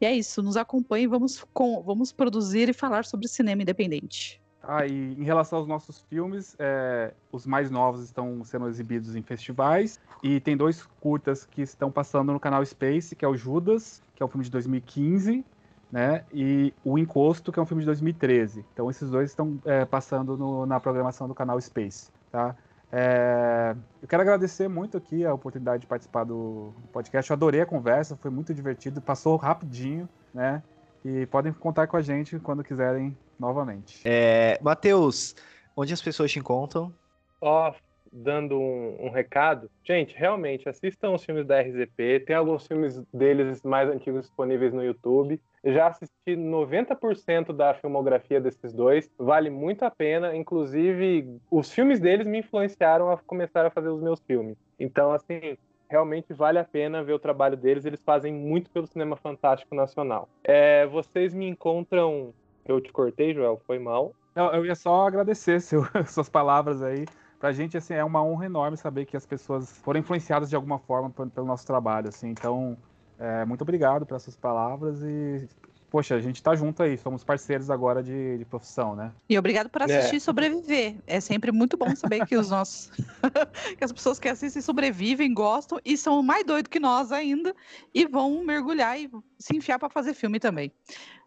E 0.00 0.06
é 0.06 0.14
isso, 0.14 0.42
nos 0.42 0.56
acompanhe, 0.56 1.06
vamos, 1.06 1.44
com, 1.52 1.82
vamos 1.82 2.12
produzir 2.12 2.68
e 2.68 2.72
falar 2.72 3.04
sobre 3.04 3.28
cinema 3.28 3.62
independente. 3.62 4.40
Ah, 4.66 4.86
e 4.86 5.14
em 5.14 5.24
relação 5.24 5.58
aos 5.58 5.68
nossos 5.68 6.00
filmes, 6.00 6.56
é, 6.58 7.12
os 7.30 7.46
mais 7.46 7.70
novos 7.70 8.02
estão 8.02 8.42
sendo 8.44 8.68
exibidos 8.68 9.14
em 9.14 9.22
festivais. 9.22 10.00
E 10.22 10.40
tem 10.40 10.56
dois 10.56 10.82
curtas 11.00 11.44
que 11.44 11.62
estão 11.62 11.90
passando 11.90 12.32
no 12.32 12.40
canal 12.40 12.64
Space, 12.64 13.14
que 13.14 13.24
é 13.24 13.28
o 13.28 13.36
Judas, 13.36 14.02
que 14.14 14.22
é 14.22 14.26
um 14.26 14.28
filme 14.28 14.44
de 14.44 14.50
2015, 14.50 15.44
né? 15.92 16.24
E 16.32 16.72
o 16.84 16.98
Encosto, 16.98 17.52
que 17.52 17.58
é 17.58 17.62
um 17.62 17.66
filme 17.66 17.82
de 17.82 17.86
2013. 17.86 18.64
Então 18.72 18.90
esses 18.90 19.10
dois 19.10 19.30
estão 19.30 19.60
é, 19.64 19.84
passando 19.84 20.36
no, 20.36 20.66
na 20.66 20.80
programação 20.80 21.28
do 21.28 21.34
canal 21.34 21.60
Space, 21.60 22.10
tá? 22.30 22.56
É, 22.96 23.74
eu 24.00 24.06
quero 24.06 24.22
agradecer 24.22 24.68
muito 24.68 24.96
aqui 24.96 25.26
a 25.26 25.34
oportunidade 25.34 25.80
de 25.80 25.86
participar 25.86 26.22
do 26.22 26.72
podcast. 26.92 27.28
Eu 27.28 27.34
adorei 27.34 27.60
a 27.60 27.66
conversa, 27.66 28.16
foi 28.16 28.30
muito 28.30 28.54
divertido, 28.54 29.00
passou 29.00 29.36
rapidinho, 29.36 30.08
né? 30.32 30.62
E 31.04 31.26
podem 31.26 31.52
contar 31.52 31.86
com 31.86 31.96
a 31.96 32.02
gente 32.02 32.38
quando 32.38 32.64
quiserem 32.64 33.16
novamente. 33.38 34.00
É, 34.04 34.58
Matheus, 34.62 35.34
onde 35.76 35.92
as 35.92 36.00
pessoas 36.00 36.32
te 36.32 36.38
encontram? 36.38 36.92
Ó, 37.40 37.70
oh, 37.70 37.74
dando 38.14 38.58
um, 38.58 39.06
um, 39.06 39.10
recado. 39.10 39.68
Gente, 39.82 40.16
realmente, 40.16 40.68
assistam 40.68 41.10
os 41.10 41.24
filmes 41.24 41.46
da 41.46 41.60
RZP. 41.60 42.20
Tem 42.26 42.36
alguns 42.36 42.66
filmes 42.66 43.02
deles 43.12 43.62
mais 43.62 43.90
antigos 43.90 44.22
disponíveis 44.22 44.72
no 44.72 44.84
YouTube. 44.84 45.40
Já 45.64 45.88
assisti 45.88 46.36
90% 46.36 47.52
da 47.52 47.74
filmografia 47.74 48.40
desses 48.40 48.72
dois. 48.72 49.10
Vale 49.18 49.50
muito 49.50 49.84
a 49.84 49.90
pena. 49.90 50.34
Inclusive, 50.36 51.38
os 51.50 51.72
filmes 51.72 51.98
deles 51.98 52.26
me 52.26 52.38
influenciaram 52.38 53.10
a 53.10 53.18
começar 53.18 53.66
a 53.66 53.70
fazer 53.70 53.88
os 53.88 54.00
meus 54.00 54.20
filmes. 54.20 54.56
Então, 54.78 55.12
assim, 55.12 55.58
realmente 55.88 56.32
vale 56.32 56.58
a 56.58 56.64
pena 56.64 57.02
ver 57.02 57.12
o 57.12 57.18
trabalho 57.18 57.56
deles. 57.56 57.84
Eles 57.84 58.00
fazem 58.02 58.32
muito 58.32 58.70
pelo 58.70 58.86
cinema 58.86 59.16
fantástico 59.16 59.74
nacional. 59.74 60.28
É, 60.42 60.86
vocês 60.86 61.34
me 61.34 61.46
encontram. 61.46 62.32
Eu 62.64 62.80
te 62.80 62.92
cortei, 62.92 63.34
Joel, 63.34 63.60
foi 63.66 63.78
mal. 63.78 64.14
Eu 64.34 64.64
ia 64.64 64.74
só 64.74 65.06
agradecer 65.06 65.60
seu, 65.60 65.82
suas 66.06 66.28
palavras 66.28 66.82
aí. 66.82 67.04
Pra 67.38 67.52
gente, 67.52 67.76
assim, 67.76 67.94
é 67.94 68.02
uma 68.02 68.24
honra 68.24 68.46
enorme 68.46 68.76
saber 68.76 69.04
que 69.04 69.16
as 69.16 69.26
pessoas 69.26 69.78
foram 69.78 70.00
influenciadas 70.00 70.48
de 70.48 70.56
alguma 70.56 70.78
forma 70.78 71.10
pelo 71.10 71.46
nosso 71.46 71.66
trabalho, 71.66 72.08
assim. 72.08 72.30
Então, 72.30 72.76
é, 73.18 73.44
muito 73.44 73.62
obrigado 73.62 74.06
pelas 74.06 74.22
suas 74.22 74.36
palavras 74.36 75.02
e 75.02 75.46
poxa, 75.94 76.16
a 76.16 76.20
gente 76.20 76.42
tá 76.42 76.56
junto 76.56 76.82
aí, 76.82 76.98
somos 76.98 77.22
parceiros 77.22 77.70
agora 77.70 78.02
de, 78.02 78.38
de 78.38 78.44
profissão, 78.44 78.96
né? 78.96 79.12
E 79.28 79.38
obrigado 79.38 79.70
por 79.70 79.80
assistir 79.80 80.14
é. 80.14 80.16
e 80.16 80.20
sobreviver. 80.20 80.96
É 81.06 81.20
sempre 81.20 81.52
muito 81.52 81.76
bom 81.76 81.94
saber 81.94 82.26
que 82.26 82.34
os 82.36 82.50
nossos. 82.50 82.90
que 83.78 83.84
as 83.84 83.92
pessoas 83.92 84.18
que 84.18 84.28
assistem 84.28 84.60
sobrevivem, 84.60 85.32
gostam 85.32 85.78
e 85.84 85.96
são 85.96 86.20
mais 86.20 86.44
doidos 86.44 86.68
que 86.68 86.80
nós 86.80 87.12
ainda 87.12 87.54
e 87.94 88.04
vão 88.06 88.42
mergulhar 88.42 88.98
e 88.98 89.08
se 89.38 89.56
enfiar 89.56 89.78
para 89.78 89.88
fazer 89.88 90.14
filme 90.14 90.40
também. 90.40 90.72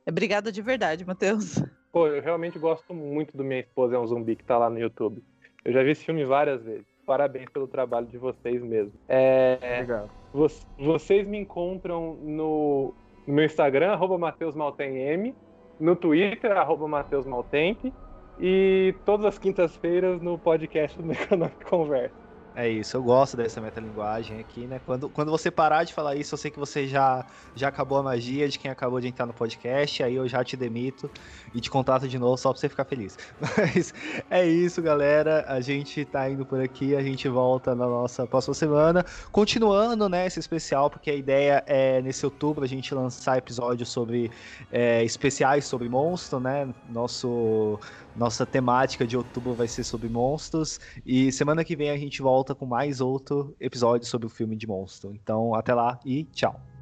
Obrigada 0.06 0.52
de 0.52 0.62
verdade, 0.62 1.06
Matheus. 1.06 1.64
Pô, 1.90 2.10
eu 2.10 2.22
realmente 2.22 2.60
gosto 2.60 2.94
muito 2.94 3.38
do 3.38 3.46
Minha 3.46 3.62
Esposa 3.62 3.96
é 3.96 4.00
um 4.00 4.06
Zumbi 4.06 4.36
que 4.36 4.44
tá 4.44 4.58
lá 4.58 4.70
no 4.70 4.78
YouTube. 4.78 5.24
Eu 5.64 5.72
já 5.72 5.82
vi 5.82 5.92
esse 5.92 6.04
filme 6.04 6.26
várias 6.26 6.62
vezes. 6.62 6.86
Parabéns 7.06 7.48
pelo 7.52 7.70
trabalho 7.70 8.08
de 8.08 8.18
vocês 8.18 8.62
mesmo. 8.62 8.92
É, 9.08 9.78
Legal. 9.80 10.10
Vocês 10.78 11.26
me 11.26 11.38
encontram 11.38 12.16
no 12.22 12.94
no 13.28 13.44
Instagram, 13.44 13.92
arroba 13.92 14.18
MatheusMaltemM, 14.18 15.36
no 15.80 15.96
Twitter, 15.96 16.52
arroba 16.54 16.88
MatheusMaltemp, 16.88 17.94
e 18.40 18.96
todas 19.06 19.26
as 19.26 19.38
quintas-feiras 19.38 20.22
no 20.22 20.38
podcast 20.38 21.00
do 21.02 21.12
Economic 21.12 21.66
Conversa. 21.66 22.27
É 22.60 22.68
isso, 22.68 22.98
eu 22.98 23.04
gosto 23.04 23.38
dessa 23.38 23.62
metalinguagem 23.62 24.40
aqui, 24.40 24.66
né? 24.66 24.82
Quando, 24.84 25.08
quando 25.12 25.30
você 25.30 25.52
parar 25.52 25.84
de 25.84 25.94
falar 25.94 26.16
isso, 26.16 26.34
eu 26.34 26.40
sei 26.40 26.50
que 26.50 26.58
você 26.58 26.88
já, 26.88 27.24
já 27.54 27.68
acabou 27.68 28.00
a 28.00 28.02
magia 28.02 28.50
de 28.50 28.58
quem 28.58 28.72
acabou 28.72 29.00
de 29.00 29.08
entrar 29.08 29.28
no 29.28 29.34
podcast, 29.34 30.02
aí 30.02 30.16
eu 30.16 30.28
já 30.28 30.44
te 30.44 30.58
demito 30.58 31.08
e 31.54 31.62
te 31.62 31.70
contrato 31.70 32.08
de 32.08 32.18
novo 32.18 32.36
só 32.36 32.52
pra 32.52 32.60
você 32.60 32.68
ficar 32.68 32.84
feliz. 32.86 33.16
Mas 33.40 33.94
é 34.28 34.44
isso, 34.44 34.82
galera. 34.82 35.46
A 35.48 35.62
gente 35.62 36.04
tá 36.04 36.28
indo 36.28 36.48
por 36.48 36.60
aqui, 36.60 36.96
a 36.96 37.04
gente 37.04 37.30
volta 37.30 37.76
na 37.76 37.86
nossa 37.86 38.26
próxima 38.26 38.56
semana. 38.56 39.06
Continuando, 39.32 40.10
né, 40.10 40.26
esse 40.26 40.40
especial, 40.40 40.90
porque 40.90 41.12
a 41.12 41.16
ideia 41.16 41.64
é 41.68 42.02
nesse 42.02 42.26
outubro 42.26 42.64
a 42.64 42.68
gente 42.68 42.92
lançar 42.92 43.38
episódios 43.38 43.90
sobre 43.90 44.32
é, 44.72 45.04
especiais 45.04 45.66
sobre 45.66 45.88
monstro, 45.88 46.40
né? 46.40 46.74
Nosso 46.90 47.80
nossa 48.18 48.46
temática 48.46 49.06
de 49.06 49.16
outubro 49.16 49.54
vai 49.54 49.68
ser 49.68 49.84
sobre 49.84 50.10
monstros. 50.10 50.80
E 51.06 51.32
semana 51.32 51.64
que 51.64 51.76
vem 51.76 51.90
a 51.90 51.98
gente 51.98 52.22
volta 52.22 52.56
com 52.56 52.66
mais 52.66 53.00
outro 53.00 53.56
episódio 53.60 54.08
sobre 54.08 54.26
o 54.26 54.30
filme 54.30 54.56
de 54.56 54.68
monstro. 54.68 55.14
Então, 55.14 55.54
até 55.54 55.74
lá 55.74 56.00
e 56.06 56.24
tchau. 56.26 56.77